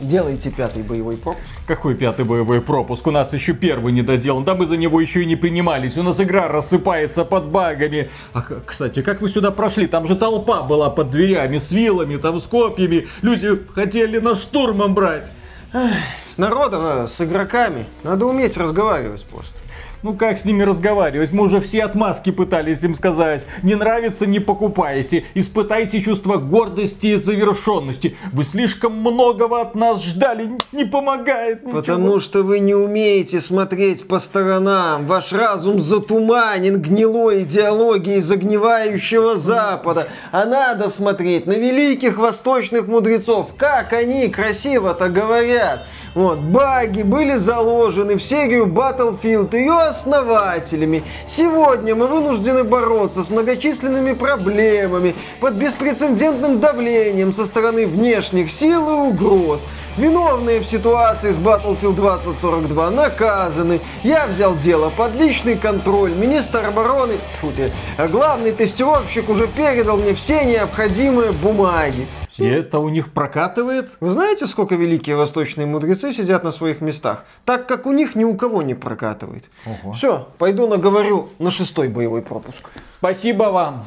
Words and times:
Делайте 0.00 0.50
пятый 0.50 0.84
боевой 0.84 1.16
пропуск. 1.16 1.44
Какой 1.66 1.96
пятый 1.96 2.24
боевой 2.24 2.60
пропуск? 2.60 3.04
У 3.08 3.10
нас 3.10 3.32
еще 3.32 3.52
первый 3.52 3.92
не 3.92 4.02
доделан. 4.02 4.44
Да 4.44 4.54
мы 4.54 4.64
за 4.66 4.76
него 4.76 5.00
еще 5.00 5.22
и 5.22 5.26
не 5.26 5.34
принимались. 5.34 5.96
У 5.96 6.04
нас 6.04 6.20
игра 6.20 6.46
рассыпается 6.46 7.24
под 7.24 7.46
багами. 7.46 8.08
А, 8.32 8.42
кстати, 8.64 9.02
как 9.02 9.20
вы 9.20 9.28
сюда 9.28 9.50
прошли? 9.50 9.88
Там 9.88 10.06
же 10.06 10.14
толпа 10.14 10.62
была 10.62 10.88
под 10.88 11.10
дверями 11.10 11.58
с 11.58 11.72
вилами, 11.72 12.16
там 12.16 12.40
с 12.40 12.44
копьями. 12.44 13.08
Люди 13.22 13.58
хотели 13.74 14.18
на 14.18 14.36
штурмом 14.36 14.94
брать. 14.94 15.32
Эх, 15.72 15.90
с 16.30 16.38
народом, 16.38 16.80
э, 16.84 17.08
с 17.08 17.20
игроками. 17.20 17.84
Надо 18.04 18.26
уметь 18.26 18.56
разговаривать 18.56 19.24
просто. 19.24 19.54
Ну 20.02 20.14
как 20.14 20.38
с 20.38 20.44
ними 20.44 20.62
разговаривать? 20.62 21.32
Мы 21.32 21.44
уже 21.44 21.60
все 21.60 21.82
отмазки 21.82 22.30
пытались 22.30 22.84
им 22.84 22.94
сказать. 22.94 23.44
Не 23.62 23.74
нравится, 23.74 24.26
не 24.26 24.38
покупайте. 24.38 25.24
Испытайте 25.34 26.00
чувство 26.00 26.36
гордости 26.36 27.08
и 27.08 27.16
завершенности. 27.16 28.16
Вы 28.32 28.44
слишком 28.44 28.92
многого 28.92 29.60
от 29.60 29.74
нас 29.74 30.04
ждали. 30.04 30.52
Не 30.70 30.84
помогает 30.84 31.64
ничего. 31.64 31.80
Потому 31.80 32.20
что 32.20 32.42
вы 32.44 32.60
не 32.60 32.74
умеете 32.74 33.40
смотреть 33.40 34.06
по 34.06 34.20
сторонам. 34.20 35.06
Ваш 35.06 35.32
разум 35.32 35.80
затуманен 35.80 36.80
гнилой 36.80 37.42
идеологией 37.42 38.20
загнивающего 38.20 39.36
Запада. 39.36 40.08
А 40.30 40.44
надо 40.44 40.90
смотреть 40.90 41.46
на 41.46 41.52
великих 41.52 42.18
восточных 42.18 42.86
мудрецов. 42.86 43.54
Как 43.56 43.92
они 43.92 44.28
красиво-то 44.28 45.08
говорят. 45.08 45.86
Вот, 46.14 46.38
баги 46.38 47.02
были 47.02 47.36
заложены 47.36 48.16
в 48.16 48.22
серию 48.22 48.66
Battlefield 48.66 49.54
ее 49.56 49.78
основателями. 49.78 51.04
Сегодня 51.26 51.94
мы 51.94 52.06
вынуждены 52.06 52.64
бороться 52.64 53.22
с 53.22 53.30
многочисленными 53.30 54.12
проблемами 54.12 55.14
под 55.40 55.54
беспрецедентным 55.54 56.60
давлением 56.60 57.32
со 57.32 57.46
стороны 57.46 57.86
внешних 57.86 58.50
сил 58.50 58.88
и 58.88 58.92
угроз. 59.10 59.62
Виновные 59.96 60.60
в 60.60 60.64
ситуации 60.64 61.32
с 61.32 61.38
Battlefield 61.38 61.96
2042 61.96 62.90
наказаны. 62.90 63.80
Я 64.04 64.26
взял 64.28 64.54
дело 64.54 64.90
под 64.90 65.16
личный 65.16 65.56
контроль. 65.56 66.14
Министр 66.14 66.66
обороны, 66.66 67.14
фу 67.40 67.50
ты, 67.50 67.72
главный 68.08 68.52
тестировщик 68.52 69.28
уже 69.28 69.48
передал 69.48 69.96
мне 69.96 70.14
все 70.14 70.44
необходимые 70.44 71.32
бумаги. 71.32 72.06
И 72.38 72.44
это 72.44 72.78
у 72.78 72.88
них 72.88 73.12
прокатывает? 73.12 73.90
Вы 74.00 74.10
знаете, 74.10 74.46
сколько 74.46 74.74
великие 74.74 75.16
восточные 75.16 75.66
мудрецы 75.66 76.12
сидят 76.12 76.44
на 76.44 76.52
своих 76.52 76.80
местах? 76.80 77.24
Так 77.44 77.66
как 77.66 77.86
у 77.86 77.92
них 77.92 78.14
ни 78.14 78.24
у 78.24 78.36
кого 78.36 78.62
не 78.62 78.74
прокатывает. 78.74 79.44
Ого. 79.66 79.92
Все, 79.92 80.28
пойду 80.38 80.66
наговорю 80.66 81.28
на 81.38 81.50
шестой 81.50 81.88
боевой 81.88 82.22
пропуск. 82.22 82.70
Спасибо 82.98 83.44
вам. 83.44 83.84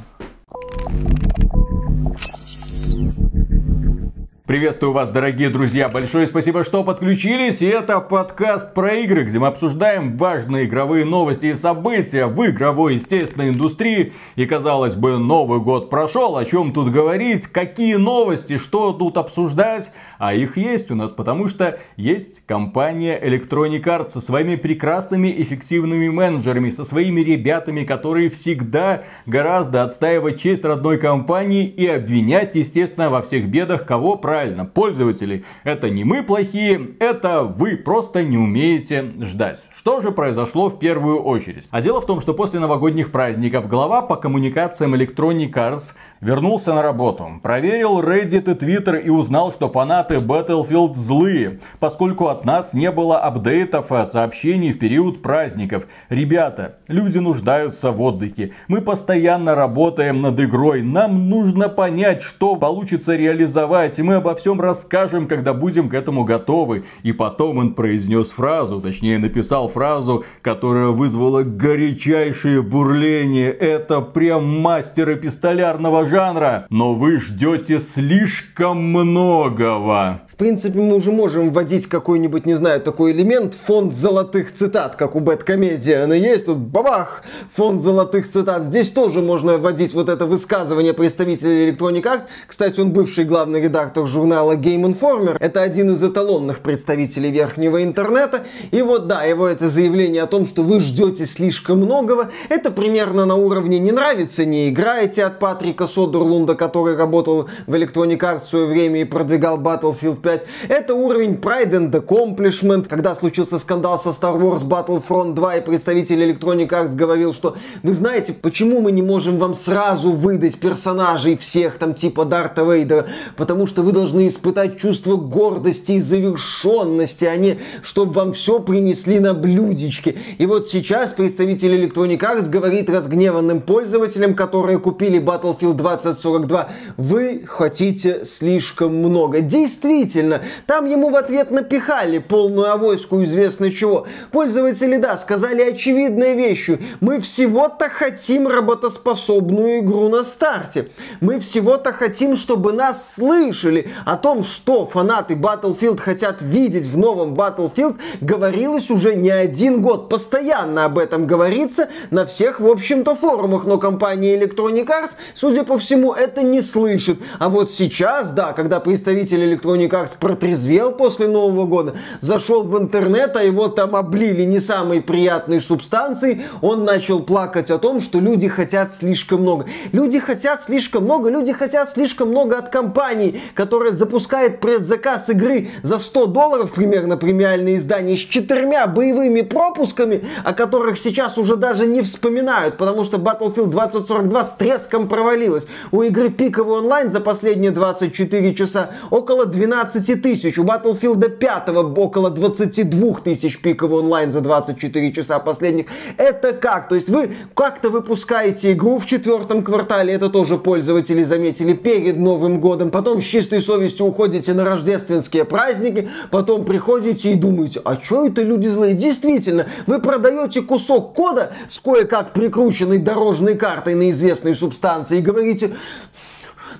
Приветствую 4.51 4.91
вас, 4.91 5.09
дорогие 5.11 5.49
друзья. 5.49 5.87
Большое 5.87 6.27
спасибо, 6.27 6.65
что 6.65 6.83
подключились. 6.83 7.61
И 7.61 7.67
это 7.67 8.01
подкаст 8.01 8.73
про 8.73 8.95
игры, 8.95 9.23
где 9.23 9.39
мы 9.39 9.47
обсуждаем 9.47 10.17
важные 10.17 10.65
игровые 10.65 11.05
новости 11.05 11.45
и 11.45 11.53
события 11.53 12.25
в 12.25 12.45
игровой, 12.45 12.95
естественной 12.95 13.51
индустрии. 13.51 14.11
И, 14.35 14.45
казалось 14.45 14.95
бы, 14.95 15.17
Новый 15.17 15.61
год 15.61 15.89
прошел. 15.89 16.35
О 16.35 16.43
чем 16.43 16.73
тут 16.73 16.91
говорить? 16.91 17.47
Какие 17.47 17.95
новости? 17.95 18.57
Что 18.57 18.91
тут 18.91 19.15
обсуждать? 19.15 19.89
А 20.19 20.33
их 20.33 20.57
есть 20.57 20.91
у 20.91 20.95
нас, 20.95 21.11
потому 21.11 21.47
что 21.47 21.79
есть 21.95 22.45
компания 22.45 23.19
Electronic 23.19 23.83
Arts 23.83 24.09
со 24.09 24.21
своими 24.21 24.57
прекрасными, 24.57 25.33
эффективными 25.35 26.09
менеджерами, 26.09 26.71
со 26.71 26.83
своими 26.83 27.21
ребятами, 27.21 27.85
которые 27.85 28.29
всегда 28.29 29.03
гораздо 29.25 29.81
отстаивать 29.81 30.41
честь 30.41 30.65
родной 30.65 30.97
компании 30.97 31.65
и 31.65 31.87
обвинять, 31.87 32.53
естественно, 32.55 33.09
во 33.09 33.21
всех 33.21 33.47
бедах 33.47 33.85
кого 33.85 34.17
правильно 34.17 34.40
правильно, 34.41 34.65
пользователи. 34.65 35.43
Это 35.63 35.91
не 35.91 36.03
мы 36.03 36.23
плохие, 36.23 36.95
это 36.99 37.43
вы 37.43 37.77
просто 37.77 38.23
не 38.23 38.37
умеете 38.37 39.13
ждать. 39.19 39.63
Что 39.75 40.01
же 40.01 40.11
произошло 40.11 40.67
в 40.69 40.79
первую 40.79 41.21
очередь? 41.21 41.67
А 41.69 41.79
дело 41.79 42.01
в 42.01 42.07
том, 42.07 42.21
что 42.21 42.33
после 42.33 42.59
новогодних 42.59 43.11
праздников 43.11 43.67
глава 43.67 44.01
по 44.01 44.15
коммуникациям 44.15 44.95
Electronic 44.95 45.53
Arts 45.53 45.93
вернулся 46.21 46.73
на 46.73 46.83
работу, 46.83 47.27
проверил 47.41 47.99
Reddit 47.99 48.49
и 48.51 48.53
Twitter 48.53 49.01
и 49.01 49.09
узнал, 49.09 49.51
что 49.51 49.69
фанаты 49.69 50.15
Battlefield 50.17 50.95
злые, 50.95 51.59
поскольку 51.79 52.27
от 52.27 52.45
нас 52.45 52.73
не 52.73 52.91
было 52.91 53.19
апдейтов 53.19 53.91
и 53.91 54.05
сообщений 54.05 54.71
в 54.71 54.79
период 54.79 55.21
праздников. 55.23 55.87
Ребята, 56.09 56.75
люди 56.87 57.17
нуждаются 57.17 57.91
в 57.91 57.99
отдыхе. 58.01 58.51
Мы 58.67 58.81
постоянно 58.81 59.55
работаем 59.55 60.21
над 60.21 60.39
игрой. 60.39 60.83
Нам 60.83 61.29
нужно 61.29 61.69
понять, 61.69 62.21
что 62.21 62.55
получится 62.55 63.15
реализовать. 63.15 63.97
И 63.97 64.03
мы 64.03 64.15
обо 64.15 64.35
всем 64.35 64.61
расскажем, 64.61 65.27
когда 65.27 65.53
будем 65.53 65.89
к 65.89 65.93
этому 65.95 66.23
готовы. 66.23 66.83
И 67.01 67.11
потом 67.11 67.57
он 67.57 67.73
произнес 67.73 68.29
фразу, 68.29 68.79
точнее 68.79 69.17
написал 69.17 69.67
фразу, 69.67 70.23
которая 70.43 70.87
вызвала 70.87 71.41
горячайшее 71.41 72.61
бурление. 72.61 73.51
Это 73.51 74.01
прям 74.01 74.61
мастер 74.61 75.13
эпистолярного 75.13 76.05
жанра. 76.11 76.67
Но 76.69 76.93
вы 76.93 77.19
ждете 77.19 77.79
слишком 77.79 78.83
многого 78.83 80.21
принципе, 80.35 80.79
мы 80.79 80.95
уже 80.95 81.11
можем 81.11 81.51
вводить 81.51 81.87
какой-нибудь, 81.87 82.45
не 82.45 82.55
знаю, 82.55 82.81
такой 82.81 83.11
элемент, 83.11 83.53
фонд 83.53 83.93
золотых 83.93 84.53
цитат, 84.53 84.95
как 84.95 85.15
у 85.15 85.19
Бэткомедия. 85.19 86.03
Она 86.03 86.15
есть, 86.15 86.45
тут 86.45 86.57
бабах, 86.57 87.23
фонд 87.51 87.81
золотых 87.81 88.31
цитат. 88.31 88.63
Здесь 88.63 88.91
тоже 88.91 89.21
можно 89.21 89.57
вводить 89.57 89.93
вот 89.93 90.09
это 90.09 90.25
высказывание 90.25 90.93
представителя 90.93 91.69
Electronic 91.69 92.03
Arts. 92.03 92.23
Кстати, 92.47 92.79
он 92.79 92.91
бывший 92.91 93.25
главный 93.25 93.61
редактор 93.61 94.07
журнала 94.07 94.55
Game 94.55 94.83
Informer. 94.91 95.35
Это 95.39 95.61
один 95.61 95.91
из 95.93 96.03
эталонных 96.03 96.59
представителей 96.59 97.31
верхнего 97.31 97.83
интернета. 97.83 98.45
И 98.71 98.81
вот, 98.81 99.07
да, 99.07 99.23
его 99.23 99.47
это 99.47 99.69
заявление 99.69 100.23
о 100.23 100.27
том, 100.27 100.45
что 100.45 100.63
вы 100.63 100.79
ждете 100.79 101.25
слишком 101.25 101.79
многого, 101.79 102.31
это 102.49 102.71
примерно 102.71 103.25
на 103.25 103.35
уровне 103.35 103.79
«не 103.79 103.91
нравится, 103.91 104.45
не 104.45 104.69
играете» 104.69 105.25
от 105.25 105.39
Патрика 105.39 105.87
Содерлунда, 105.87 106.55
который 106.55 106.95
работал 106.95 107.49
в 107.67 107.73
Electronic 107.73 108.19
Arts 108.19 108.39
в 108.39 108.49
свое 108.49 108.65
время 108.65 109.01
и 109.01 109.03
продвигал 109.03 109.59
Battlefield 109.59 110.21
5 110.21 110.30
сказать. 110.31 110.45
Это 110.67 110.93
уровень 110.95 111.33
Pride 111.33 111.71
and 111.71 111.91
Accomplishment, 111.91 112.87
когда 112.87 113.15
случился 113.15 113.59
скандал 113.59 113.97
со 113.97 114.09
Star 114.09 114.39
Wars 114.39 114.63
Battlefront 114.63 115.33
2, 115.33 115.57
и 115.57 115.61
представитель 115.61 116.23
Electronic 116.23 116.69
Arts 116.69 116.95
говорил, 116.95 117.33
что 117.33 117.55
вы 117.83 117.93
знаете, 117.93 118.33
почему 118.33 118.81
мы 118.81 118.91
не 118.91 119.01
можем 119.01 119.37
вам 119.37 119.53
сразу 119.53 120.11
выдать 120.11 120.59
персонажей 120.59 121.35
всех 121.35 121.77
там 121.77 121.93
типа 121.93 122.25
Дарта 122.25 122.63
Вейдера, 122.63 123.07
потому 123.35 123.67
что 123.67 123.81
вы 123.81 123.91
должны 123.91 124.27
испытать 124.27 124.77
чувство 124.77 125.15
гордости 125.15 125.93
и 125.93 126.01
завершенности, 126.01 127.25
а 127.25 127.35
не 127.35 127.59
чтобы 127.83 128.13
вам 128.13 128.33
все 128.33 128.59
принесли 128.59 129.19
на 129.19 129.33
блюдечке. 129.33 130.17
И 130.37 130.45
вот 130.45 130.69
сейчас 130.69 131.11
представитель 131.11 131.75
Electronic 131.75 132.19
Arts 132.19 132.49
говорит 132.49 132.89
разгневанным 132.89 133.61
пользователям, 133.61 134.35
которые 134.35 134.79
купили 134.79 135.19
Battlefield 135.19 135.73
2042, 135.73 136.69
вы 136.97 137.43
хотите 137.45 138.23
слишком 138.25 138.95
много. 138.95 139.41
Действительно, 139.41 140.10
действительно, 140.11 140.41
там 140.67 140.85
ему 140.85 141.09
в 141.09 141.15
ответ 141.15 141.51
напихали 141.51 142.19
полную 142.19 142.71
авоську 142.71 143.23
известно 143.23 143.71
чего. 143.71 144.07
Пользователи, 144.31 144.97
да, 144.97 145.17
сказали 145.17 145.61
очевидные 145.61 146.35
вещи. 146.35 146.79
Мы 146.99 147.19
всего-то 147.19 147.89
хотим 147.89 148.47
работоспособную 148.47 149.79
игру 149.79 150.09
на 150.09 150.23
старте. 150.23 150.87
Мы 151.21 151.39
всего-то 151.39 151.93
хотим, 151.93 152.35
чтобы 152.35 152.73
нас 152.73 153.15
слышали. 153.15 153.89
О 154.05 154.17
том, 154.17 154.43
что 154.43 154.85
фанаты 154.85 155.35
Battlefield 155.35 155.99
хотят 155.99 156.41
видеть 156.41 156.85
в 156.85 156.97
новом 156.97 157.33
Battlefield, 157.33 157.97
говорилось 158.21 158.89
уже 158.89 159.15
не 159.15 159.29
один 159.29 159.81
год. 159.81 160.09
Постоянно 160.09 160.85
об 160.85 160.97
этом 160.97 161.27
говорится 161.27 161.87
на 162.11 162.25
всех, 162.25 162.59
в 162.59 162.67
общем-то, 162.67 163.15
форумах. 163.15 163.65
Но 163.65 163.77
компания 163.77 164.37
Electronic 164.37 164.87
Arts, 164.87 165.11
судя 165.35 165.63
по 165.63 165.77
всему, 165.77 166.13
это 166.13 166.43
не 166.43 166.61
слышит. 166.61 167.19
А 167.39 167.49
вот 167.49 167.71
сейчас, 167.71 168.31
да, 168.31 168.53
когда 168.53 168.79
представитель 168.79 169.53
Electronic 169.53 169.89
Arts 169.89 170.00
раз 170.01 170.15
протрезвел 170.19 170.91
после 170.91 171.27
Нового 171.27 171.65
года, 171.65 171.95
зашел 172.19 172.63
в 172.63 172.77
интернет, 172.77 173.35
а 173.35 173.43
его 173.43 173.67
там 173.67 173.95
облили 173.95 174.43
не 174.43 174.59
самой 174.59 175.01
приятной 175.01 175.61
субстанцией, 175.61 176.43
он 176.61 176.83
начал 176.83 177.21
плакать 177.21 177.71
о 177.71 177.77
том, 177.77 178.01
что 178.01 178.19
люди 178.19 178.47
хотят 178.47 178.91
слишком 178.93 179.41
много. 179.41 179.65
Люди 179.91 180.19
хотят 180.19 180.61
слишком 180.61 181.03
много, 181.03 181.29
люди 181.29 181.53
хотят 181.53 181.89
слишком 181.89 182.29
много 182.29 182.57
от 182.57 182.69
компании, 182.69 183.39
которая 183.53 183.93
запускает 183.93 184.59
предзаказ 184.59 185.29
игры 185.29 185.69
за 185.83 185.97
100 185.97 186.27
долларов, 186.27 186.71
примерно 186.73 187.17
премиальное 187.17 187.75
издание, 187.75 188.17
с 188.17 188.21
четырьмя 188.21 188.87
боевыми 188.87 189.41
пропусками, 189.41 190.25
о 190.43 190.53
которых 190.53 190.97
сейчас 190.97 191.37
уже 191.37 191.55
даже 191.55 191.85
не 191.85 192.01
вспоминают, 192.01 192.77
потому 192.77 193.03
что 193.03 193.17
Battlefield 193.17 193.67
2042 193.67 194.43
с 194.43 194.53
треском 194.53 195.07
провалилась. 195.07 195.67
У 195.91 196.01
игры 196.01 196.29
пиковый 196.29 196.77
онлайн 196.79 197.09
за 197.09 197.19
последние 197.19 197.71
24 197.71 198.55
часа 198.55 198.91
около 199.09 199.45
12 199.45 199.90
15 199.91 200.21
тысяч, 200.21 200.57
у 200.57 200.63
Battlefield 200.63 201.29
5 201.29 201.69
около 201.97 202.29
22 202.29 203.15
тысяч 203.23 203.59
пиковый 203.59 203.99
онлайн 203.99 204.31
за 204.31 204.41
24 204.41 205.11
часа 205.11 205.39
последних. 205.39 205.87
Это 206.17 206.53
как? 206.53 206.87
То 206.87 206.95
есть 206.95 207.09
вы 207.09 207.31
как-то 207.53 207.89
выпускаете 207.89 208.71
игру 208.71 208.97
в 208.97 209.05
четвертом 209.05 209.63
квартале, 209.63 210.13
это 210.13 210.29
тоже 210.29 210.57
пользователи 210.57 211.23
заметили, 211.23 211.73
перед 211.73 212.17
Новым 212.17 212.61
годом, 212.61 212.89
потом 212.89 213.21
с 213.21 213.25
чистой 213.25 213.61
совестью 213.61 214.05
уходите 214.05 214.53
на 214.53 214.63
рождественские 214.63 215.45
праздники, 215.45 216.09
потом 216.29 216.63
приходите 216.65 217.31
и 217.31 217.35
думаете, 217.35 217.81
а 217.83 217.97
что 218.01 218.25
это 218.25 218.41
люди 218.41 218.67
злые? 218.67 218.93
Действительно, 218.93 219.67
вы 219.87 219.99
продаете 219.99 220.61
кусок 220.61 221.13
кода 221.13 221.51
с 221.67 221.79
кое-как 221.79 222.33
прикрученной 222.33 222.99
дорожной 222.99 223.55
картой 223.55 223.95
на 223.95 224.09
известной 224.11 224.55
субстанции 224.55 225.19
и 225.19 225.21
говорите, 225.21 225.71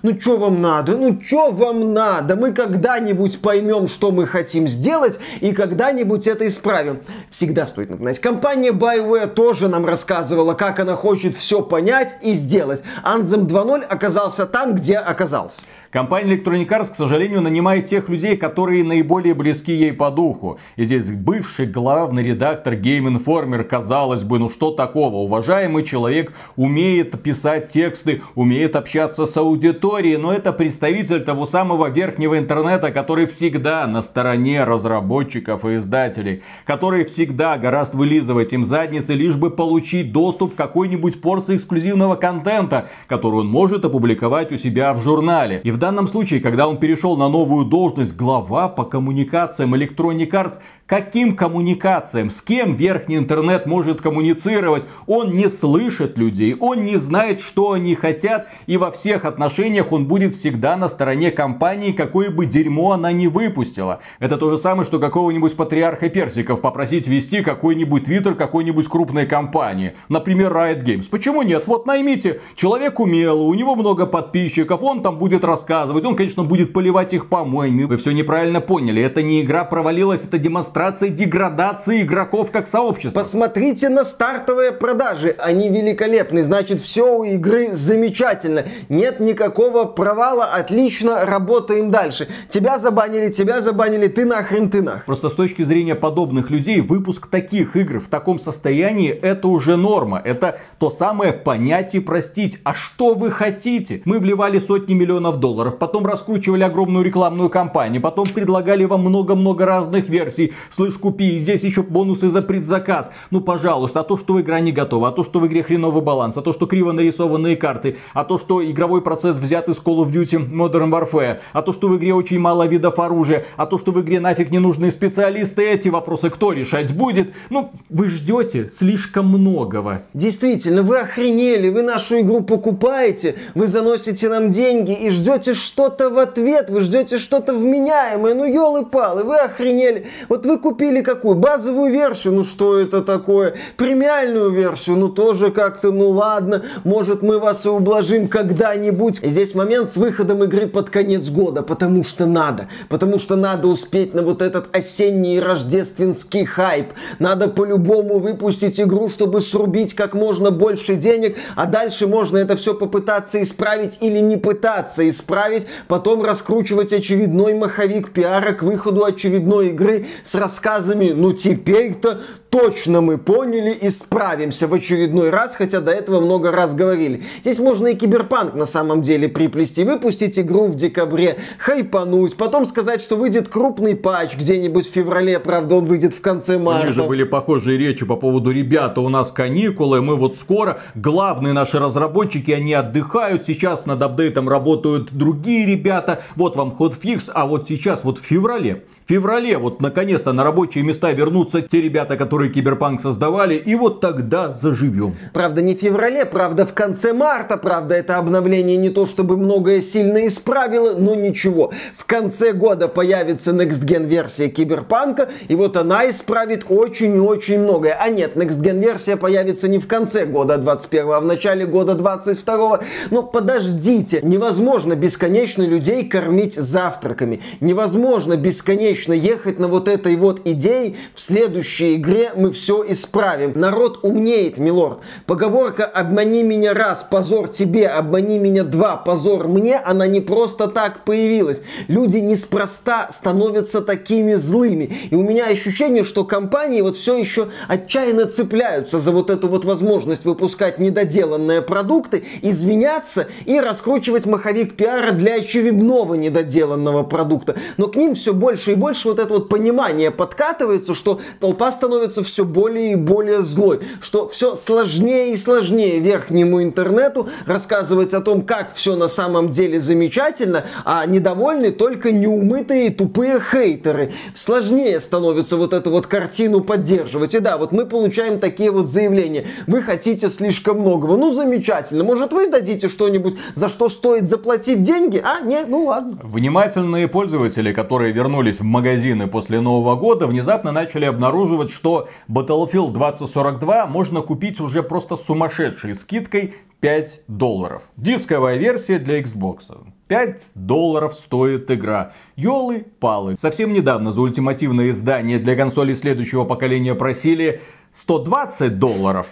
ну 0.04 0.20
что 0.20 0.38
вам 0.38 0.62
надо? 0.62 0.98
Ну 0.98 1.20
что 1.22 1.52
вам 1.52 1.94
надо? 1.94 2.36
Мы 2.36 2.54
когда-нибудь 2.54 3.42
поймем, 3.42 3.88
что 3.88 4.12
мы 4.12 4.26
хотим 4.26 4.68
сделать, 4.68 5.20
и 5.42 5.52
когда-нибудь 5.52 6.28
это 6.28 6.48
исправим. 6.48 7.02
Всегда 7.30 7.68
стоит 7.68 7.90
напоминать. 7.90 8.20
Компания 8.20 8.72
BioWare 8.72 9.28
тоже 9.28 9.68
нам 9.68 9.86
рассказывала, 9.86 10.54
как 10.54 10.80
она 10.80 10.96
хочет 10.96 11.36
все 11.36 11.62
понять 11.62 12.16
и 12.22 12.34
сделать. 12.34 12.82
Anthem 13.04 13.46
2.0 13.46 13.84
оказался 13.84 14.46
там, 14.46 14.76
где 14.76 14.98
оказался. 14.98 15.62
Компания 15.92 16.38
Electronic 16.38 16.70
Arts, 16.70 16.92
к 16.94 16.96
сожалению, 16.96 17.42
нанимает 17.42 17.84
тех 17.84 18.08
людей, 18.08 18.38
которые 18.38 18.82
наиболее 18.82 19.34
близки 19.34 19.74
ей 19.74 19.92
по 19.92 20.10
духу. 20.10 20.58
И 20.78 20.86
здесь 20.86 21.12
бывший 21.12 21.66
главный 21.66 22.24
редактор 22.24 22.76
Game 22.76 23.14
Informer, 23.14 23.66
казалось 23.66 24.24
бы, 24.24 24.40
ну 24.40 24.50
что 24.50 24.72
такого? 24.72 25.18
Уважаемый 25.18 25.84
человек 25.84 26.32
умеет 26.56 27.22
писать 27.22 27.68
тексты, 27.68 28.22
умеет 28.36 28.78
общаться 28.78 29.26
с 29.26 29.36
аудиторией, 29.36 30.16
но 30.16 30.32
это 30.32 30.54
представитель 30.54 31.26
того 31.26 31.46
самого 31.46 31.90
верхнего 31.90 32.40
интернета, 32.40 32.92
который 32.92 33.26
всегда 33.26 33.86
на 33.86 34.02
стороне 34.02 34.64
разработчиков 34.64 35.66
и 35.66 35.76
издателей, 35.76 36.42
который 36.66 37.04
всегда 37.04 37.58
гораздо 37.58 37.98
вылизывать 37.98 38.54
им 38.54 38.64
задницы, 38.64 39.14
лишь 39.14 39.36
бы 39.36 39.52
получить 39.52 40.14
доступ 40.14 40.54
к 40.54 40.58
какой-нибудь 40.58 41.20
порции 41.20 41.58
эксклюзивного 41.58 42.16
контента, 42.16 42.88
который 43.08 43.42
он 43.42 43.48
может 43.48 43.84
опубликовать 43.84 44.54
у 44.54 44.58
себя 44.58 44.94
в 44.94 45.02
журнале. 45.02 45.60
И 45.66 45.72
в 45.72 45.81
данном 45.82 46.08
случае, 46.08 46.40
когда 46.40 46.68
он 46.68 46.78
перешел 46.78 47.18
на 47.18 47.28
новую 47.28 47.66
должность 47.66 48.16
глава 48.16 48.70
по 48.70 48.86
коммуникациям 48.86 49.74
Electronic 49.74 50.30
Arts, 50.30 50.60
каким 50.92 51.38
коммуникациям, 51.38 52.30
с 52.30 52.42
кем 52.42 52.76
верхний 52.76 53.16
интернет 53.16 53.66
может 53.66 54.02
коммуницировать. 54.02 54.84
Он 55.08 55.34
не 55.38 55.48
слышит 55.48 56.18
людей, 56.18 56.54
он 56.60 56.84
не 56.84 56.98
знает, 56.98 57.40
что 57.40 57.72
они 57.72 57.96
хотят, 57.96 58.50
и 58.68 58.76
во 58.76 58.92
всех 58.92 59.24
отношениях 59.24 59.94
он 59.94 60.06
будет 60.06 60.36
всегда 60.36 60.76
на 60.76 60.90
стороне 60.90 61.32
компании, 61.32 61.94
какое 61.94 62.30
бы 62.30 62.46
дерьмо 62.46 62.92
она 62.92 63.14
не 63.14 63.30
выпустила. 63.30 64.02
Это 64.20 64.38
то 64.38 64.52
же 64.52 64.58
самое, 64.58 64.86
что 64.86 65.00
какого-нибудь 65.00 65.56
патриарха 65.56 66.10
персиков 66.10 66.60
попросить 66.60 67.08
вести 67.08 67.42
какой-нибудь 67.42 68.04
твиттер 68.04 68.36
какой-нибудь 68.36 68.90
крупной 68.90 69.26
компании. 69.26 69.94
Например, 70.10 70.52
Riot 70.52 70.84
Games. 70.84 71.08
Почему 71.10 71.42
нет? 71.42 71.68
Вот 71.68 71.86
наймите, 71.86 72.42
человек 72.56 73.00
умелый, 73.00 73.48
у 73.48 73.54
него 73.54 73.78
много 73.78 74.06
подписчиков, 74.06 74.84
он 74.84 75.02
там 75.02 75.18
будет 75.18 75.46
рассказывать, 75.46 76.04
он, 76.04 76.18
конечно, 76.18 76.44
будет 76.44 76.74
поливать 76.74 77.14
их 77.14 77.30
помоями. 77.30 77.86
Вы 77.86 77.96
все 77.96 78.12
неправильно 78.12 78.60
поняли, 78.60 79.02
это 79.02 79.22
не 79.22 79.42
игра 79.42 79.64
провалилась, 79.64 80.26
это 80.26 80.38
демонстрация 80.38 80.81
демонстрация 80.82 81.10
деградации 81.10 82.02
игроков 82.02 82.52
как 82.52 82.68
сообщества. 82.68 83.20
Посмотрите 83.20 83.90
на 83.90 84.04
стартовые 84.04 84.72
продажи. 84.72 85.36
Они 85.38 85.70
великолепны. 85.70 86.44
Значит, 86.44 86.82
все 86.82 87.18
у 87.18 87.24
игры 87.24 87.74
замечательно. 87.74 88.66
Нет 88.90 89.20
никакого 89.20 89.86
провала. 89.86 90.46
Отлично, 90.46 91.26
работаем 91.26 91.92
дальше. 91.92 92.28
Тебя 92.50 92.80
забанили, 92.80 93.30
тебя 93.30 93.62
забанили. 93.62 94.08
Ты 94.08 94.26
нахрен, 94.26 94.70
ты 94.70 94.82
нахрен. 94.82 95.04
Просто 95.06 95.30
с 95.30 95.34
точки 95.34 95.64
зрения 95.64 95.96
подобных 95.96 96.50
людей, 96.50 96.82
выпуск 96.82 97.28
таких 97.28 97.76
игр 97.76 98.00
в 98.00 98.10
таком 98.10 98.40
состоянии, 98.40 99.12
это 99.12 99.48
уже 99.48 99.78
норма. 99.78 100.22
Это 100.24 100.60
то 100.80 100.90
самое 100.90 101.32
понятие 101.34 102.02
простить. 102.02 102.60
А 102.64 102.74
что 102.74 103.14
вы 103.14 103.32
хотите? 103.32 104.02
Мы 104.06 104.20
вливали 104.20 104.60
сотни 104.60 104.94
миллионов 104.94 105.40
долларов, 105.40 105.78
потом 105.78 106.06
раскручивали 106.06 106.64
огромную 106.64 107.06
рекламную 107.06 107.50
кампанию, 107.50 108.02
потом 108.02 108.28
предлагали 108.28 108.86
вам 108.86 109.02
много-много 109.02 109.66
разных 109.66 110.10
версий 110.10 110.54
слышь, 110.72 110.96
купи, 110.96 111.38
и 111.38 111.44
здесь 111.44 111.64
еще 111.64 111.84
бонусы 111.84 112.30
за 112.30 112.42
предзаказ. 112.42 113.12
Ну, 113.30 113.42
пожалуйста, 113.42 114.00
а 114.00 114.04
то, 114.04 114.18
что 114.18 114.40
игра 114.42 114.60
не 114.60 114.72
готова, 114.72 115.10
а 115.10 115.12
то, 115.12 115.24
что 115.24 115.40
в 115.40 115.48
игре 115.48 115.64
хреновый 115.64 116.02
баланс, 116.02 116.38
а 116.38 116.42
то, 116.42 116.54
что 116.54 116.66
криво 116.66 116.92
нарисованные 116.92 117.56
карты, 117.56 117.98
а 118.14 118.24
то, 118.24 118.38
что 118.38 118.64
игровой 118.64 119.02
процесс 119.02 119.38
взят 119.38 119.70
из 119.70 119.78
Call 119.78 120.06
of 120.06 120.12
Duty 120.12 120.50
Modern 120.50 120.90
Warfare, 120.90 121.40
а 121.54 121.62
то, 121.62 121.74
что 121.74 121.88
в 121.88 121.98
игре 121.98 122.14
очень 122.14 122.40
мало 122.40 122.66
видов 122.68 123.00
оружия, 123.00 123.46
а 123.58 123.66
то, 123.66 123.78
что 123.78 123.92
в 123.92 124.02
игре 124.02 124.20
нафиг 124.20 124.52
не 124.52 124.60
нужны 124.60 124.92
специалисты, 124.92 125.68
эти 125.68 125.90
вопросы 125.90 126.30
кто 126.30 126.54
решать 126.54 126.96
будет? 126.96 127.34
Ну, 127.50 127.72
вы 127.90 128.08
ждете 128.08 128.70
слишком 128.74 129.28
многого. 129.28 130.04
Действительно, 130.14 130.84
вы 130.84 131.00
охренели, 131.00 131.70
вы 131.70 131.82
нашу 131.82 132.22
игру 132.22 132.42
покупаете, 132.42 133.36
вы 133.56 133.68
заносите 133.68 134.30
нам 134.30 134.52
деньги 134.52 134.94
и 134.94 135.10
ждете 135.10 135.54
что-то 135.54 136.10
в 136.10 136.18
ответ, 136.18 136.70
вы 136.70 136.82
ждете 136.82 137.18
что-то 137.18 137.54
вменяемое, 137.54 138.36
ну 138.36 138.46
елы-палы, 138.46 139.24
вы 139.24 139.38
охренели. 139.38 140.08
Вот 140.30 140.46
вы 140.46 140.51
купили 140.58 141.02
какую? 141.02 141.36
Базовую 141.36 141.92
версию, 141.92 142.34
ну 142.34 142.44
что 142.44 142.78
это 142.80 143.02
такое? 143.02 143.56
Премиальную 143.78 144.50
версию, 144.52 144.98
ну 144.98 145.10
тоже 145.10 145.52
как-то, 145.52 145.92
ну 145.92 146.10
ладно, 146.10 146.64
может 146.84 147.22
мы 147.22 147.40
вас 147.40 147.66
и 147.66 147.70
ублажим 147.70 148.28
когда-нибудь. 148.28 149.20
Здесь 149.24 149.56
момент 149.56 149.90
с 149.92 149.98
выходом 149.98 150.44
игры 150.44 150.68
под 150.68 150.90
конец 150.90 151.30
года, 151.30 151.62
потому 151.62 152.04
что 152.04 152.26
надо. 152.26 152.68
Потому 152.90 153.20
что 153.20 153.36
надо 153.36 153.68
успеть 153.68 154.14
на 154.14 154.22
вот 154.22 154.42
этот 154.42 154.76
осенний 154.76 155.40
рождественский 155.40 156.46
хайп. 156.46 156.94
Надо 157.20 157.48
по-любому 157.48 158.20
выпустить 158.20 158.80
игру, 158.80 159.08
чтобы 159.10 159.42
срубить 159.42 159.94
как 159.94 160.14
можно 160.14 160.52
больше 160.52 160.96
денег, 160.96 161.38
а 161.56 161.66
дальше 161.66 162.08
можно 162.08 162.38
это 162.38 162.56
все 162.56 162.74
попытаться 162.74 163.42
исправить 163.42 163.98
или 164.02 164.20
не 164.20 164.38
пытаться 164.38 165.08
исправить, 165.08 165.68
потом 165.88 166.24
раскручивать 166.24 166.94
очередной 166.94 167.54
маховик 167.54 168.12
пиара 168.12 168.54
к 168.54 168.64
выходу 168.64 169.06
очередной 169.06 169.70
игры 169.70 170.06
с 170.24 170.36
рассказами 170.42 171.12
«ну 171.16 171.34
теперь-то 171.34 172.20
точно 172.50 173.00
мы 173.00 173.18
поняли 173.18 173.72
и 173.72 173.90
справимся 173.90 174.68
в 174.68 174.74
очередной 174.74 175.30
раз, 175.30 175.56
хотя 175.56 175.80
до 175.80 175.92
этого 175.92 176.20
много 176.20 176.52
раз 176.52 176.76
говорили. 176.76 177.24
Здесь 177.42 177.60
можно 177.60 177.88
и 177.88 177.96
киберпанк 177.96 178.54
на 178.56 178.66
самом 178.66 179.02
деле 179.02 179.30
приплести, 179.30 179.86
выпустить 179.86 180.38
игру 180.38 180.68
в 180.68 180.76
декабре, 180.76 181.38
хайпануть, 181.58 182.36
потом 182.36 182.66
сказать, 182.66 183.02
что 183.02 183.16
выйдет 183.16 183.48
крупный 183.48 183.96
патч 183.96 184.36
где-нибудь 184.36 184.86
в 184.86 184.92
феврале, 184.92 185.40
правда 185.40 185.76
он 185.76 185.86
выйдет 185.86 186.14
в 186.14 186.22
конце 186.22 186.58
марта. 186.58 186.84
У 186.84 186.86
них 186.88 186.96
же 186.96 187.04
были 187.04 187.24
похожие 187.24 187.78
речи 187.78 188.06
по 188.06 188.18
поводу 188.18 188.52
«ребята, 188.52 189.00
у 189.00 189.08
нас 189.08 189.32
каникулы, 189.32 190.02
мы 190.02 190.18
вот 190.18 190.36
скоро, 190.36 190.82
главные 190.94 191.54
наши 191.54 191.80
разработчики, 191.80 192.52
они 192.52 192.74
отдыхают, 192.74 193.46
сейчас 193.46 193.86
над 193.86 194.02
апдейтом 194.04 194.50
работают 194.50 195.14
другие 195.14 195.66
ребята, 195.66 196.22
вот 196.36 196.58
вам 196.58 196.72
hotfix, 196.72 197.30
а 197.34 197.48
вот 197.48 197.68
сейчас, 197.70 198.04
вот 198.04 198.20
в 198.20 198.24
феврале, 198.24 198.84
феврале 199.12 199.58
вот 199.58 199.82
наконец-то 199.82 200.32
на 200.32 200.46
рабочие 200.46 200.86
места 200.86 201.12
вернутся 201.12 201.62
те 201.62 201.82
ребята, 201.82 202.16
которые 202.16 202.50
Киберпанк 202.50 203.02
создавали, 203.02 203.56
и 203.56 203.76
вот 203.76 204.00
тогда 204.00 204.54
заживем. 204.54 205.18
Правда, 205.34 205.62
не 205.62 205.76
в 205.76 205.80
феврале, 205.80 206.26
правда, 206.26 206.66
в 206.66 206.74
конце 206.74 207.12
марта, 207.12 207.58
правда, 207.58 207.96
это 207.96 208.16
обновление 208.16 208.78
не 208.78 208.90
то 208.90 209.06
чтобы 209.06 209.36
многое 209.36 209.82
сильно 209.82 210.26
исправило, 210.26 210.94
но 210.98 211.14
ничего. 211.14 211.74
В 211.98 212.06
конце 212.06 212.54
года 212.54 212.88
появится 212.88 213.52
Next 213.52 213.86
Gen 213.86 214.08
версия 214.08 214.48
Киберпанка, 214.48 215.28
и 215.50 215.56
вот 215.56 215.76
она 215.76 216.10
исправит 216.10 216.64
очень 216.70 217.18
и 217.18 217.20
очень 217.20 217.60
многое. 217.60 217.98
А 218.00 218.08
нет, 218.08 218.38
Next 218.38 218.62
Gen 218.62 218.80
версия 218.80 219.18
появится 219.18 219.68
не 219.68 219.80
в 219.80 219.88
конце 219.88 220.26
года 220.26 220.58
21, 220.58 221.12
а 221.12 221.20
в 221.20 221.26
начале 221.26 221.66
года 221.66 221.96
22. 221.96 222.80
Но 223.10 223.24
подождите, 223.24 224.22
невозможно 224.24 224.96
бесконечно 224.96 225.64
людей 225.64 226.08
кормить 226.08 226.54
завтраками. 226.54 227.42
Невозможно 227.60 228.38
бесконечно 228.38 229.01
бесконечно 229.02 229.14
ехать 229.14 229.60
на 229.60 229.68
вот 229.68 229.88
этой 229.88 230.16
вот 230.16 230.42
идее, 230.46 230.96
в 231.14 231.22
следующей 231.22 231.96
игре 231.96 232.32
мы 232.36 232.52
все 232.52 232.84
исправим. 232.88 233.54
Народ 233.56 234.00
умнеет, 234.04 234.58
милорд. 234.58 235.00
Поговорка 235.26 235.86
«обмани 235.86 236.44
меня 236.44 236.74
раз, 236.74 237.06
позор 237.10 237.50
тебе, 237.50 237.88
обмани 237.88 238.38
меня 238.40 238.64
два, 238.64 238.98
позор 238.98 239.48
мне», 239.48 239.78
она 239.78 240.08
не 240.08 240.22
просто 240.22 240.68
так 240.68 241.04
появилась. 241.04 241.62
Люди 241.88 242.18
неспроста 242.18 243.08
становятся 243.10 243.82
такими 243.82 244.36
злыми. 244.36 244.92
И 245.10 245.16
у 245.16 245.24
меня 245.24 245.48
ощущение, 245.48 246.04
что 246.04 246.24
компании 246.24 246.82
вот 246.82 246.96
все 246.96 247.18
еще 247.18 247.48
отчаянно 247.68 248.26
цепляются 248.26 249.00
за 249.00 249.12
вот 249.12 249.30
эту 249.30 249.48
вот 249.48 249.66
возможность 249.66 250.26
выпускать 250.26 250.80
недоделанные 250.80 251.62
продукты, 251.62 252.24
извиняться 252.42 253.28
и 253.46 253.60
раскручивать 253.60 254.26
маховик 254.26 254.76
пиара 254.76 255.12
для 255.12 255.36
очередного 255.36 256.16
недоделанного 256.16 257.04
продукта. 257.04 257.56
Но 257.78 257.88
к 257.88 257.96
ним 257.96 258.16
все 258.16 258.34
больше 258.34 258.74
и 258.74 258.76
больше 258.82 259.10
вот 259.10 259.20
это 259.20 259.36
вот 259.36 259.48
понимание 259.48 260.10
подкатывается, 260.10 260.96
что 260.96 261.22
толпа 261.40 261.72
становится 261.72 262.24
все 262.24 262.44
более 262.44 262.94
и 262.94 262.96
более 262.96 263.42
злой, 263.42 263.80
что 264.02 264.28
все 264.28 264.56
сложнее 264.56 265.34
и 265.34 265.36
сложнее 265.36 266.00
верхнему 266.00 266.64
интернету 266.64 267.30
рассказывать 267.46 268.16
о 268.16 268.22
том, 268.22 268.42
как 268.42 268.74
все 268.74 268.96
на 268.96 269.08
самом 269.08 269.52
деле 269.52 269.80
замечательно, 269.80 270.66
а 270.84 271.06
недовольны 271.06 271.72
только 271.72 272.12
неумытые 272.12 272.90
тупые 272.90 273.40
хейтеры. 273.40 274.14
Сложнее 274.34 275.00
становится 275.00 275.58
вот 275.58 275.74
эту 275.74 275.92
вот 275.92 276.08
картину 276.08 276.62
поддерживать. 276.62 277.36
И 277.36 277.40
да, 277.40 277.58
вот 277.60 277.72
мы 277.72 277.86
получаем 277.86 278.40
такие 278.40 278.72
вот 278.72 278.88
заявления. 278.88 279.46
Вы 279.68 279.84
хотите 279.84 280.30
слишком 280.30 280.80
многого. 280.80 281.18
Ну, 281.18 281.32
замечательно. 281.32 282.04
Может, 282.04 282.34
вы 282.34 282.50
дадите 282.50 282.88
что-нибудь, 282.88 283.38
за 283.54 283.70
что 283.70 283.90
стоит 283.90 284.28
заплатить 284.28 284.82
деньги? 284.82 285.24
А, 285.24 285.46
нет, 285.46 285.68
ну 285.70 285.86
ладно. 285.86 286.18
Внимательные 286.24 287.08
пользователи, 287.08 287.72
которые 287.74 288.12
вернулись 288.12 288.60
в 288.60 288.71
магазины 288.72 289.28
после 289.28 289.62
Нового 289.62 289.96
года, 289.96 290.26
внезапно 290.26 290.72
начали 290.72 291.06
обнаруживать, 291.06 291.70
что 291.70 292.08
Battlefield 292.28 292.94
2042 292.94 293.86
можно 293.88 294.22
купить 294.22 294.60
уже 294.60 294.82
просто 294.82 295.18
сумасшедшей 295.18 295.94
скидкой 295.94 296.56
5 296.80 297.22
долларов. 297.28 297.84
Дисковая 297.98 298.58
версия 298.58 298.98
для 298.98 299.22
Xbox. 299.22 299.60
5 300.08 300.42
долларов 300.56 301.14
стоит 301.14 301.70
игра. 301.70 302.14
Ёлы-палы. 302.36 303.36
Совсем 303.40 303.74
недавно 303.74 304.14
за 304.14 304.22
ультимативное 304.22 304.90
издание 304.90 305.38
для 305.38 305.56
консолей 305.56 305.94
следующего 305.94 306.46
поколения 306.46 306.96
просили 306.96 307.62
120 307.94 308.80
долларов. 308.80 309.28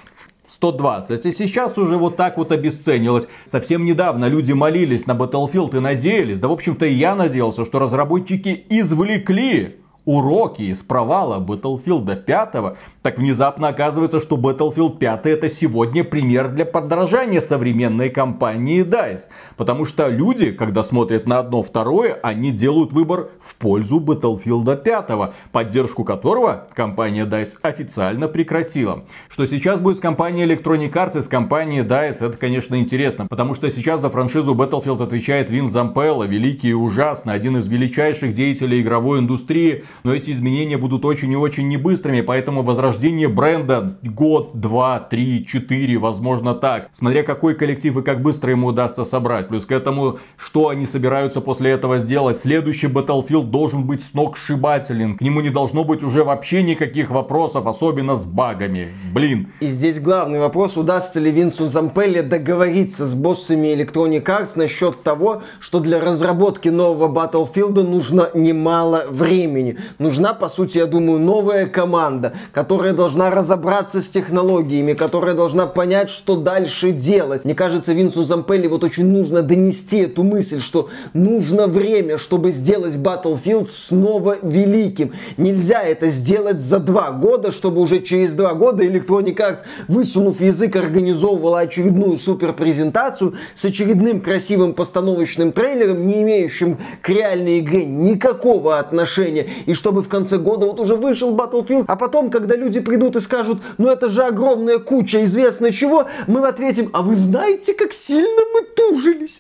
120. 0.60 1.26
И 1.26 1.32
сейчас 1.32 1.78
уже 1.78 1.98
вот 1.98 2.18
так 2.18 2.38
вот 2.38 2.52
обесценилось. 2.52 3.28
Совсем 3.46 3.86
недавно 3.86 4.26
люди 4.26 4.52
молились 4.52 5.08
на 5.08 5.14
Battlefield 5.14 5.78
и 5.78 5.80
надеялись, 5.80 6.40
да 6.40 6.50
в 6.50 6.52
общем-то 6.52 6.86
и 6.86 6.94
я 6.94 7.16
надеялся, 7.16 7.66
что 7.66 7.80
разработчики 7.80 8.66
извлекли 8.70 9.78
уроки 10.04 10.64
из 10.64 10.80
провала 10.80 11.40
Battlefield 11.40 12.24
5, 12.24 12.78
так 13.02 13.18
внезапно 13.18 13.70
оказывается, 13.70 14.20
что 14.20 14.36
Battlefield 14.38 14.98
5 14.98 15.26
это 15.26 15.50
сегодня 15.50 16.04
пример 16.04 16.50
для 16.50 16.66
подражания 16.66 17.42
современной 17.42 18.10
компании 18.10 18.84
DICE. 18.84 19.22
Потому 19.56 19.86
что 19.86 20.08
люди, 20.08 20.52
когда 20.52 20.84
смотрят 20.84 21.28
на 21.28 21.40
одно 21.40 21.64
второе, 21.64 22.20
они 22.24 22.52
делают 22.52 22.92
выбор 22.92 23.30
в 23.42 23.56
пользу 23.56 24.00
Battlefield 24.00 24.84
5, 24.84 25.34
поддержку 25.52 26.04
которого 26.04 26.68
компания 26.74 27.26
DICE 27.26 27.58
официально 27.62 28.28
прекратила. 28.28 29.06
Что 29.30 29.46
сейчас 29.46 29.80
будет 29.80 29.98
с 29.98 30.02
компанией 30.02 30.46
Electronic 30.46 30.92
Arts 30.92 31.20
и 31.20 31.24
с 31.24 31.28
компанией 31.28 31.84
DICE, 31.84 32.26
это, 32.26 32.38
конечно, 32.38 32.76
интересно. 32.76 33.28
Потому 33.28 33.56
что 33.56 33.70
сейчас 33.72 34.02
за 34.02 34.10
франшизу 34.10 34.54
Battlefield 34.56 35.02
отвечает 35.02 35.50
Вин 35.50 35.70
Зампелло, 35.70 36.26
великий 36.26 36.70
и 36.70 36.74
ужасный, 36.74 37.34
один 37.34 37.58
из 37.58 37.68
величайших 37.68 38.34
деятелей 38.34 38.82
игровой 38.82 39.20
индустрии, 39.20 39.86
но 40.04 40.14
эти 40.14 40.32
изменения 40.32 40.78
будут 40.78 41.06
очень 41.06 41.32
и 41.32 41.38
очень 41.38 41.68
небыстрыми, 41.70 42.22
поэтому 42.22 42.62
возрождение 42.62 42.90
бренда 43.28 43.98
год, 44.04 44.52
два, 44.54 45.00
три, 45.00 45.46
четыре, 45.46 45.98
возможно 45.98 46.54
так. 46.54 46.90
Смотря 46.94 47.24
какой 47.24 47.56
коллектив 47.56 47.98
и 47.98 48.02
как 48.02 48.22
быстро 48.22 48.52
ему 48.52 48.68
удастся 48.68 49.06
собрать. 49.06 49.48
Плюс 49.48 49.66
к 49.66 49.72
этому, 49.72 50.20
что 50.38 50.70
они 50.70 50.86
собираются 50.86 51.42
после 51.42 51.72
этого 51.72 52.00
сделать. 52.00 52.38
Следующий 52.38 52.88
Battlefield 52.88 53.46
должен 53.46 53.84
быть 53.84 54.04
сногсшибателен. 54.04 55.18
К 55.18 55.22
нему 55.22 55.42
не 55.42 55.50
должно 55.50 55.84
быть 55.84 56.04
уже 56.04 56.24
вообще 56.24 56.64
никаких 56.64 57.10
вопросов, 57.10 57.68
особенно 57.68 58.16
с 58.16 58.26
багами. 58.26 58.90
Блин. 59.14 59.48
И 59.60 59.68
здесь 59.68 60.00
главный 60.00 60.40
вопрос, 60.40 60.78
удастся 60.78 61.20
ли 61.20 61.32
Винсу 61.32 61.68
Зампелле 61.68 62.22
договориться 62.22 63.06
с 63.06 63.14
боссами 63.16 63.68
Electronic 63.68 64.24
Arts 64.24 64.52
насчет 64.56 65.04
того, 65.04 65.42
что 65.60 65.80
для 65.80 66.00
разработки 66.00 66.70
нового 66.70 67.08
Battlefield 67.08 67.84
нужно 67.84 68.30
немало 68.34 69.06
времени 69.10 69.78
нужна, 70.00 70.34
по 70.34 70.50
сути, 70.50 70.78
я 70.80 70.86
думаю, 70.86 71.20
новая 71.20 71.66
команда, 71.68 72.34
которая 72.52 72.79
должна 72.80 73.30
разобраться 73.30 74.02
с 74.02 74.08
технологиями, 74.10 74.94
которая 74.94 75.36
должна 75.36 75.68
понять, 75.68 76.10
что 76.10 76.38
дальше 76.38 76.92
делать. 76.92 77.44
Мне 77.44 77.54
кажется, 77.54 77.94
Винсу 77.94 78.24
Зампелли 78.24 78.68
вот 78.68 78.84
очень 78.84 79.06
нужно 79.06 79.42
донести 79.42 79.98
эту 79.98 80.24
мысль, 80.24 80.62
что 80.62 80.90
нужно 81.14 81.68
время, 81.68 82.18
чтобы 82.18 82.52
сделать 82.52 82.96
Battlefield 82.96 83.68
снова 83.70 84.38
великим. 84.42 85.12
Нельзя 85.38 85.82
это 85.82 86.10
сделать 86.10 86.62
за 86.62 86.80
два 86.80 87.12
года, 87.12 87.52
чтобы 87.52 87.82
уже 87.82 88.00
через 88.00 88.34
два 88.34 88.54
года 88.54 88.84
Electronic 88.84 89.36
Arts, 89.36 89.60
высунув 89.88 90.40
язык, 90.40 90.76
организовывала 90.76 91.60
очередную 91.60 92.18
суперпрезентацию 92.18 93.36
с 93.56 93.66
очередным 93.66 94.22
красивым 94.22 94.74
постановочным 94.74 95.52
трейлером, 95.52 96.08
не 96.08 96.22
имеющим 96.22 96.78
к 97.02 97.10
реальной 97.10 97.60
игре 97.60 97.86
никакого 97.86 98.80
отношения, 98.80 99.48
и 99.66 99.74
чтобы 99.74 100.02
в 100.02 100.08
конце 100.08 100.38
года 100.38 100.66
вот 100.66 100.80
уже 100.80 100.96
вышел 100.96 101.36
Battlefield, 101.36 101.86
а 101.88 101.96
потом, 101.96 102.30
когда 102.30 102.56
люди 102.56 102.69
придут 102.78 103.16
и 103.16 103.20
скажут, 103.20 103.62
ну 103.80 103.90
это 103.90 104.08
же 104.10 104.24
огромная 104.24 104.78
куча 104.78 105.24
известно 105.24 105.72
чего, 105.72 106.06
мы 106.28 106.48
ответим, 106.48 106.92
а 106.94 107.02
вы 107.02 107.16
знаете, 107.16 107.74
как 107.74 107.92
сильно 107.92 108.42
мы 108.54 108.62
тужились? 108.62 109.40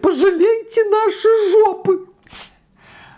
Пожалейте 0.00 0.84
наши 0.86 1.28
жопы. 1.52 2.06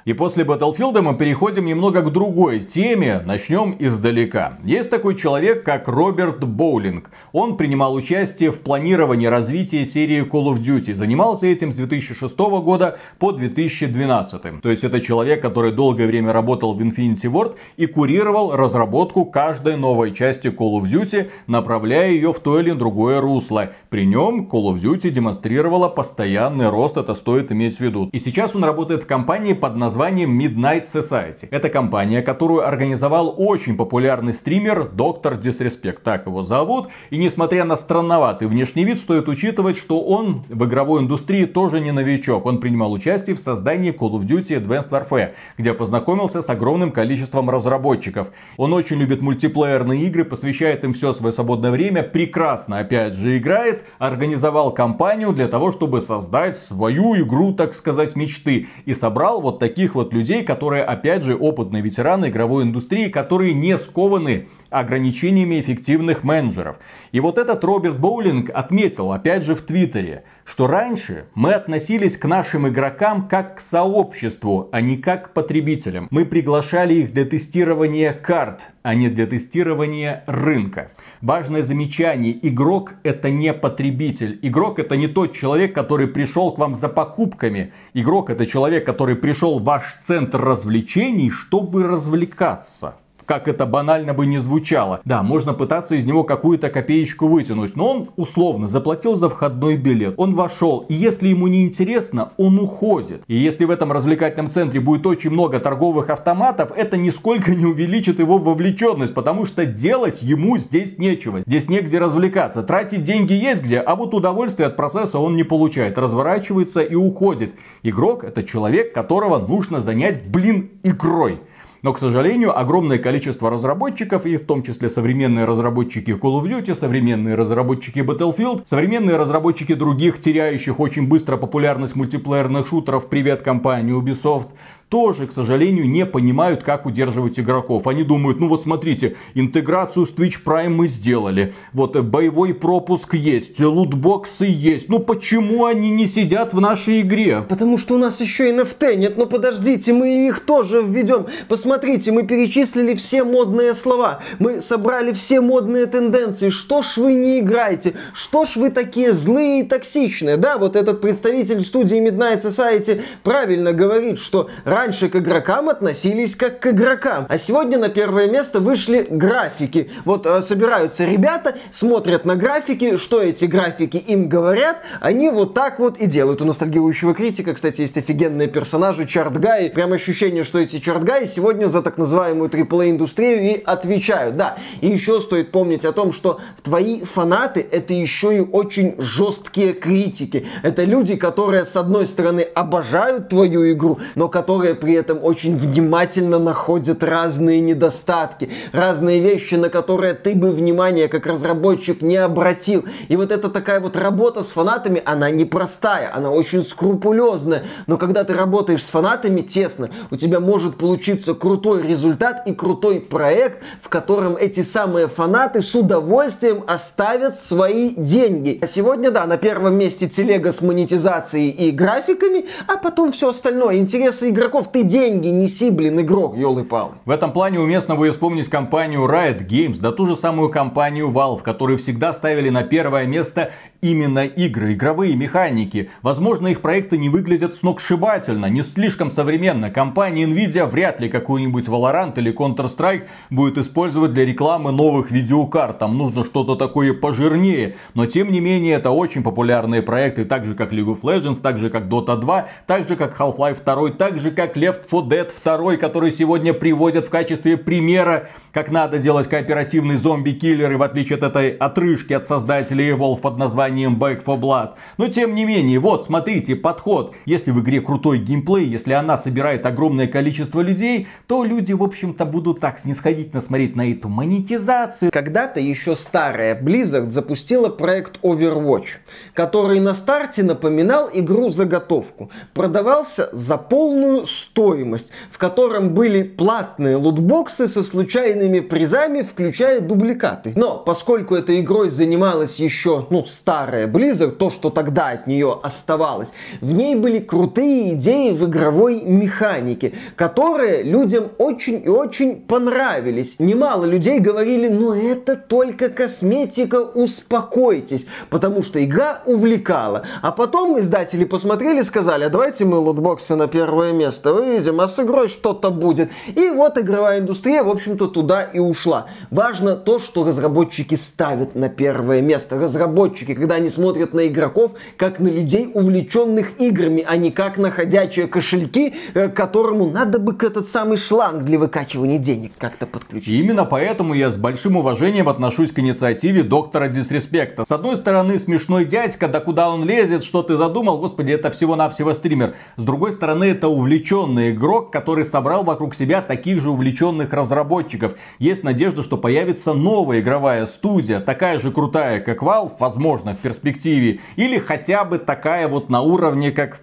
И 0.04 0.12
после 0.12 0.44
Battlefield 0.44 1.00
мы 1.00 1.16
переходим 1.16 1.64
немного 1.64 2.02
к 2.02 2.12
другой 2.12 2.60
теме, 2.60 3.22
начнем 3.24 3.74
издалека. 3.78 4.58
Есть 4.62 4.90
такой 4.90 5.14
человек, 5.14 5.64
как 5.64 5.88
Роберт 5.88 6.44
Боулинг. 6.44 7.10
Он 7.32 7.56
принимал 7.56 7.94
участие 7.94 8.50
в 8.50 8.60
планировании 8.60 9.26
развития 9.28 9.86
серии 9.86 10.22
Call 10.22 10.54
of 10.54 10.60
Duty. 10.60 10.92
Занимался 10.92 11.46
этим 11.46 11.72
с 11.72 11.76
2006 11.76 12.36
года 12.38 12.98
по 13.18 13.32
2012. 13.32 14.60
То 14.60 14.68
есть 14.68 14.84
это 14.84 15.00
человек, 15.00 15.40
который 15.40 15.72
долгое 15.72 16.06
время 16.06 16.34
работал 16.34 16.74
в 16.74 16.82
Infinity 16.82 17.32
Ward 17.32 17.54
и 17.78 17.86
курировал 17.86 18.54
разработку 18.54 19.24
каждой 19.24 19.78
новой 19.78 20.12
части 20.12 20.48
Call 20.48 20.82
of 20.82 20.82
Duty, 20.82 21.30
направляя 21.46 22.10
ее 22.10 22.34
в 22.34 22.40
то 22.40 22.60
или 22.60 22.72
другое 22.72 23.22
русло. 23.22 23.70
При 23.88 24.04
нем 24.04 24.50
Call 24.52 24.74
of 24.74 24.82
Duty 24.82 25.08
демонстрировала 25.08 25.88
постоянный 25.88 26.68
рост, 26.68 26.98
это 26.98 27.14
стоит 27.14 27.50
иметь 27.52 27.78
в 27.78 27.80
виду. 27.80 28.10
И 28.12 28.18
сейчас 28.18 28.54
он 28.54 28.64
работает 28.64 29.04
в 29.04 29.06
компании 29.06 29.54
под 29.54 29.76
названием 29.76 29.93
названием 29.94 30.36
Midnight 30.36 30.86
Society. 30.92 31.46
Это 31.52 31.68
компания, 31.68 32.20
которую 32.20 32.66
организовал 32.66 33.32
очень 33.38 33.76
популярный 33.76 34.34
стример 34.34 34.88
Доктор 34.88 35.34
Disrespect, 35.34 35.98
так 36.02 36.26
его 36.26 36.42
зовут. 36.42 36.88
И 37.10 37.16
несмотря 37.16 37.64
на 37.64 37.76
странноватый 37.76 38.48
внешний 38.48 38.84
вид, 38.84 38.98
стоит 38.98 39.28
учитывать, 39.28 39.76
что 39.76 40.00
он 40.00 40.42
в 40.48 40.64
игровой 40.64 41.02
индустрии 41.02 41.44
тоже 41.44 41.80
не 41.80 41.92
новичок. 41.92 42.44
Он 42.44 42.58
принимал 42.58 42.92
участие 42.92 43.36
в 43.36 43.38
создании 43.38 43.92
Call 43.96 44.14
of 44.14 44.26
Duty 44.26 44.60
Advanced 44.60 44.90
Warfare, 44.90 45.34
где 45.58 45.72
познакомился 45.74 46.42
с 46.42 46.50
огромным 46.50 46.90
количеством 46.90 47.48
разработчиков. 47.48 48.32
Он 48.56 48.72
очень 48.72 48.96
любит 48.96 49.22
мультиплеерные 49.22 50.02
игры, 50.06 50.24
посвящает 50.24 50.82
им 50.82 50.92
все 50.92 51.12
свое 51.12 51.32
свободное 51.32 51.70
время, 51.70 52.02
прекрасно 52.02 52.80
опять 52.80 53.14
же 53.14 53.38
играет, 53.38 53.84
организовал 54.00 54.74
компанию 54.74 55.32
для 55.32 55.46
того, 55.46 55.70
чтобы 55.70 56.00
создать 56.00 56.58
свою 56.58 57.14
игру, 57.22 57.52
так 57.52 57.74
сказать, 57.74 58.16
мечты. 58.16 58.66
И 58.86 58.92
собрал 58.92 59.40
вот 59.40 59.60
такие 59.60 59.83
таких 59.84 59.94
вот 59.94 60.14
людей, 60.14 60.42
которые, 60.42 60.82
опять 60.82 61.24
же, 61.24 61.36
опытные 61.36 61.82
ветераны 61.82 62.30
игровой 62.30 62.64
индустрии, 62.64 63.10
которые 63.10 63.52
не 63.52 63.76
скованы 63.76 64.48
ограничениями 64.70 65.60
эффективных 65.60 66.24
менеджеров. 66.24 66.76
И 67.12 67.20
вот 67.20 67.36
этот 67.36 67.62
Роберт 67.64 68.00
Боулинг 68.00 68.50
отметил, 68.54 69.12
опять 69.12 69.44
же, 69.44 69.54
в 69.54 69.60
Твиттере, 69.60 70.24
что 70.44 70.66
раньше 70.66 71.26
мы 71.34 71.52
относились 71.52 72.16
к 72.16 72.24
нашим 72.24 72.66
игрокам 72.66 73.28
как 73.28 73.56
к 73.56 73.60
сообществу, 73.60 74.70
а 74.72 74.80
не 74.80 74.96
как 74.96 75.26
к 75.26 75.32
потребителям. 75.34 76.08
Мы 76.10 76.24
приглашали 76.24 76.94
их 76.94 77.12
для 77.12 77.26
тестирования 77.26 78.14
карт, 78.14 78.60
а 78.82 78.94
не 78.94 79.10
для 79.10 79.26
тестирования 79.26 80.24
рынка. 80.26 80.92
Важное 81.24 81.62
замечание. 81.62 82.38
Игрок 82.46 82.96
это 83.02 83.30
не 83.30 83.54
потребитель. 83.54 84.38
Игрок 84.42 84.78
это 84.78 84.94
не 84.94 85.08
тот 85.08 85.32
человек, 85.32 85.74
который 85.74 86.06
пришел 86.06 86.52
к 86.52 86.58
вам 86.58 86.74
за 86.74 86.90
покупками. 86.90 87.72
Игрок 87.94 88.28
это 88.28 88.44
человек, 88.44 88.84
который 88.84 89.16
пришел 89.16 89.58
в 89.58 89.64
ваш 89.64 89.96
центр 90.02 90.38
развлечений, 90.38 91.30
чтобы 91.30 91.84
развлекаться 91.84 92.96
как 93.26 93.48
это 93.48 93.66
банально 93.66 94.14
бы 94.14 94.26
не 94.26 94.38
звучало. 94.38 95.00
Да, 95.04 95.22
можно 95.22 95.54
пытаться 95.54 95.94
из 95.94 96.04
него 96.04 96.24
какую-то 96.24 96.70
копеечку 96.70 97.28
вытянуть, 97.28 97.76
но 97.76 97.90
он 97.90 98.10
условно 98.16 98.68
заплатил 98.68 99.14
за 99.14 99.28
входной 99.28 99.76
билет. 99.76 100.14
Он 100.16 100.34
вошел, 100.34 100.84
и 100.88 100.94
если 100.94 101.28
ему 101.28 101.46
не 101.46 101.64
интересно, 101.64 102.32
он 102.36 102.58
уходит. 102.58 103.22
И 103.26 103.36
если 103.36 103.64
в 103.64 103.70
этом 103.70 103.92
развлекательном 103.92 104.50
центре 104.50 104.80
будет 104.80 105.06
очень 105.06 105.30
много 105.30 105.60
торговых 105.60 106.10
автоматов, 106.10 106.70
это 106.76 106.96
нисколько 106.96 107.54
не 107.54 107.66
увеличит 107.66 108.18
его 108.18 108.38
вовлеченность, 108.38 109.14
потому 109.14 109.46
что 109.46 109.66
делать 109.66 110.22
ему 110.22 110.58
здесь 110.58 110.98
нечего. 110.98 111.40
Здесь 111.40 111.68
негде 111.68 111.98
развлекаться. 111.98 112.62
Тратить 112.62 113.04
деньги 113.04 113.32
есть 113.32 113.62
где, 113.62 113.78
а 113.78 113.96
вот 113.96 114.14
удовольствие 114.14 114.68
от 114.68 114.76
процесса 114.76 115.18
он 115.18 115.36
не 115.36 115.44
получает. 115.44 115.98
Разворачивается 115.98 116.80
и 116.80 116.94
уходит. 116.94 117.52
Игрок 117.82 118.24
это 118.24 118.42
человек, 118.42 118.92
которого 118.92 119.38
нужно 119.38 119.80
занять, 119.80 120.26
блин, 120.26 120.70
игрой. 120.82 121.40
Но, 121.84 121.92
к 121.92 121.98
сожалению, 121.98 122.58
огромное 122.58 122.96
количество 122.96 123.50
разработчиков, 123.50 124.24
и 124.24 124.38
в 124.38 124.46
том 124.46 124.62
числе 124.62 124.88
современные 124.88 125.44
разработчики 125.44 126.12
Call 126.12 126.40
of 126.40 126.44
Duty, 126.44 126.74
современные 126.74 127.34
разработчики 127.34 127.98
Battlefield, 127.98 128.62
современные 128.64 129.18
разработчики 129.18 129.74
других, 129.74 130.18
теряющих 130.18 130.80
очень 130.80 131.06
быстро 131.06 131.36
популярность 131.36 131.94
мультиплеерных 131.94 132.66
шутеров, 132.66 133.10
привет 133.10 133.42
компании 133.42 133.94
Ubisoft, 133.94 134.46
тоже, 134.94 135.26
к 135.26 135.32
сожалению, 135.32 135.90
не 135.90 136.06
понимают, 136.06 136.62
как 136.62 136.86
удерживать 136.86 137.40
игроков. 137.40 137.88
Они 137.88 138.04
думают, 138.04 138.38
ну 138.38 138.46
вот 138.46 138.62
смотрите, 138.62 139.16
интеграцию 139.34 140.06
с 140.06 140.12
Twitch 140.12 140.36
Prime 140.46 140.68
мы 140.68 140.86
сделали, 140.86 141.52
вот 141.72 141.96
э, 141.96 142.02
боевой 142.02 142.54
пропуск 142.54 143.14
есть, 143.14 143.58
лутбоксы 143.58 144.44
есть. 144.44 144.88
Ну 144.88 145.00
почему 145.00 145.64
они 145.64 145.90
не 145.90 146.06
сидят 146.06 146.54
в 146.54 146.60
нашей 146.60 147.00
игре? 147.00 147.44
Потому 147.48 147.76
что 147.76 147.96
у 147.96 147.98
нас 147.98 148.20
еще 148.20 148.52
NFT 148.52 148.94
нет. 148.94 149.18
Ну 149.18 149.26
подождите, 149.26 149.92
мы 149.92 150.28
их 150.28 150.38
тоже 150.38 150.80
введем. 150.80 151.26
Посмотрите, 151.48 152.12
мы 152.12 152.22
перечислили 152.22 152.94
все 152.94 153.24
модные 153.24 153.74
слова. 153.74 154.20
Мы 154.38 154.60
собрали 154.60 155.10
все 155.10 155.40
модные 155.40 155.86
тенденции. 155.86 156.50
Что 156.50 156.82
ж 156.82 156.98
вы 156.98 157.14
не 157.14 157.40
играете? 157.40 157.94
Что 158.12 158.44
ж 158.44 158.54
вы 158.54 158.70
такие 158.70 159.12
злые 159.12 159.64
и 159.64 159.68
токсичные? 159.68 160.36
Да, 160.36 160.56
вот 160.56 160.76
этот 160.76 161.00
представитель 161.00 161.64
студии 161.64 161.98
Midnight 161.98 162.36
Society 162.36 163.02
правильно 163.24 163.72
говорит, 163.72 164.20
что 164.20 164.48
раньше 164.64 164.83
к 164.84 165.16
игрокам 165.16 165.70
относились 165.70 166.36
как 166.36 166.60
к 166.60 166.66
игрокам. 166.66 167.26
А 167.28 167.38
сегодня 167.38 167.78
на 167.78 167.88
первое 167.88 168.28
место 168.28 168.60
вышли 168.60 169.06
графики. 169.08 169.90
Вот 170.04 170.26
э, 170.26 170.42
собираются 170.42 171.06
ребята, 171.06 171.54
смотрят 171.70 172.24
на 172.26 172.36
графики, 172.36 172.98
что 172.98 173.22
эти 173.22 173.46
графики 173.46 173.96
им 173.96 174.28
говорят, 174.28 174.82
они 175.00 175.30
вот 175.30 175.54
так 175.54 175.78
вот 175.78 175.98
и 175.98 176.06
делают. 176.06 176.42
У 176.42 176.44
ностальгирующего 176.44 177.14
критика, 177.14 177.54
кстати, 177.54 177.80
есть 177.80 177.96
офигенные 177.96 178.48
персонажи, 178.48 179.06
чартгаи. 179.06 179.70
Прям 179.70 179.92
ощущение, 179.92 180.42
что 180.42 180.58
эти 180.58 180.80
чартгаи 180.80 181.24
сегодня 181.24 181.68
за 181.68 181.80
так 181.80 181.96
называемую 181.96 182.50
AAA-индустрию 182.50 183.40
и 183.40 183.62
отвечают. 183.64 184.36
Да, 184.36 184.58
и 184.80 184.88
еще 184.88 185.20
стоит 185.20 185.50
помнить 185.50 185.84
о 185.84 185.92
том, 185.92 186.12
что 186.12 186.40
твои 186.62 187.02
фанаты 187.04 187.66
это 187.70 187.94
еще 187.94 188.36
и 188.36 188.40
очень 188.40 188.96
жесткие 188.98 189.72
критики. 189.72 190.46
Это 190.62 190.84
люди, 190.84 191.16
которые 191.16 191.64
с 191.64 191.76
одной 191.76 192.06
стороны 192.06 192.40
обожают 192.40 193.28
твою 193.28 193.70
игру, 193.72 193.98
но 194.14 194.28
которые 194.28 194.63
при 194.72 194.94
этом 194.94 195.22
очень 195.22 195.54
внимательно 195.56 196.38
находят 196.38 197.02
разные 197.02 197.60
недостатки, 197.60 198.48
разные 198.72 199.20
вещи, 199.20 199.56
на 199.56 199.68
которые 199.68 200.14
ты 200.14 200.34
бы 200.34 200.50
внимание 200.50 201.08
как 201.08 201.26
разработчик 201.26 202.00
не 202.00 202.16
обратил. 202.16 202.84
И 203.08 203.16
вот 203.16 203.32
эта 203.32 203.50
такая 203.50 203.80
вот 203.80 203.96
работа 203.96 204.42
с 204.42 204.50
фанатами, 204.50 205.02
она 205.04 205.30
непростая, 205.30 206.10
она 206.14 206.30
очень 206.30 206.62
скрупулезная. 206.62 207.64
Но 207.86 207.98
когда 207.98 208.24
ты 208.24 208.32
работаешь 208.32 208.84
с 208.84 208.88
фанатами 208.88 209.40
тесно, 209.40 209.90
у 210.10 210.16
тебя 210.16 210.40
может 210.40 210.76
получиться 210.76 211.34
крутой 211.34 211.82
результат 211.82 212.46
и 212.46 212.54
крутой 212.54 213.00
проект, 213.00 213.62
в 213.82 213.88
котором 213.88 214.36
эти 214.36 214.62
самые 214.62 215.08
фанаты 215.08 215.60
с 215.60 215.74
удовольствием 215.74 216.62
оставят 216.66 217.38
свои 217.38 217.94
деньги. 217.96 218.58
А 218.62 218.66
сегодня, 218.66 219.10
да, 219.10 219.26
на 219.26 219.36
первом 219.36 219.76
месте 219.76 220.08
телега 220.08 220.52
с 220.52 220.60
монетизацией 220.60 221.50
и 221.50 221.70
графиками, 221.72 222.46
а 222.68 222.76
потом 222.76 223.10
все 223.10 223.30
остальное. 223.30 223.76
Интересы 223.76 224.30
игроков, 224.30 224.53
ты 224.62 224.82
деньги 224.82 225.28
неси, 225.28 225.70
блин, 225.70 226.00
игрок, 226.00 226.36
елы-палы. 226.36 226.92
В 227.04 227.10
этом 227.10 227.32
плане 227.32 227.60
уместно 227.60 227.96
будет 227.96 228.14
вспомнить 228.14 228.48
компанию 228.48 229.02
Riot 229.02 229.46
Games, 229.46 229.78
да 229.80 229.92
ту 229.92 230.06
же 230.06 230.16
самую 230.16 230.50
компанию 230.50 231.10
Valve, 231.10 231.42
которые 231.42 231.78
всегда 231.78 232.14
ставили 232.14 232.48
на 232.48 232.62
первое 232.62 233.06
место 233.06 233.50
именно 233.84 234.24
игры, 234.24 234.72
игровые 234.72 235.14
механики. 235.14 235.90
Возможно, 236.00 236.46
их 236.46 236.62
проекты 236.62 236.96
не 236.96 237.10
выглядят 237.10 237.54
сногсшибательно, 237.54 238.46
не 238.46 238.62
слишком 238.62 239.10
современно. 239.10 239.70
Компания 239.70 240.24
Nvidia 240.24 240.66
вряд 240.66 241.00
ли 241.00 241.10
какую-нибудь 241.10 241.68
Valorant 241.68 242.14
или 242.16 242.34
Counter-Strike 242.34 243.02
будет 243.28 243.58
использовать 243.58 244.14
для 244.14 244.24
рекламы 244.24 244.72
новых 244.72 245.10
видеокарт. 245.10 245.80
Там 245.80 245.98
нужно 245.98 246.24
что-то 246.24 246.56
такое 246.56 246.94
пожирнее. 246.94 247.76
Но 247.92 248.06
тем 248.06 248.32
не 248.32 248.40
менее, 248.40 248.76
это 248.76 248.90
очень 248.90 249.22
популярные 249.22 249.82
проекты, 249.82 250.24
так 250.24 250.46
же 250.46 250.54
как 250.54 250.72
League 250.72 250.86
of 250.86 251.02
Legends, 251.02 251.42
так 251.42 251.58
же 251.58 251.68
как 251.68 251.84
Dota 251.84 252.16
2, 252.16 252.48
так 252.66 252.88
же 252.88 252.96
как 252.96 253.20
Half-Life 253.20 253.58
2, 253.62 253.90
так 253.90 254.18
же 254.18 254.30
как 254.30 254.56
Left 254.56 254.84
4 254.90 255.02
Dead 255.02 255.30
2, 255.44 255.76
который 255.76 256.10
сегодня 256.10 256.54
приводят 256.54 257.04
в 257.04 257.10
качестве 257.10 257.58
примера, 257.58 258.30
как 258.50 258.70
надо 258.70 258.98
делать 258.98 259.28
кооперативный 259.28 259.96
зомби-киллер, 259.96 260.72
и 260.72 260.76
в 260.76 260.82
отличие 260.82 261.18
от 261.18 261.24
этой 261.24 261.50
отрыжки 261.50 262.14
от 262.14 262.24
создателей 262.24 262.90
Evolve 262.90 263.20
под 263.20 263.36
названием 263.36 263.73
названием 263.74 263.96
Back 263.96 264.20
4 264.24 264.38
Blood. 264.38 264.74
Но 264.98 265.08
тем 265.08 265.34
не 265.34 265.44
менее, 265.44 265.78
вот, 265.78 266.06
смотрите, 266.06 266.56
подход. 266.56 267.14
Если 267.26 267.50
в 267.50 267.60
игре 267.60 267.80
крутой 267.80 268.18
геймплей, 268.18 268.66
если 268.66 268.92
она 268.92 269.18
собирает 269.18 269.66
огромное 269.66 270.06
количество 270.06 270.60
людей, 270.60 271.08
то 271.26 271.44
люди, 271.44 271.72
в 271.72 271.82
общем-то, 271.82 272.24
будут 272.24 272.60
так 272.60 272.78
снисходительно 272.78 273.42
смотреть 273.42 273.76
на 273.76 273.90
эту 273.90 274.08
монетизацию. 274.08 275.10
Когда-то 275.12 275.60
еще 275.60 275.96
старая 275.96 276.60
Blizzard 276.60 277.08
запустила 277.08 277.68
проект 277.68 278.20
Overwatch, 278.22 279.00
который 279.34 279.80
на 279.80 279.94
старте 279.94 280.42
напоминал 280.42 281.10
игру-заготовку. 281.12 282.30
Продавался 282.54 283.28
за 283.32 283.56
полную 283.56 284.26
стоимость, 284.26 285.10
в 285.30 285.38
котором 285.38 285.94
были 285.94 286.22
платные 286.22 286.96
лутбоксы 286.96 287.66
со 287.66 287.82
случайными 287.82 288.60
призами, 288.60 289.22
включая 289.22 289.80
дубликаты. 289.80 290.52
Но 290.56 290.78
поскольку 290.78 291.34
этой 291.34 291.60
игрой 291.60 291.88
занималась 291.88 292.60
еще, 292.60 293.06
ну, 293.10 293.24
старая 293.24 293.63
старая 293.64 293.86
Blizzard, 293.86 294.32
то, 294.32 294.50
что 294.50 294.68
тогда 294.68 295.10
от 295.10 295.26
нее 295.26 295.58
оставалось, 295.62 296.32
в 296.60 296.74
ней 296.74 296.94
были 296.94 297.18
крутые 297.18 297.94
идеи 297.94 298.30
в 298.30 298.44
игровой 298.44 299.00
механике, 299.00 299.94
которые 300.16 300.82
людям 300.82 301.30
очень 301.38 301.82
и 301.82 301.88
очень 301.88 302.42
понравились. 302.42 303.36
Немало 303.38 303.86
людей 303.86 304.20
говорили, 304.20 304.68
ну 304.68 304.92
это 304.92 305.36
только 305.36 305.88
косметика, 305.88 306.82
успокойтесь, 306.82 308.06
потому 308.28 308.62
что 308.62 308.84
игра 308.84 309.22
увлекала. 309.24 310.04
А 310.20 310.30
потом 310.30 310.78
издатели 310.78 311.24
посмотрели 311.24 311.80
сказали, 311.80 312.24
а 312.24 312.28
давайте 312.28 312.66
мы 312.66 312.76
лутбоксы 312.76 313.34
на 313.34 313.48
первое 313.48 313.92
место 313.92 314.34
выведем, 314.34 314.80
а 314.80 314.88
с 314.88 315.00
игрой 315.00 315.28
что-то 315.28 315.70
будет. 315.70 316.10
И 316.36 316.50
вот 316.50 316.76
игровая 316.76 317.20
индустрия, 317.20 317.62
в 317.62 317.70
общем-то, 317.70 318.08
туда 318.08 318.42
и 318.42 318.58
ушла. 318.58 319.06
Важно 319.30 319.74
то, 319.74 319.98
что 319.98 320.24
разработчики 320.24 320.96
ставят 320.96 321.54
на 321.54 321.70
первое 321.70 322.20
место. 322.20 322.58
Разработчики, 322.58 323.32
когда 323.44 323.56
они 323.56 323.68
смотрят 323.68 324.14
на 324.14 324.26
игроков 324.26 324.72
как 324.96 325.20
на 325.20 325.28
людей, 325.28 325.70
увлеченных 325.74 326.58
играми, 326.58 327.04
а 327.06 327.18
не 327.18 327.30
как 327.30 327.58
на 327.58 327.70
ходячие 327.70 328.26
кошельки, 328.26 328.94
э, 329.12 329.28
которому 329.28 329.90
надо 329.90 330.18
бы 330.18 330.34
этот 330.40 330.66
самый 330.66 330.96
шланг 330.96 331.42
для 331.42 331.58
выкачивания 331.58 332.16
денег 332.16 332.52
как-то 332.56 332.86
подключить. 332.86 333.28
Именно 333.28 333.66
поэтому 333.66 334.14
я 334.14 334.30
с 334.30 334.38
большим 334.38 334.78
уважением 334.78 335.28
отношусь 335.28 335.72
к 335.72 335.78
инициативе 335.78 336.42
доктора 336.42 336.88
Дисреспекта. 336.88 337.66
С 337.68 337.70
одной 337.70 337.98
стороны, 337.98 338.38
смешной 338.38 338.86
дядька, 338.86 339.28
да 339.28 339.40
куда 339.40 339.70
он 339.70 339.84
лезет, 339.84 340.24
что 340.24 340.42
ты 340.42 340.56
задумал, 340.56 340.96
господи, 340.96 341.32
это 341.32 341.50
всего-навсего 341.50 342.14
стример. 342.14 342.54
С 342.78 342.82
другой 342.82 343.12
стороны, 343.12 343.44
это 343.44 343.68
увлеченный 343.68 344.52
игрок, 344.52 344.90
который 344.90 345.26
собрал 345.26 345.64
вокруг 345.64 345.94
себя 345.94 346.22
таких 346.22 346.62
же 346.62 346.70
увлеченных 346.70 347.30
разработчиков. 347.34 348.14
Есть 348.38 348.64
надежда, 348.64 349.02
что 349.02 349.18
появится 349.18 349.74
новая 349.74 350.20
игровая 350.20 350.64
студия, 350.64 351.20
такая 351.20 351.60
же 351.60 351.70
крутая, 351.70 352.20
как 352.20 352.42
Valve, 352.42 352.72
возможно, 352.78 353.33
в 353.34 353.38
перспективе. 353.38 354.20
Или 354.36 354.58
хотя 354.58 355.04
бы 355.04 355.18
такая 355.18 355.68
вот 355.68 355.90
на 355.90 356.00
уровне, 356.00 356.50
как 356.50 356.80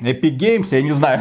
Epic 0.00 0.36
Games, 0.36 0.68
я 0.70 0.82
не 0.82 0.92
знаю. 0.92 1.20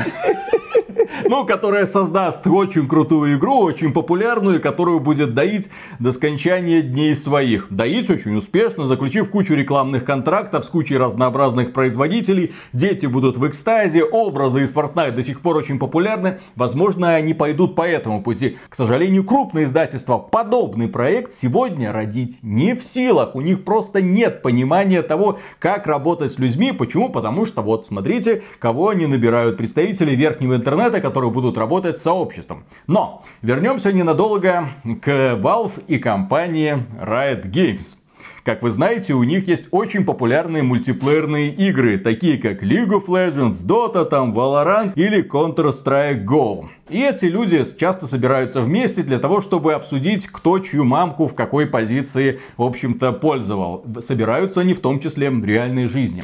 Ну, 1.27 1.45
которая 1.45 1.85
создаст 1.85 2.45
очень 2.47 2.87
крутую 2.87 3.37
игру, 3.37 3.59
очень 3.59 3.93
популярную, 3.93 4.61
которую 4.61 4.99
будет 4.99 5.33
доить 5.33 5.69
до 5.99 6.11
скончания 6.13 6.81
дней 6.81 7.15
своих. 7.15 7.67
Доить 7.69 8.09
очень 8.09 8.35
успешно, 8.35 8.87
заключив 8.87 9.29
кучу 9.29 9.53
рекламных 9.53 10.05
контрактов 10.05 10.65
с 10.65 10.69
кучей 10.69 10.97
разнообразных 10.97 11.73
производителей. 11.73 12.53
Дети 12.73 13.05
будут 13.05 13.37
в 13.37 13.47
экстазе, 13.47 14.03
образы 14.03 14.63
из 14.63 14.71
Fortnite 14.71 15.11
до 15.11 15.23
сих 15.23 15.41
пор 15.41 15.57
очень 15.57 15.79
популярны. 15.79 16.39
Возможно, 16.55 17.15
они 17.15 17.33
пойдут 17.33 17.75
по 17.75 17.87
этому 17.87 18.23
пути. 18.23 18.57
К 18.69 18.75
сожалению, 18.75 19.23
крупные 19.23 19.65
издательства 19.65 20.17
подобный 20.17 20.87
проект 20.87 21.33
сегодня 21.33 21.91
родить 21.91 22.39
не 22.41 22.75
в 22.75 22.83
силах. 22.83 23.35
У 23.35 23.41
них 23.41 23.63
просто 23.63 24.01
нет 24.01 24.41
понимания 24.41 25.01
того, 25.01 25.39
как 25.59 25.87
работать 25.87 26.31
с 26.31 26.39
людьми. 26.39 26.71
Почему? 26.71 27.09
Потому 27.09 27.45
что 27.45 27.61
вот 27.61 27.87
смотрите, 27.87 28.43
кого 28.59 28.89
они 28.89 29.05
набирают. 29.05 29.57
Представители 29.57 30.15
верхнего 30.15 30.55
интернета, 30.55 31.01
которые 31.09 31.31
будут 31.31 31.57
работать 31.57 31.97
с 31.99 32.03
сообществом. 32.03 32.63
Но 32.85 33.23
вернемся 33.41 33.91
ненадолго 33.91 34.69
к 35.01 35.07
Valve 35.07 35.83
и 35.87 35.97
компании 35.97 36.77
Riot 37.01 37.49
Games. 37.51 37.95
Как 38.43 38.61
вы 38.61 38.69
знаете, 38.69 39.13
у 39.13 39.23
них 39.23 39.47
есть 39.47 39.65
очень 39.71 40.05
популярные 40.05 40.63
мультиплеерные 40.63 41.49
игры, 41.49 41.97
такие 41.97 42.37
как 42.37 42.63
League 42.63 42.89
of 42.89 43.07
Legends, 43.07 43.65
Dota, 43.65 44.05
там, 44.05 44.33
Valorant 44.33 44.93
или 44.95 45.23
Counter-Strike 45.27 46.25
Go. 46.25 46.67
И 46.89 47.01
эти 47.01 47.25
люди 47.25 47.63
часто 47.77 48.07
собираются 48.07 48.61
вместе 48.61 49.03
для 49.03 49.19
того, 49.19 49.41
чтобы 49.41 49.73
обсудить, 49.73 50.25
кто 50.25 50.57
чью 50.57 50.85
мамку 50.85 51.27
в 51.27 51.35
какой 51.35 51.67
позиции, 51.67 52.39
в 52.57 52.63
общем-то, 52.63 53.11
пользовал. 53.11 53.85
Собираются 54.05 54.61
они 54.61 54.73
в 54.73 54.79
том 54.79 54.99
числе 54.99 55.29
в 55.29 55.45
реальной 55.45 55.87
жизни. 55.87 56.23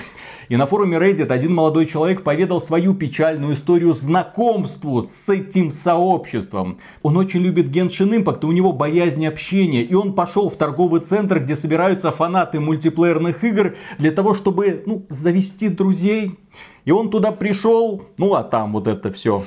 И 0.49 0.57
на 0.57 0.65
форуме 0.65 0.97
Reddit 0.97 1.31
один 1.31 1.53
молодой 1.53 1.85
человек 1.85 2.23
поведал 2.23 2.61
свою 2.61 2.95
печальную 2.95 3.53
историю 3.53 3.93
знакомству 3.93 5.03
с 5.03 5.29
этим 5.29 5.71
сообществом. 5.71 6.79
Он 7.03 7.17
очень 7.17 7.41
любит 7.41 7.67
Genshin 7.67 8.23
Impact, 8.23 8.45
у 8.45 8.51
него 8.51 8.71
боязнь 8.71 9.25
общения. 9.27 9.83
И 9.83 9.93
он 9.93 10.13
пошел 10.13 10.49
в 10.49 10.55
торговый 10.55 11.01
центр, 11.01 11.39
где 11.39 11.55
собираются 11.55 12.11
фанаты 12.11 12.59
мультиплеерных 12.59 13.43
игр, 13.43 13.75
для 13.99 14.11
того, 14.11 14.33
чтобы 14.33 14.83
ну, 14.85 15.05
завести 15.09 15.69
друзей 15.69 16.39
И 16.85 16.91
он 16.91 17.09
туда 17.09 17.31
пришел, 17.31 18.03
ну 18.17 18.33
а 18.33 18.43
там 18.43 18.73
вот 18.73 18.87
это 18.87 19.11
все 19.11 19.43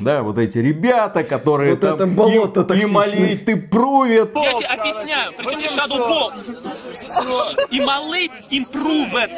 да, 0.00 0.22
вот 0.22 0.38
эти 0.38 0.58
ребята, 0.58 1.24
которые 1.24 1.72
вот 1.72 1.80
там 1.80 1.94
это 1.94 2.06
болото 2.06 2.74
и, 2.74 2.80
и 2.80 2.86
молит, 2.86 3.48
и 3.48 3.54
прувят. 3.56 4.30
Я 4.34 4.52
тебе 4.52 4.66
объясняю, 4.66 5.32
причем 5.36 5.58
здесь 5.58 5.76
Shadow 5.76 6.32
И 7.70 7.80
молит 7.80 8.30
improved. 8.50 9.30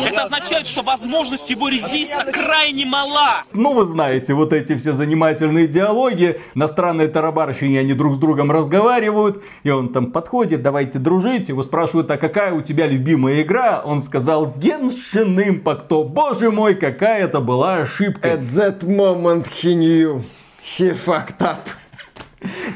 Это 0.00 0.22
означает, 0.22 0.66
что 0.66 0.82
возможность 0.82 1.48
его 1.50 1.68
резиста 1.68 2.24
крайне 2.32 2.84
мала. 2.84 3.42
Ну, 3.52 3.74
вы 3.74 3.86
знаете, 3.86 4.34
вот 4.34 4.52
эти 4.52 4.76
все 4.76 4.92
занимательные 4.92 5.68
диалоги, 5.68 6.40
на 6.54 6.66
странной 6.66 7.06
тарабарщине 7.06 7.80
они 7.80 7.94
друг 7.94 8.16
с 8.16 8.18
другом 8.18 8.50
разговаривают, 8.50 9.42
и 9.62 9.70
он 9.70 9.92
там 9.92 10.10
подходит, 10.10 10.62
давайте 10.62 10.98
дружить, 10.98 11.48
его 11.48 11.62
спрашивают, 11.62 12.10
а 12.10 12.16
какая 12.16 12.52
у 12.52 12.60
тебя 12.60 12.86
любимая 12.86 13.42
игра? 13.42 13.82
Он 13.84 14.02
сказал, 14.02 14.52
Genshin 14.56 15.36
Impact, 15.36 16.04
боже 16.04 16.50
мой, 16.50 16.74
какая 16.74 17.24
это 17.24 17.40
была 17.40 17.76
ошибка. 17.76 18.28
At 18.28 18.42
that 18.42 18.82
moment 18.82 19.46
he 19.46 19.74
knew 19.74 19.91
you. 19.92 20.22
He 20.62 20.92
fucked 20.94 21.42
up. 21.42 21.81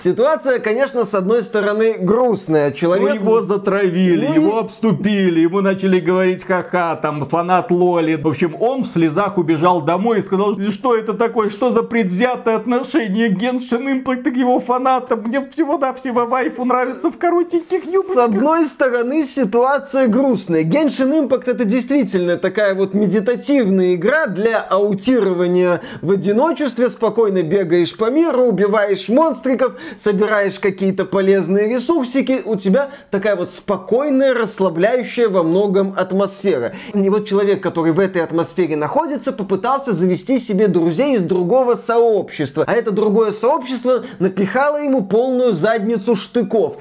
Ситуация, 0.00 0.58
конечно, 0.58 1.04
с 1.04 1.14
одной 1.14 1.42
стороны 1.42 1.96
грустная. 1.98 2.70
Человек... 2.70 3.08
Ну, 3.08 3.14
его 3.14 3.42
затравили, 3.42 4.26
ну, 4.26 4.34
его 4.34 4.58
обступили, 4.58 5.40
ему 5.40 5.60
начали 5.60 6.00
говорить 6.00 6.44
ха-ха, 6.44 6.96
там, 6.96 7.26
фанат 7.26 7.70
Лоли. 7.70 8.14
В 8.16 8.28
общем, 8.28 8.56
он 8.60 8.84
в 8.84 8.86
слезах 8.86 9.38
убежал 9.38 9.80
домой 9.82 10.18
и 10.18 10.22
сказал, 10.22 10.58
что 10.70 10.96
это 10.96 11.14
такое, 11.14 11.50
что 11.50 11.70
за 11.70 11.82
предвзятое 11.82 12.56
отношение 12.56 13.28
Геншин 13.28 13.90
Импакт 13.90 14.24
к 14.24 14.36
его 14.36 14.60
фанатам. 14.60 15.22
Мне 15.22 15.46
всего-навсего 15.48 16.26
вайфу 16.26 16.64
нравится 16.64 17.10
в 17.10 17.18
коротеньких 17.18 17.84
юбках. 17.84 18.14
С 18.14 18.18
одной 18.18 18.64
стороны, 18.64 19.24
ситуация 19.24 20.06
грустная. 20.06 20.62
Геншин 20.62 21.18
Импакт 21.18 21.48
это 21.48 21.64
действительно 21.64 22.36
такая 22.36 22.74
вот 22.74 22.94
медитативная 22.94 23.94
игра 23.94 24.26
для 24.26 24.60
аутирования 24.60 25.80
в 26.02 26.12
одиночестве. 26.12 26.90
Спокойно 26.90 27.42
бегаешь 27.42 27.96
по 27.96 28.10
миру, 28.10 28.44
убиваешь 28.44 29.08
монстров, 29.08 29.55
роликов, 29.56 29.80
собираешь 29.96 30.58
какие-то 30.58 31.04
полезные 31.04 31.68
ресурсики, 31.68 32.42
у 32.44 32.56
тебя 32.56 32.90
такая 33.10 33.36
вот 33.36 33.50
спокойная, 33.50 34.34
расслабляющая 34.34 35.28
во 35.28 35.42
многом 35.42 35.94
атмосфера. 35.96 36.74
И 36.94 37.08
вот 37.08 37.26
человек, 37.26 37.62
который 37.62 37.92
в 37.92 38.00
этой 38.00 38.22
атмосфере 38.22 38.76
находится, 38.76 39.32
попытался 39.32 39.92
завести 39.92 40.38
себе 40.38 40.68
друзей 40.68 41.16
из 41.16 41.22
другого 41.22 41.74
сообщества. 41.74 42.64
А 42.66 42.72
это 42.72 42.90
другое 42.90 43.32
сообщество 43.32 44.04
напихало 44.18 44.78
ему 44.78 45.04
полную 45.04 45.52
задницу 45.52 46.14
штыков. 46.14 46.78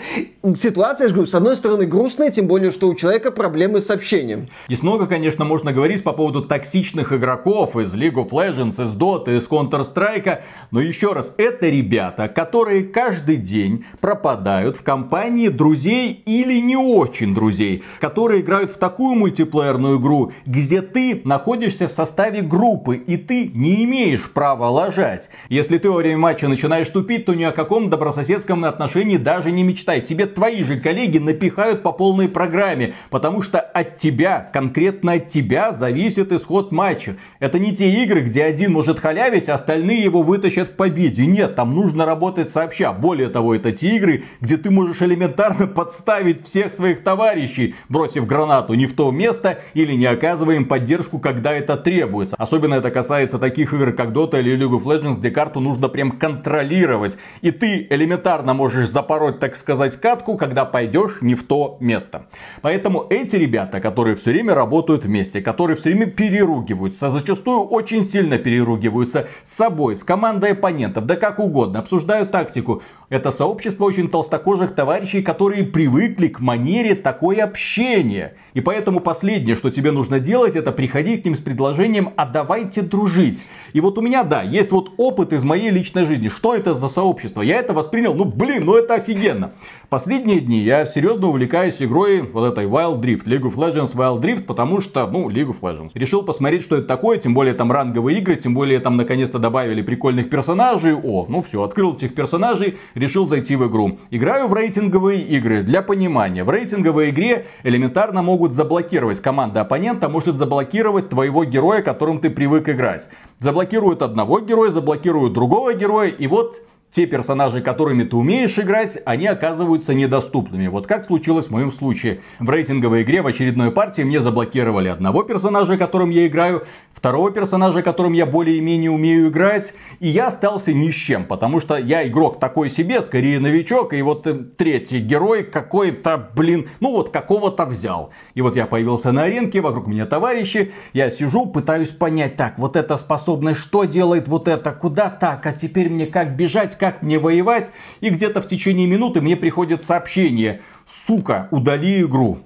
Ситуация, 0.55 1.05
я 1.05 1.09
же 1.09 1.15
говорю, 1.15 1.29
с 1.29 1.35
одной 1.35 1.55
стороны 1.55 1.85
грустная, 1.85 2.31
тем 2.31 2.47
более, 2.47 2.71
что 2.71 2.87
у 2.87 2.95
человека 2.95 3.31
проблемы 3.31 3.81
с 3.81 3.89
общением. 3.89 4.47
Здесь 4.67 4.83
много, 4.83 5.07
конечно, 5.07 5.45
можно 5.45 5.71
говорить 5.71 6.03
по 6.03 6.13
поводу 6.13 6.41
токсичных 6.41 7.13
игроков 7.13 7.75
из 7.75 7.93
League 7.93 8.15
of 8.15 8.29
Legends, 8.29 8.83
из 8.83 8.93
Dota, 8.95 9.35
из 9.35 9.47
Counter-Strike, 9.47 10.39
но 10.71 10.81
еще 10.81 11.13
раз, 11.13 11.33
это 11.37 11.67
ребята, 11.67 12.27
которые 12.27 12.64
которые 12.65 12.85
каждый 12.85 13.37
день 13.37 13.85
пропадают 14.01 14.75
в 14.75 14.81
компании 14.81 15.49
друзей 15.49 16.23
или 16.25 16.59
не 16.59 16.75
очень 16.75 17.35
друзей, 17.35 17.83
которые 17.99 18.41
играют 18.41 18.71
в 18.71 18.77
такую 18.77 19.13
мультиплеерную 19.13 19.99
игру, 19.99 20.31
где 20.47 20.81
ты 20.81 21.21
находишься 21.25 21.87
в 21.87 21.91
составе 21.91 22.41
группы 22.41 22.95
и 22.95 23.17
ты 23.17 23.51
не 23.53 23.83
имеешь 23.83 24.31
права 24.31 24.67
ложать. 24.67 25.29
Если 25.47 25.77
ты 25.77 25.91
во 25.91 25.97
время 25.97 26.17
матча 26.17 26.47
начинаешь 26.47 26.89
тупить, 26.89 27.25
то 27.25 27.35
ни 27.35 27.43
о 27.43 27.51
каком 27.51 27.91
добрососедском 27.91 28.65
отношении 28.65 29.17
даже 29.17 29.51
не 29.51 29.61
мечтай. 29.61 30.01
Тебе 30.01 30.25
твои 30.25 30.63
же 30.63 30.79
коллеги 30.79 31.19
напихают 31.19 31.83
по 31.83 31.91
полной 31.91 32.29
программе, 32.29 32.95
потому 33.11 33.43
что 33.43 33.59
от 33.59 33.97
тебя, 33.97 34.49
конкретно 34.51 35.11
от 35.11 35.27
тебя, 35.27 35.71
зависит 35.71 36.31
исход 36.31 36.71
матча. 36.71 37.17
Это 37.39 37.59
не 37.59 37.75
те 37.75 38.03
игры, 38.03 38.21
где 38.21 38.43
один 38.43 38.73
может 38.73 38.99
халявить, 38.99 39.49
а 39.49 39.53
остальные 39.53 40.01
его 40.01 40.23
вытащат 40.23 40.69
к 40.69 40.77
победе. 40.77 41.27
Нет, 41.27 41.55
там 41.55 41.75
нужно 41.75 42.07
работать 42.07 42.54
сообща. 42.55 42.93
Более 42.93 43.27
того, 43.27 43.53
это 43.53 43.73
те 43.73 43.97
игры, 43.97 44.23
где 44.39 44.55
ты 44.55 44.71
можешь 44.71 45.01
элементарно 45.01 45.67
подставить 45.67 46.47
всех 46.47 46.73
своих 46.73 47.03
товарищей, 47.03 47.75
бросив 47.89 48.25
гранату 48.25 48.73
не 48.75 48.85
в 48.85 48.95
то 48.95 49.11
место 49.11 49.59
или 49.73 49.93
не 49.93 50.05
оказывая 50.05 50.55
им 50.55 50.65
поддержку, 50.65 51.19
когда 51.19 51.53
это 51.53 51.75
требуется. 51.75 52.35
Особенно 52.39 52.75
это 52.75 52.91
касается 52.91 53.39
таких 53.39 53.73
игр, 53.73 53.91
как 53.91 54.09
Dota 54.09 54.39
или 54.39 54.57
League 54.57 54.79
of 54.79 54.83
Legends, 54.83 55.17
где 55.17 55.31
карту 55.31 55.59
нужно 55.59 55.89
прям 55.89 56.11
контролировать. 56.11 57.17
И 57.41 57.51
ты 57.51 57.87
элементарно 57.89 58.53
можешь 58.53 58.89
запороть, 58.89 59.39
так 59.39 59.55
сказать, 59.57 59.97
катку, 59.97 60.37
когда 60.37 60.63
пойдешь 60.63 61.17
не 61.21 61.35
в 61.35 61.43
то 61.43 61.75
место. 61.81 62.27
Поэтому 62.61 63.05
эти 63.09 63.35
ребята, 63.35 63.81
которые 63.81 64.15
все 64.15 64.31
время 64.31 64.55
работают 64.55 65.03
вместе, 65.03 65.41
которые 65.41 65.75
все 65.75 65.89
время 65.89 66.05
переругиваются, 66.05 67.09
зачастую 67.09 67.63
очень 67.63 68.05
сильно 68.05 68.37
переругиваются 68.37 69.27
с 69.43 69.53
собой, 69.53 69.97
с 69.97 70.03
командой 70.05 70.53
оппонентов, 70.53 71.05
да 71.05 71.17
как 71.17 71.39
угодно, 71.39 71.79
обсуждают 71.79 72.31
тактику. 72.35 72.81
Это 73.09 73.31
сообщество 73.31 73.85
очень 73.85 74.09
толстокожих 74.09 74.73
товарищей, 74.73 75.21
которые 75.21 75.63
привыкли 75.63 76.27
к 76.27 76.39
манере 76.39 76.95
такое 76.95 77.43
общение. 77.43 78.33
И 78.55 78.61
поэтому 78.61 78.99
последнее, 78.99 79.55
что 79.55 79.69
тебе 79.69 79.91
нужно 79.91 80.19
делать, 80.19 80.55
это 80.55 80.71
приходить 80.71 81.21
к 81.21 81.25
ним 81.25 81.35
с 81.35 81.39
предложением 81.39 82.13
«а 82.15 82.25
давайте 82.25 82.81
дружить». 82.81 83.43
И 83.73 83.81
вот 83.81 83.97
у 83.97 84.01
меня, 84.01 84.23
да, 84.23 84.41
есть 84.41 84.71
вот 84.71 84.93
опыт 84.97 85.33
из 85.33 85.43
моей 85.43 85.69
личной 85.69 86.05
жизни. 86.05 86.29
Что 86.29 86.55
это 86.55 86.73
за 86.73 86.89
сообщество? 86.89 87.41
Я 87.41 87.59
это 87.59 87.73
воспринял, 87.73 88.15
ну 88.15 88.25
блин, 88.25 88.65
ну 88.65 88.75
это 88.75 88.95
офигенно. 88.95 89.51
Последние 89.89 90.39
дни 90.39 90.61
я 90.61 90.85
серьезно 90.85 91.27
увлекаюсь 91.27 91.81
игрой 91.81 92.21
вот 92.21 92.51
этой 92.51 92.65
Wild 92.65 93.01
Drift, 93.01 93.25
League 93.25 93.43
of 93.43 93.55
Legends 93.55 93.93
Wild 93.93 94.21
Drift, 94.21 94.43
потому 94.43 94.81
что, 94.81 95.05
ну, 95.05 95.29
League 95.29 95.49
of 95.49 95.59
Legends. 95.61 95.91
Решил 95.93 96.23
посмотреть, 96.23 96.63
что 96.63 96.77
это 96.77 96.87
такое, 96.87 97.17
тем 97.17 97.33
более 97.33 97.53
там 97.53 97.71
ранговые 97.71 98.17
игры, 98.17 98.35
тем 98.35 98.53
более 98.55 98.79
там 98.79 98.97
наконец-то 98.97 99.37
добавили 99.37 99.81
прикольных 99.81 100.29
персонажей. 100.29 100.95
О, 100.95 101.25
ну 101.29 101.41
все, 101.43 101.61
открыл 101.61 101.93
этих 101.93 102.15
персонажей, 102.15 102.77
решил 102.95 103.27
зайти 103.27 103.55
в 103.55 103.67
игру. 103.67 103.99
Играю 104.09 104.47
в 104.47 104.53
рейтинговые 104.53 105.21
игры. 105.21 105.61
Для 105.61 105.81
понимания, 105.81 106.43
в 106.43 106.49
рейтинговой 106.49 107.11
игре 107.11 107.45
элементарно 107.63 108.23
могут 108.23 108.53
заблокировать. 108.53 109.21
Команда 109.21 109.61
оппонента 109.61 110.09
может 110.09 110.37
заблокировать 110.37 111.09
твоего 111.09 111.43
героя, 111.45 111.81
которым 111.81 112.19
ты 112.19 112.29
привык 112.29 112.67
играть. 112.69 113.07
Заблокируют 113.39 114.01
одного 114.01 114.39
героя, 114.39 114.71
заблокируют 114.71 115.33
другого 115.33 115.73
героя, 115.73 116.09
и 116.09 116.25
вот 116.27 116.61
те 116.95 117.05
персонажи, 117.05 117.59
которыми 117.59 118.05
ты 118.05 118.15
умеешь 118.15 118.57
играть, 118.57 118.97
они 119.05 119.27
оказываются 119.27 119.93
недоступными. 119.93 120.67
Вот 120.67 120.87
как 120.87 121.05
случилось 121.05 121.47
в 121.47 121.51
моем 121.51 121.73
случае. 121.73 122.21
В 122.39 122.49
рейтинговой 122.49 123.03
игре 123.03 123.21
в 123.21 123.27
очередной 123.27 123.71
партии 123.71 124.03
мне 124.03 124.21
заблокировали 124.21 124.87
одного 124.87 125.23
персонажа, 125.23 125.77
которым 125.77 126.09
я 126.09 126.25
играю, 126.25 126.65
второго 126.93 127.31
персонажа, 127.31 127.81
которым 127.81 128.13
я 128.13 128.25
более-менее 128.25 128.89
умею 128.89 129.27
играть, 129.27 129.73
и 129.99 130.07
я 130.07 130.27
остался 130.27 130.73
ни 130.73 130.89
с 130.89 130.95
чем, 130.95 131.25
потому 131.25 131.59
что 131.59 131.77
я 131.77 132.07
игрок 132.07 132.39
такой 132.39 132.69
себе, 132.69 133.01
скорее 133.01 133.39
новичок, 133.39 133.93
и 133.93 134.01
вот 134.01 134.25
э, 134.25 134.33
третий 134.33 134.99
герой 134.99 135.43
какой-то, 135.43 136.29
блин, 136.33 136.69
ну 136.79 136.91
вот 136.91 137.09
какого-то 137.09 137.65
взял. 137.65 138.11
И 138.33 138.41
вот 138.41 138.55
я 138.55 138.65
появился 138.65 139.11
на 139.11 139.23
аренке, 139.23 139.59
вокруг 139.59 139.87
меня 139.87 140.05
товарищи, 140.05 140.73
я 140.93 141.11
сижу, 141.11 141.45
пытаюсь 141.45 141.89
понять, 141.89 142.37
так, 142.37 142.57
вот 142.57 142.77
эта 142.77 142.97
способность, 142.97 143.59
что 143.59 143.83
делает 143.83 144.29
вот 144.29 144.47
это, 144.47 144.71
куда 144.71 145.09
так, 145.09 145.45
а 145.45 145.51
теперь 145.51 145.89
мне 145.89 146.07
как 146.07 146.37
бежать, 146.37 146.77
как 146.85 147.01
мне 147.01 147.17
воевать, 147.17 147.71
и 147.99 148.11
где-то 148.11 148.43
в 148.43 148.47
течение 148.47 148.85
минуты 148.85 149.19
мне 149.19 149.35
приходит 149.35 149.83
сообщение, 149.83 150.61
сука, 150.85 151.47
удали 151.49 152.03
игру. 152.03 152.41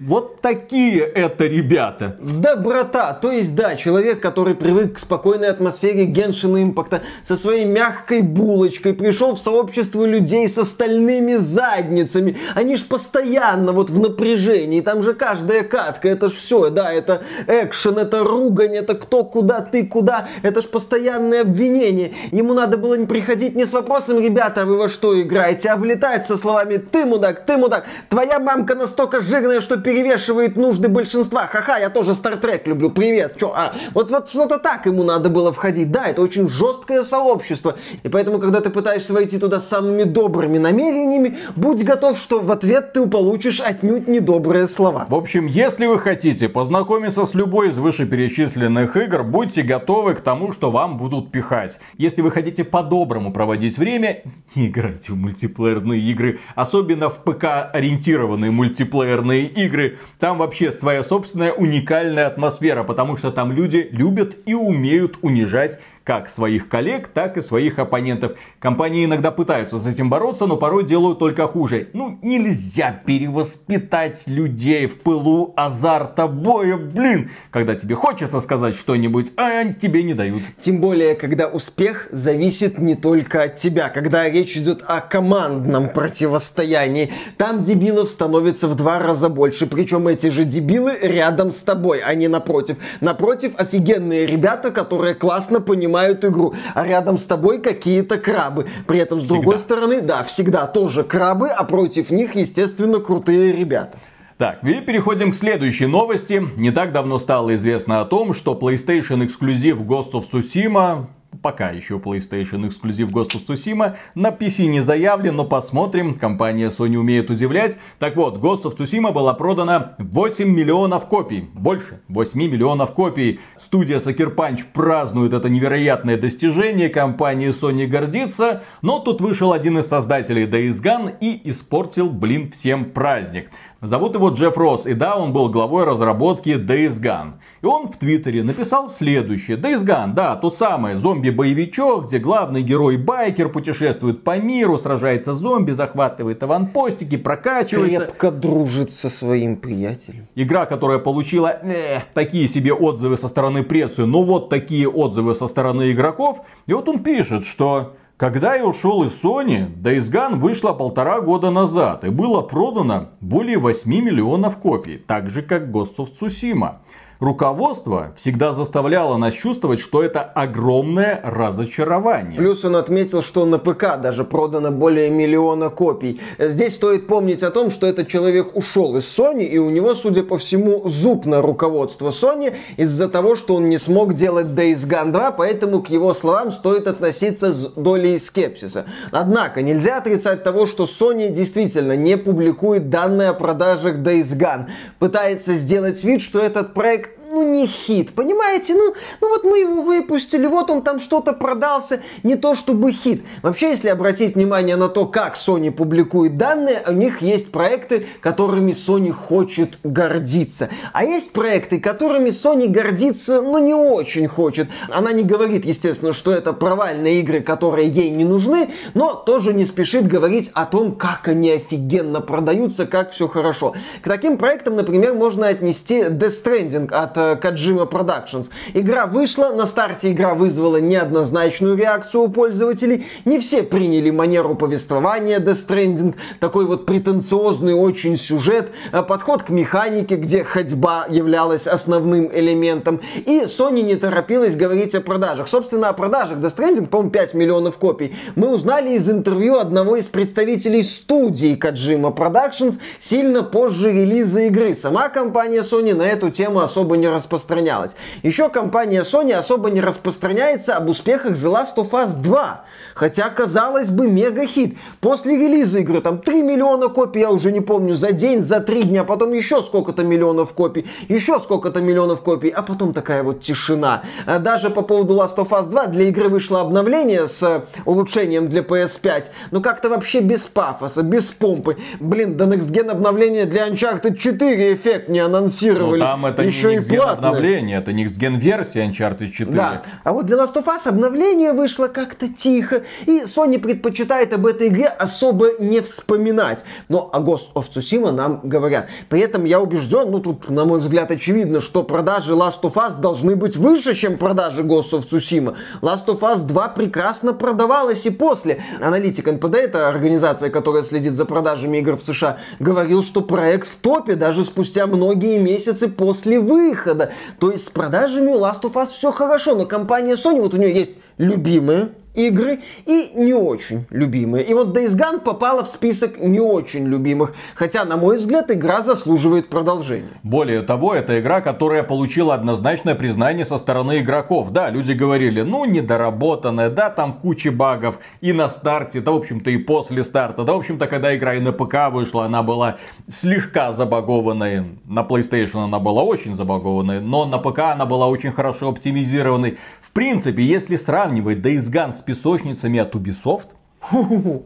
Вот 0.00 0.40
такие 0.40 1.00
это 1.00 1.46
ребята. 1.46 2.16
Доброта. 2.20 3.12
То 3.14 3.30
есть, 3.30 3.54
да, 3.54 3.76
человек, 3.76 4.20
который 4.20 4.54
привык 4.54 4.94
к 4.94 4.98
спокойной 4.98 5.48
атмосфере 5.48 6.04
Геншина 6.04 6.62
Импакта, 6.62 7.02
со 7.24 7.36
своей 7.36 7.64
мягкой 7.64 8.22
булочкой, 8.22 8.94
пришел 8.94 9.34
в 9.34 9.38
сообщество 9.38 10.04
людей 10.04 10.48
с 10.48 10.58
остальными 10.58 11.36
задницами. 11.36 12.36
Они 12.54 12.76
ж 12.76 12.84
постоянно 12.84 13.72
вот 13.72 13.90
в 13.90 13.98
напряжении. 13.98 14.80
Там 14.80 15.02
же 15.02 15.14
каждая 15.14 15.62
катка, 15.62 16.08
это 16.08 16.28
ж 16.28 16.32
все, 16.32 16.70
да, 16.70 16.92
это 16.92 17.22
экшен, 17.46 17.98
это 17.98 18.24
ругань, 18.24 18.76
это 18.76 18.94
кто, 18.94 19.24
куда, 19.24 19.60
ты, 19.60 19.86
куда. 19.86 20.28
Это 20.42 20.62
ж 20.62 20.66
постоянное 20.66 21.42
обвинение. 21.42 22.12
Ему 22.30 22.54
надо 22.54 22.78
было 22.78 22.94
не 22.94 23.06
приходить 23.06 23.54
не 23.54 23.64
с 23.64 23.72
вопросом, 23.72 24.20
ребята, 24.20 24.64
вы 24.64 24.76
во 24.76 24.88
что 24.88 25.20
играете, 25.20 25.70
а 25.70 25.76
влетать 25.76 26.26
со 26.26 26.36
словами 26.36 26.76
«ты 26.76 27.04
мудак, 27.04 27.44
ты 27.46 27.56
мудак, 27.56 27.86
твоя 28.08 28.38
мамка 28.38 28.74
настолько 28.74 29.20
жирная, 29.20 29.60
что 29.60 29.71
перевешивает 29.78 30.56
нужды 30.56 30.88
большинства. 30.88 31.46
Ха-ха, 31.46 31.78
я 31.78 31.90
тоже 31.90 32.14
Стартрек 32.14 32.66
люблю, 32.66 32.90
привет. 32.90 33.36
Чё, 33.38 33.52
а? 33.54 33.74
Вот, 33.94 34.10
вот 34.10 34.28
что-то 34.28 34.58
так 34.58 34.86
ему 34.86 35.02
надо 35.02 35.28
было 35.28 35.52
входить. 35.52 35.90
Да, 35.90 36.06
это 36.06 36.22
очень 36.22 36.48
жесткое 36.48 37.02
сообщество. 37.02 37.76
И 38.02 38.08
поэтому, 38.08 38.38
когда 38.38 38.60
ты 38.60 38.70
пытаешься 38.70 39.12
войти 39.12 39.38
туда 39.38 39.60
самыми 39.60 40.04
добрыми 40.04 40.58
намерениями, 40.58 41.38
будь 41.56 41.82
готов, 41.84 42.18
что 42.18 42.40
в 42.40 42.50
ответ 42.50 42.92
ты 42.92 43.06
получишь 43.06 43.60
отнюдь 43.60 44.08
недобрые 44.08 44.66
слова. 44.66 45.06
В 45.08 45.14
общем, 45.14 45.46
если 45.46 45.86
вы 45.86 45.98
хотите 45.98 46.48
познакомиться 46.48 47.26
с 47.26 47.34
любой 47.34 47.70
из 47.70 47.78
вышеперечисленных 47.78 48.96
игр, 48.96 49.22
будьте 49.22 49.62
готовы 49.62 50.14
к 50.14 50.20
тому, 50.20 50.52
что 50.52 50.70
вам 50.70 50.96
будут 50.96 51.30
пихать. 51.30 51.78
Если 51.98 52.22
вы 52.22 52.30
хотите 52.30 52.64
по-доброму 52.64 53.32
проводить 53.32 53.78
время, 53.78 54.22
не 54.54 54.68
играйте 54.68 55.12
в 55.12 55.16
мультиплеерные 55.16 56.00
игры. 56.00 56.40
Особенно 56.54 57.08
в 57.08 57.20
ПК-ориентированные 57.24 58.50
мультиплеерные 58.50 59.46
игры. 59.52 59.98
Там 60.18 60.38
вообще 60.38 60.72
своя 60.72 61.02
собственная 61.02 61.52
уникальная 61.52 62.26
атмосфера, 62.26 62.82
потому 62.82 63.16
что 63.16 63.30
там 63.30 63.52
люди 63.52 63.88
любят 63.90 64.36
и 64.46 64.54
умеют 64.54 65.18
унижать 65.22 65.80
как 66.04 66.28
своих 66.28 66.68
коллег, 66.68 67.08
так 67.08 67.36
и 67.36 67.42
своих 67.42 67.78
оппонентов. 67.78 68.32
Компании 68.58 69.04
иногда 69.04 69.30
пытаются 69.30 69.78
с 69.78 69.86
этим 69.86 70.10
бороться, 70.10 70.46
но 70.46 70.56
порой 70.56 70.84
делают 70.84 71.18
только 71.18 71.46
хуже. 71.46 71.88
Ну, 71.92 72.18
нельзя 72.22 73.00
перевоспитать 73.06 74.24
людей 74.26 74.86
в 74.86 75.00
пылу 75.00 75.52
азарта 75.56 76.26
боя, 76.26 76.76
блин, 76.76 77.30
когда 77.50 77.74
тебе 77.76 77.94
хочется 77.94 78.40
сказать 78.40 78.74
что-нибудь, 78.74 79.32
а 79.36 79.64
тебе 79.72 80.02
не 80.02 80.14
дают. 80.14 80.42
Тем 80.58 80.80
более, 80.80 81.14
когда 81.14 81.46
успех 81.46 82.08
зависит 82.10 82.78
не 82.78 82.96
только 82.96 83.44
от 83.44 83.56
тебя, 83.56 83.88
когда 83.88 84.28
речь 84.28 84.56
идет 84.56 84.82
о 84.86 85.00
командном 85.00 85.88
противостоянии. 85.88 87.10
Там 87.36 87.62
дебилов 87.62 88.10
становится 88.10 88.66
в 88.66 88.74
два 88.74 88.98
раза 88.98 89.28
больше, 89.28 89.66
причем 89.66 90.08
эти 90.08 90.28
же 90.28 90.44
дебилы 90.44 90.98
рядом 91.00 91.52
с 91.52 91.62
тобой, 91.62 92.00
а 92.00 92.14
не 92.14 92.28
напротив. 92.28 92.76
Напротив, 93.00 93.52
офигенные 93.56 94.26
ребята, 94.26 94.70
которые 94.70 95.14
классно 95.14 95.60
понимают 95.60 95.91
понимают 95.92 96.24
игру, 96.24 96.54
а 96.74 96.86
рядом 96.86 97.18
с 97.18 97.26
тобой 97.26 97.60
какие-то 97.60 98.18
крабы. 98.18 98.66
При 98.86 98.98
этом, 98.98 99.20
с 99.20 99.24
всегда. 99.24 99.34
другой 99.34 99.58
стороны, 99.58 100.00
да, 100.00 100.24
всегда 100.24 100.66
тоже 100.66 101.04
крабы, 101.04 101.48
а 101.48 101.64
против 101.64 102.10
них, 102.10 102.34
естественно, 102.34 102.98
крутые 102.98 103.52
ребята. 103.52 103.98
Так, 104.38 104.64
и 104.64 104.80
переходим 104.80 105.30
к 105.30 105.36
следующей 105.36 105.86
новости. 105.86 106.42
Не 106.56 106.70
так 106.70 106.92
давно 106.92 107.18
стало 107.18 107.54
известно 107.54 108.00
о 108.00 108.04
том, 108.04 108.34
что 108.34 108.58
PlayStation 108.60 109.24
эксклюзив 109.24 109.80
Ghost 109.82 110.12
of 110.12 110.24
Tsushima 110.32 111.06
пока 111.42 111.70
еще 111.70 111.96
PlayStation 111.98 112.66
эксклюзив 112.66 113.10
Ghost 113.10 113.32
of 113.34 113.46
Tsushima. 113.46 113.96
На 114.14 114.30
PC 114.30 114.66
не 114.66 114.80
заявлен, 114.80 115.36
но 115.36 115.44
посмотрим. 115.44 116.14
Компания 116.14 116.68
Sony 116.68 116.96
умеет 116.96 117.28
удивлять. 117.30 117.78
Так 117.98 118.16
вот, 118.16 118.38
Ghost 118.38 118.62
of 118.62 118.76
Tsushima 118.76 119.12
была 119.12 119.34
продана 119.34 119.94
8 119.98 120.48
миллионов 120.48 121.06
копий. 121.06 121.50
Больше 121.54 122.00
8 122.08 122.38
миллионов 122.38 122.92
копий. 122.92 123.40
Студия 123.58 123.98
Sucker 123.98 124.34
Punch 124.34 124.62
празднует 124.72 125.32
это 125.32 125.48
невероятное 125.48 126.16
достижение. 126.16 126.88
Компания 126.88 127.50
Sony 127.50 127.86
гордится. 127.86 128.62
Но 128.80 129.00
тут 129.00 129.20
вышел 129.20 129.52
один 129.52 129.78
из 129.78 129.86
создателей 129.86 130.46
Days 130.46 130.80
Gone 130.82 131.14
и 131.20 131.50
испортил, 131.50 132.08
блин, 132.08 132.50
всем 132.52 132.86
праздник. 132.86 133.50
Зовут 133.82 134.14
его 134.14 134.28
Джефф 134.28 134.56
Росс, 134.56 134.86
и 134.86 134.94
да, 134.94 135.16
он 135.16 135.32
был 135.32 135.48
главой 135.48 135.84
разработки 135.84 136.50
Days 136.50 137.02
Gone. 137.02 137.32
И 137.62 137.66
он 137.66 137.88
в 137.88 137.96
Твиттере 137.96 138.44
написал 138.44 138.88
следующее. 138.88 139.56
Days 139.56 139.84
Gone, 139.84 140.12
да, 140.14 140.36
тот 140.36 140.56
самый 140.56 140.94
зомби-боевичок, 140.94 142.06
где 142.06 142.20
главный 142.20 142.62
герой 142.62 142.96
байкер 142.96 143.48
путешествует 143.48 144.22
по 144.22 144.38
миру, 144.38 144.78
сражается 144.78 145.34
с 145.34 145.38
зомби, 145.38 145.72
захватывает 145.72 146.40
аванпостики, 146.44 147.16
прокачивается. 147.16 148.06
Крепко 148.06 148.30
дружит 148.30 148.92
со 148.92 149.10
своим 149.10 149.56
приятелем. 149.56 150.28
Игра, 150.36 150.64
которая 150.66 151.00
получила 151.00 151.48
э, 151.48 152.02
такие 152.14 152.46
себе 152.46 152.72
отзывы 152.72 153.16
со 153.16 153.26
стороны 153.26 153.64
прессы, 153.64 154.06
но 154.06 154.22
вот 154.22 154.48
такие 154.48 154.88
отзывы 154.88 155.34
со 155.34 155.48
стороны 155.48 155.90
игроков. 155.90 156.42
И 156.68 156.72
вот 156.72 156.88
он 156.88 157.02
пишет, 157.02 157.44
что 157.44 157.94
когда 158.16 158.54
я 158.54 158.66
ушел 158.66 159.02
из 159.04 159.12
Sony, 159.22 159.74
Days 159.82 160.10
Gone 160.12 160.36
вышла 160.36 160.72
полтора 160.72 161.20
года 161.20 161.50
назад 161.50 162.04
и 162.04 162.10
было 162.10 162.42
продано 162.42 163.08
более 163.20 163.58
8 163.58 163.90
миллионов 163.90 164.58
копий, 164.58 164.98
так 164.98 165.30
же 165.30 165.42
как 165.42 165.70
Ghost 165.70 165.96
of 165.98 166.12
Tsushima 166.12 166.76
руководство 167.22 168.12
всегда 168.16 168.52
заставляло 168.52 169.16
нас 169.16 169.34
чувствовать, 169.34 169.78
что 169.78 170.02
это 170.02 170.20
огромное 170.22 171.20
разочарование. 171.22 172.36
Плюс 172.36 172.64
он 172.64 172.76
отметил, 172.76 173.22
что 173.22 173.44
на 173.44 173.58
ПК 173.58 174.00
даже 174.00 174.24
продано 174.24 174.72
более 174.72 175.08
миллиона 175.08 175.70
копий. 175.70 176.20
Здесь 176.38 176.74
стоит 176.74 177.06
помнить 177.06 177.42
о 177.42 177.50
том, 177.50 177.70
что 177.70 177.86
этот 177.86 178.08
человек 178.08 178.56
ушел 178.56 178.96
из 178.96 179.04
Sony, 179.04 179.44
и 179.44 179.58
у 179.58 179.70
него, 179.70 179.94
судя 179.94 180.24
по 180.24 180.36
всему, 180.36 180.88
зуб 180.88 181.24
на 181.24 181.40
руководство 181.40 182.10
Sony 182.10 182.54
из-за 182.76 183.08
того, 183.08 183.36
что 183.36 183.54
он 183.54 183.68
не 183.68 183.78
смог 183.78 184.14
делать 184.14 184.46
Days 184.46 184.88
Gone 184.88 185.12
2, 185.12 185.32
поэтому 185.32 185.80
к 185.80 185.88
его 185.88 186.14
словам 186.14 186.50
стоит 186.50 186.88
относиться 186.88 187.52
с 187.52 187.66
долей 187.68 188.18
скепсиса. 188.18 188.86
Однако, 189.12 189.62
нельзя 189.62 189.98
отрицать 189.98 190.42
того, 190.42 190.66
что 190.66 190.84
Sony 190.84 191.28
действительно 191.28 191.96
не 191.96 192.16
публикует 192.16 192.90
данные 192.90 193.28
о 193.28 193.34
продажах 193.34 193.98
Days 193.98 194.36
Gone. 194.36 194.66
Пытается 194.98 195.54
сделать 195.54 196.02
вид, 196.02 196.20
что 196.20 196.40
этот 196.40 196.74
проект 196.74 197.11
не 197.52 197.66
хит, 197.66 198.12
понимаете? 198.14 198.74
Ну, 198.74 198.94
ну 199.20 199.28
вот 199.28 199.44
мы 199.44 199.60
его 199.60 199.82
выпустили, 199.82 200.46
вот 200.46 200.70
он 200.70 200.82
там 200.82 201.00
что-то 201.00 201.32
продался, 201.32 202.00
не 202.22 202.36
то 202.36 202.54
чтобы 202.54 202.92
хит. 202.92 203.24
Вообще, 203.42 203.70
если 203.70 203.88
обратить 203.88 204.34
внимание 204.34 204.76
на 204.76 204.88
то, 204.88 205.06
как 205.06 205.36
Sony 205.36 205.70
публикует 205.70 206.36
данные, 206.36 206.82
у 206.88 206.92
них 206.92 207.22
есть 207.22 207.52
проекты, 207.52 208.06
которыми 208.20 208.72
Sony 208.72 209.12
хочет 209.12 209.78
гордиться. 209.84 210.68
А 210.92 211.04
есть 211.04 211.32
проекты, 211.32 211.80
которыми 211.80 212.30
Sony 212.30 212.68
гордиться, 212.68 213.42
ну, 213.42 213.58
не 213.58 213.74
очень 213.74 214.26
хочет. 214.28 214.68
Она 214.90 215.12
не 215.12 215.22
говорит, 215.22 215.64
естественно, 215.64 216.12
что 216.12 216.32
это 216.32 216.52
провальные 216.52 217.20
игры, 217.20 217.40
которые 217.40 217.88
ей 217.88 218.10
не 218.10 218.24
нужны, 218.24 218.70
но 218.94 219.14
тоже 219.14 219.52
не 219.52 219.64
спешит 219.64 220.06
говорить 220.06 220.50
о 220.54 220.66
том, 220.66 220.92
как 220.92 221.28
они 221.28 221.50
офигенно 221.50 222.20
продаются, 222.20 222.86
как 222.86 223.12
все 223.12 223.28
хорошо. 223.28 223.74
К 224.02 224.08
таким 224.08 224.38
проектам, 224.38 224.76
например, 224.76 225.14
можно 225.14 225.48
отнести 225.48 226.00
Death 226.00 226.44
Stranding 226.44 226.92
от 226.92 227.40
Kojima 227.42 227.88
Productions. 227.90 228.48
Игра 228.74 229.06
вышла, 229.06 229.50
на 229.50 229.66
старте 229.66 230.12
игра 230.12 230.34
вызвала 230.34 230.76
неоднозначную 230.76 231.76
реакцию 231.76 232.24
у 232.24 232.28
пользователей. 232.28 233.06
Не 233.24 233.38
все 233.38 233.62
приняли 233.62 234.10
манеру 234.10 234.54
повествования 234.54 235.40
Death 235.40 235.68
Stranding, 235.68 236.14
такой 236.40 236.66
вот 236.66 236.86
претенциозный 236.86 237.74
очень 237.74 238.16
сюжет, 238.16 238.70
э, 238.92 239.02
подход 239.02 239.42
к 239.42 239.50
механике, 239.50 240.16
где 240.16 240.44
ходьба 240.44 241.06
являлась 241.08 241.66
основным 241.66 242.30
элементом. 242.32 243.00
И 243.26 243.42
Sony 243.42 243.82
не 243.82 243.96
торопилась 243.96 244.54
говорить 244.54 244.94
о 244.94 245.00
продажах. 245.00 245.48
Собственно, 245.48 245.88
о 245.88 245.92
продажах 245.92 246.38
Death 246.38 246.56
Stranding, 246.56 246.86
по-моему, 246.86 247.10
5 247.10 247.34
миллионов 247.34 247.78
копий, 247.78 248.14
мы 248.36 248.48
узнали 248.48 248.92
из 248.92 249.10
интервью 249.10 249.58
одного 249.58 249.96
из 249.96 250.06
представителей 250.06 250.82
студии 250.82 251.56
Kojima 251.56 252.14
Productions 252.14 252.78
сильно 252.98 253.42
позже 253.42 253.92
релиза 253.92 254.42
игры. 254.42 254.74
Сама 254.74 255.08
компания 255.08 255.60
Sony 255.60 255.94
на 255.94 256.02
эту 256.02 256.30
тему 256.30 256.60
особо 256.60 256.96
не 256.96 257.08
распространялась. 257.32 257.96
Еще 258.22 258.48
компания 258.50 259.02
Sony 259.02 259.32
особо 259.32 259.70
не 259.70 259.80
распространяется 259.80 260.76
об 260.76 260.88
успехах 260.88 261.32
The 261.32 261.50
Last 261.50 261.76
of 261.76 261.90
Us 261.90 262.20
2. 262.20 262.64
Хотя, 262.94 263.30
казалось 263.30 263.90
бы, 263.90 264.08
мега-хит. 264.08 264.76
После 265.00 265.36
релиза 265.36 265.80
игры 265.80 266.00
там 266.00 266.18
3 266.18 266.42
миллиона 266.42 266.88
копий, 266.88 267.20
я 267.20 267.30
уже 267.30 267.50
не 267.52 267.60
помню, 267.60 267.94
за 267.94 268.12
день, 268.12 268.42
за 268.42 268.60
3 268.60 268.84
дня, 268.84 269.04
потом 269.04 269.32
еще 269.32 269.62
сколько-то 269.62 270.04
миллионов 270.04 270.52
копий, 270.52 270.86
еще 271.08 271.38
сколько-то 271.38 271.80
миллионов 271.80 272.20
копий, 272.22 272.50
а 272.50 272.62
потом 272.62 272.92
такая 272.92 273.22
вот 273.22 273.40
тишина. 273.40 274.02
А 274.26 274.38
даже 274.38 274.70
по 274.70 274.82
поводу 274.82 275.14
Last 275.14 275.36
of 275.36 275.48
Us 275.50 275.68
2 275.70 275.86
для 275.86 276.04
игры 276.08 276.28
вышло 276.28 276.60
обновление 276.60 277.28
с 277.28 277.42
э, 277.42 277.62
улучшением 277.86 278.48
для 278.48 278.60
PS5, 278.60 279.24
но 279.50 279.60
как-то 279.60 279.88
вообще 279.88 280.20
без 280.20 280.46
пафоса, 280.46 281.02
без 281.02 281.30
помпы. 281.30 281.76
Блин, 282.00 282.36
до 282.36 282.44
Next 282.44 282.70
Gen 282.70 282.90
обновления 282.90 283.46
для 283.46 283.68
Uncharted 283.68 284.16
4 284.16 284.74
эффект 284.74 285.08
не 285.08 285.20
анонсировали. 285.20 286.00
Ну, 286.00 286.06
там 286.06 286.26
это 286.26 286.42
еще 286.42 286.68
не 286.68 286.82
и 286.82 286.96
платное. 286.96 287.21
Обновление, 287.28 287.78
это 287.78 287.90
Next 287.92 288.18
Gen 288.18 288.38
версия 288.38 288.86
Uncharted 288.86 289.30
4. 289.30 289.52
Да. 289.52 289.82
А 290.04 290.12
вот 290.12 290.26
для 290.26 290.36
Last 290.36 290.54
of 290.54 290.66
Us 290.66 290.88
обновление 290.88 291.52
вышло 291.52 291.88
как-то 291.88 292.28
тихо, 292.28 292.82
и 293.06 293.22
Sony 293.22 293.58
предпочитает 293.58 294.32
об 294.32 294.46
этой 294.46 294.68
игре 294.68 294.86
особо 294.86 295.58
не 295.58 295.80
вспоминать. 295.80 296.64
Но 296.88 297.10
о 297.12 297.20
Ghost 297.20 297.52
of 297.54 297.68
Tsushima 297.68 298.10
нам 298.10 298.40
говорят. 298.42 298.88
При 299.08 299.20
этом 299.20 299.44
я 299.44 299.60
убежден, 299.60 300.10
ну 300.10 300.20
тут, 300.20 300.48
на 300.50 300.64
мой 300.64 300.80
взгляд, 300.80 301.10
очевидно, 301.10 301.60
что 301.60 301.82
продажи 301.82 302.32
Last 302.32 302.62
of 302.62 302.74
Us 302.74 303.00
должны 303.00 303.36
быть 303.36 303.56
выше, 303.56 303.94
чем 303.94 304.18
продажи 304.18 304.62
Ghost 304.62 304.92
of 304.92 305.08
Tsushima. 305.08 305.56
Last 305.80 306.06
of 306.06 306.20
Us 306.20 306.44
2 306.44 306.68
прекрасно 306.68 307.32
продавалась 307.32 308.06
и 308.06 308.10
после. 308.10 308.62
Аналитик 308.80 309.26
НПД, 309.30 309.54
это 309.56 309.88
организация, 309.88 310.50
которая 310.50 310.82
следит 310.82 311.12
за 311.14 311.24
продажами 311.24 311.78
игр 311.78 311.96
в 311.96 312.02
США, 312.02 312.38
говорил, 312.58 313.02
что 313.02 313.20
проект 313.20 313.68
в 313.68 313.76
топе 313.76 314.14
даже 314.14 314.44
спустя 314.44 314.86
многие 314.86 315.38
месяцы 315.38 315.88
после 315.88 316.40
выхода. 316.40 317.01
То 317.38 317.50
есть 317.50 317.66
с 317.66 317.70
продажами 317.70 318.30
у 318.30 318.40
Last 318.40 318.62
of 318.62 318.72
Us 318.74 318.86
все 318.86 319.12
хорошо, 319.12 319.54
но 319.54 319.66
компания 319.66 320.14
Sony, 320.14 320.40
вот 320.40 320.54
у 320.54 320.56
нее 320.56 320.72
есть 320.72 320.94
любимые 321.18 321.90
игры 322.14 322.60
и 322.86 323.10
не 323.14 323.34
очень 323.34 323.86
любимые. 323.90 324.44
И 324.44 324.54
вот 324.54 324.76
Days 324.76 324.96
Gone 324.96 325.20
попала 325.20 325.64
в 325.64 325.68
список 325.68 326.18
не 326.18 326.40
очень 326.40 326.86
любимых, 326.86 327.34
хотя, 327.54 327.84
на 327.84 327.96
мой 327.96 328.18
взгляд, 328.18 328.50
игра 328.50 328.82
заслуживает 328.82 329.48
продолжения. 329.48 330.20
Более 330.22 330.62
того, 330.62 330.94
это 330.94 331.18
игра, 331.20 331.40
которая 331.40 331.82
получила 331.82 332.34
однозначное 332.34 332.94
признание 332.94 333.44
со 333.44 333.58
стороны 333.58 334.00
игроков. 334.00 334.50
Да, 334.50 334.70
люди 334.70 334.92
говорили, 334.92 335.42
ну, 335.42 335.64
недоработанная, 335.64 336.70
да, 336.70 336.90
там 336.90 337.14
куча 337.14 337.50
багов 337.50 337.98
и 338.20 338.32
на 338.32 338.48
старте, 338.48 339.00
да, 339.00 339.12
в 339.12 339.16
общем-то, 339.16 339.50
и 339.50 339.56
после 339.56 340.02
старта. 340.04 340.44
Да, 340.44 340.54
в 340.54 340.58
общем-то, 340.58 340.86
когда 340.86 341.16
игра 341.16 341.34
и 341.34 341.40
на 341.40 341.52
ПК 341.52 341.90
вышла, 341.90 342.24
она 342.24 342.42
была 342.42 342.76
слегка 343.08 343.72
забагованной. 343.72 344.78
На 344.84 345.00
PlayStation 345.00 345.64
она 345.64 345.78
была 345.78 346.02
очень 346.02 346.34
забагованной, 346.34 347.00
но 347.00 347.24
на 347.24 347.38
ПК 347.38 347.60
она 347.72 347.86
была 347.86 348.08
очень 348.08 348.32
хорошо 348.32 348.68
оптимизированной. 348.68 349.58
В 349.80 349.90
принципе, 349.92 350.42
если 350.42 350.76
сравнивать 350.76 351.38
Days 351.38 351.70
Gone 351.70 351.92
с 351.92 352.01
песочницами 352.04 352.78
от 352.78 352.94
Ubisoft, 352.94 353.48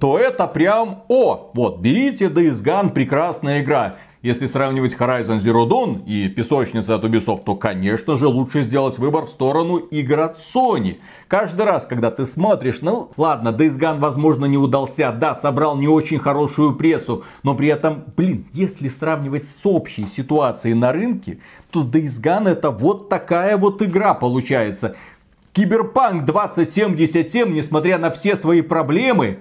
то 0.01 0.19
это 0.19 0.47
прям, 0.47 1.03
о, 1.09 1.51
вот, 1.55 1.81
берите 1.81 2.27
Days 2.27 2.63
Gone, 2.65 2.91
прекрасная 2.91 3.63
игра. 3.63 3.97
Если 4.23 4.49
сравнивать 4.49 4.95
Horizon 4.95 5.39
Zero 5.39 5.69
Dawn 5.69 6.05
и 6.05 6.29
песочницы 6.29 6.91
от 6.91 7.05
Ubisoft, 7.05 7.45
то, 7.45 7.55
конечно 7.55 8.17
же, 8.17 8.27
лучше 8.27 8.63
сделать 8.63 8.99
выбор 8.99 9.27
в 9.27 9.29
сторону 9.29 9.77
игр 9.77 10.19
от 10.19 10.37
Sony. 10.37 10.97
Каждый 11.29 11.65
раз, 11.65 11.87
когда 11.87 12.11
ты 12.11 12.27
смотришь, 12.27 12.81
ну 12.81 13.11
ладно, 13.17 13.51
Days 13.51 13.79
Gone, 13.79 14.01
возможно, 14.01 14.47
не 14.47 14.57
удался, 14.59 15.13
да, 15.13 15.37
собрал 15.37 15.77
не 15.77 15.87
очень 15.87 16.19
хорошую 16.19 16.75
прессу, 16.75 17.23
но 17.45 17.55
при 17.55 17.69
этом, 17.69 18.03
блин, 18.17 18.47
если 18.53 18.89
сравнивать 18.89 19.47
с 19.47 19.65
общей 19.65 20.07
ситуацией 20.07 20.75
на 20.75 20.93
рынке, 20.93 21.39
то 21.71 21.83
Days 21.83 22.21
Gone 22.21 22.49
это 22.49 22.73
вот 22.73 23.09
такая 23.09 23.57
вот 23.57 23.81
игра 23.81 24.15
получается. 24.15 24.97
Киберпанк 25.57 26.27
2077, 26.27 27.51
несмотря 27.55 27.97
на 27.97 28.11
все 28.11 28.37
свои 28.37 28.61
проблемы, 28.61 29.39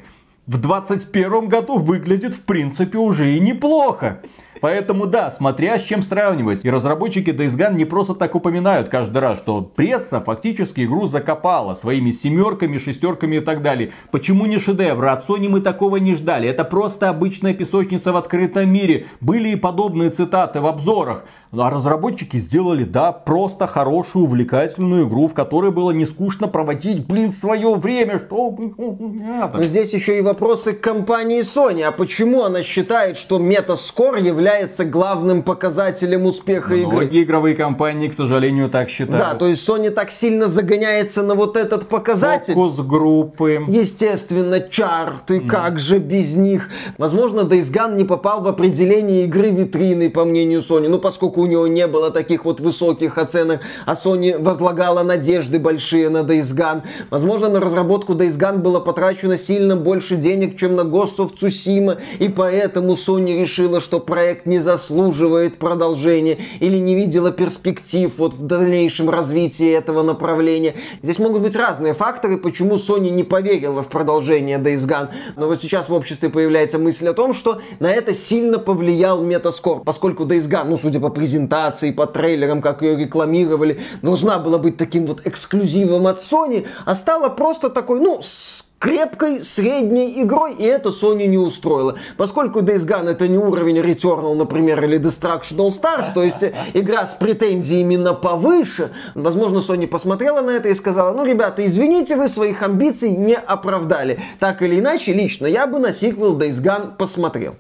в 0.48 0.62
2021 0.62 1.50
году 1.50 1.78
выглядит 1.78 2.34
в 2.34 2.40
принципе 2.44 3.00
уже 3.00 3.36
и 3.36 3.40
неплохо. 3.42 4.22
Поэтому 4.62 5.08
да, 5.08 5.30
смотря 5.30 5.78
с 5.78 5.84
чем 5.84 6.02
сравнивать. 6.02 6.64
И 6.64 6.70
разработчики 6.70 7.32
Days 7.32 7.58
Gone 7.58 7.76
не 7.76 7.84
просто 7.84 8.16
так 8.16 8.34
упоминают 8.34 8.88
каждый 8.88 9.18
раз, 9.18 9.40
что 9.40 9.62
пресса 9.62 10.22
фактически 10.22 10.86
игру 10.86 11.08
закопала 11.08 11.76
своими 11.76 12.12
семерками, 12.12 12.78
шестерками 12.78 13.36
и 13.36 13.40
так 13.42 13.62
далее. 13.62 13.92
Почему 14.12 14.46
не 14.46 14.58
шедевр? 14.58 15.06
От 15.08 15.28
Sony 15.28 15.50
мы 15.50 15.60
такого 15.60 15.98
не 15.98 16.16
ждали. 16.16 16.48
Это 16.48 16.64
просто 16.64 17.10
обычная 17.10 17.54
песочница 17.54 18.14
в 18.14 18.18
открытом 18.18 18.70
мире. 18.70 19.08
Были 19.20 19.50
и 19.50 19.56
подобные 19.58 20.10
цитаты 20.10 20.62
в 20.62 20.66
обзорах. 20.66 21.26
А 21.52 21.70
разработчики 21.70 22.38
сделали, 22.38 22.84
да, 22.84 23.12
просто 23.12 23.68
хорошую, 23.68 24.26
увлекательную 24.26 25.08
игру, 25.08 25.28
в 25.28 25.34
которой 25.34 25.72
было 25.72 25.92
не 25.92 26.06
скучно 26.06 26.48
проводить, 26.48 27.06
блин, 27.06 27.32
свое 27.32 27.76
время, 27.76 28.20
что... 28.20 28.56
Но 28.78 29.64
здесь 29.64 29.94
еще 29.94 30.18
и 30.18 30.22
вопросы 30.22 30.74
к 30.74 30.82
компании 30.82 31.42
Sony. 31.42 31.84
А 31.84 31.92
почему 31.92 32.44
она 32.44 32.64
считает, 32.64 33.18
что 33.18 33.40
Metascore 33.40 34.26
является 34.26 34.86
главным 34.86 35.44
показателем 35.44 36.26
успеха 36.26 36.70
Многие 36.70 36.84
игры? 36.84 36.98
Многие 36.98 37.24
игровые 37.24 37.56
компании, 37.56 38.10
к 38.10 38.14
сожалению, 38.14 38.70
так 38.70 38.90
считают. 38.90 39.26
Да, 39.26 39.36
то 39.36 39.48
есть 39.48 39.68
Sony 39.68 39.90
так 39.90 40.12
сильно 40.12 40.48
загоняется 40.48 41.24
на 41.24 41.36
вот 41.36 41.56
этот 41.58 41.88
показатель. 41.88 42.54
Фокус 42.54 42.80
группы. 42.80 43.64
Естественно, 43.68 44.60
чарты, 44.60 45.38
mm. 45.38 45.48
как 45.48 45.80
же 45.80 46.00
без 46.00 46.36
них. 46.36 46.70
Возможно, 46.98 47.42
Days 47.42 47.72
Gone 47.72 47.96
не 47.96 48.04
попал 48.04 48.42
в 48.42 48.48
определение 48.48 49.24
игры 49.26 49.52
витрины, 49.52 50.10
по 50.10 50.26
мнению 50.26 50.60
Sony. 50.60 50.90
Ну, 50.90 51.00
поскольку 51.00 51.45
у 51.46 51.48
него 51.48 51.68
не 51.68 51.88
было 51.88 52.10
таких 52.12 52.44
вот 52.44 52.60
высоких 52.60 53.18
оценок, 53.18 53.62
а 53.86 53.94
Sony 53.94 54.38
возлагала 54.38 55.04
надежды 55.04 55.60
большие 55.60 56.10
на 56.10 56.20
Days 56.20 56.56
Gone. 56.56 56.82
Возможно, 57.12 57.50
на 57.50 57.60
разработку 57.60 58.14
Days 58.14 58.38
Gone 58.38 58.58
было 58.58 58.80
потрачено 58.80 59.38
сильно 59.38 59.76
больше 59.76 60.16
денег, 60.16 60.58
чем 60.58 60.76
на 60.76 60.82
Ghost 60.82 61.18
of 61.18 61.36
Tsushima, 61.40 62.00
и 62.20 62.30
поэтому 62.30 62.94
Sony 62.94 63.40
решила, 63.40 63.80
что 63.80 64.00
проект 64.00 64.48
не 64.48 64.60
заслуживает 64.60 65.58
продолжения 65.58 66.40
или 66.60 66.78
не 66.78 66.96
видела 66.96 67.32
перспектив 67.32 68.12
вот 68.18 68.34
в 68.34 68.42
дальнейшем 68.42 69.10
развитии 69.10 69.72
этого 69.72 70.02
направления. 70.02 70.74
Здесь 71.04 71.20
могут 71.20 71.44
быть 71.44 71.56
разные 71.56 71.94
факторы, 71.94 72.38
почему 72.38 72.76
Sony 72.76 73.12
не 73.12 73.24
поверила 73.24 73.84
в 73.84 73.90
продолжение 73.90 74.58
Days 74.58 74.88
Gone. 74.88 75.10
Но 75.36 75.46
вот 75.46 75.62
сейчас 75.62 75.90
в 75.90 75.94
обществе 75.94 76.30
появляется 76.30 76.80
мысль 76.80 77.08
о 77.08 77.14
том, 77.14 77.34
что 77.34 77.62
на 77.80 77.92
это 77.92 78.16
сильно 78.16 78.58
повлиял 78.58 79.24
Metascore, 79.24 79.84
поскольку 79.86 80.24
Days 80.24 80.50
Gone, 80.50 80.70
ну, 80.70 80.78
судя 80.78 81.00
по 81.00 81.10
презентации, 81.26 81.90
по 81.90 82.06
трейлерам, 82.06 82.62
как 82.62 82.84
ее 82.84 82.96
рекламировали, 82.96 83.80
должна 84.04 84.38
была 84.38 84.60
быть 84.60 84.78
таким 84.78 85.08
вот 85.08 85.26
эксклюзивом 85.26 86.06
от 86.06 86.20
Sony, 86.20 86.68
а 86.86 86.94
стала 86.94 87.30
просто 87.30 87.72
такой, 87.72 88.00
ну, 88.00 88.20
с 88.22 88.64
крепкой 88.78 89.42
средней 89.42 90.22
игрой, 90.22 90.54
и 90.54 90.64
это 90.64 90.90
Sony 90.90 91.26
не 91.26 91.40
устроило. 91.40 91.96
Поскольку 92.16 92.60
Days 92.60 92.86
Gone 92.86 93.10
это 93.10 93.28
не 93.28 93.40
уровень 93.40 93.80
Returnal, 93.80 94.36
например, 94.36 94.84
или 94.84 95.00
Destruction 95.00 95.58
All 95.58 95.70
Stars, 95.70 96.14
то 96.14 96.22
есть 96.22 96.46
игра 96.76 97.08
с 97.08 97.16
претензиями 97.16 97.96
на 97.96 98.14
повыше, 98.14 98.92
возможно, 99.16 99.58
Sony 99.58 99.88
посмотрела 99.88 100.42
на 100.42 100.52
это 100.52 100.70
и 100.70 100.76
сказала, 100.76 101.12
ну, 101.12 101.26
ребята, 101.26 101.66
извините, 101.66 102.18
вы 102.18 102.28
своих 102.28 102.62
амбиций 102.62 103.10
не 103.10 103.36
оправдали. 103.36 104.20
Так 104.40 104.62
или 104.62 104.80
иначе, 104.80 105.14
лично 105.14 105.48
я 105.48 105.66
бы 105.66 105.80
на 105.80 105.92
сиквел 105.92 106.38
Days 106.38 106.62
Gone 106.62 106.96
посмотрел 106.96 107.56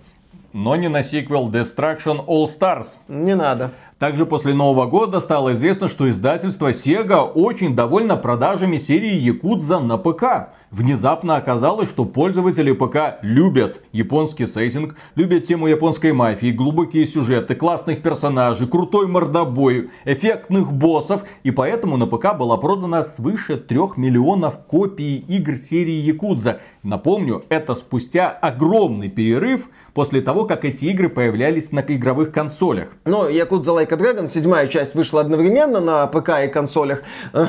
но 0.56 0.78
не 0.78 0.88
на 0.88 1.04
сиквел 1.04 1.52
Destruction 1.52 2.26
All 2.28 2.48
Stars. 2.48 2.96
Не 3.10 3.36
надо. 3.36 3.72
Также 4.00 4.26
после 4.26 4.54
Нового 4.54 4.86
года 4.86 5.20
стало 5.20 5.54
известно, 5.54 5.90
что 5.90 6.10
издательство 6.10 6.72
Sega 6.72 7.30
очень 7.30 7.76
довольно 7.76 8.16
продажами 8.16 8.78
серии 8.78 9.16
Якудза 9.16 9.80
на 9.80 9.98
ПК. 9.98 10.54
Внезапно 10.72 11.36
оказалось, 11.36 11.90
что 11.90 12.06
пользователи 12.06 12.72
ПК 12.72 13.20
любят 13.22 13.82
японский 13.92 14.48
сеттинг, 14.48 14.96
любят 15.16 15.44
тему 15.44 15.68
японской 15.68 16.12
мафии, 16.12 16.52
глубокие 16.52 17.06
сюжеты, 17.06 17.56
классных 17.56 18.02
персонажей, 18.02 18.68
крутой 18.68 19.08
мордобой, 19.08 19.92
эффектных 20.06 20.74
боссов. 20.74 21.22
И 21.44 21.52
поэтому 21.52 21.98
на 21.98 22.08
ПК 22.08 22.36
было 22.36 22.58
продано 22.58 23.04
свыше 23.04 23.58
3 23.58 23.78
миллионов 23.98 24.60
копий 24.68 25.18
игр 25.18 25.56
серии 25.56 26.02
Якудза. 26.02 26.60
Напомню, 26.84 27.46
это 27.50 27.76
спустя 27.76 28.30
огромный 28.30 29.10
перерыв 29.10 29.68
после 29.94 30.22
того, 30.22 30.46
как 30.46 30.66
эти 30.66 30.86
игры 30.86 31.10
появлялись 31.10 31.72
на 31.72 31.80
игровых 31.80 32.32
консолях. 32.32 32.90
Но 33.06 33.30
Якудза 33.30 33.72
Like 33.72 33.94
a 33.94 33.98
Dragon, 33.98 34.28
седьмая 34.28 34.68
часть, 34.68 34.94
вышла 34.94 35.22
одновременно 35.22 35.80
на 35.80 36.06
ПК 36.08 36.44
и 36.44 36.48
консолях. 36.48 37.04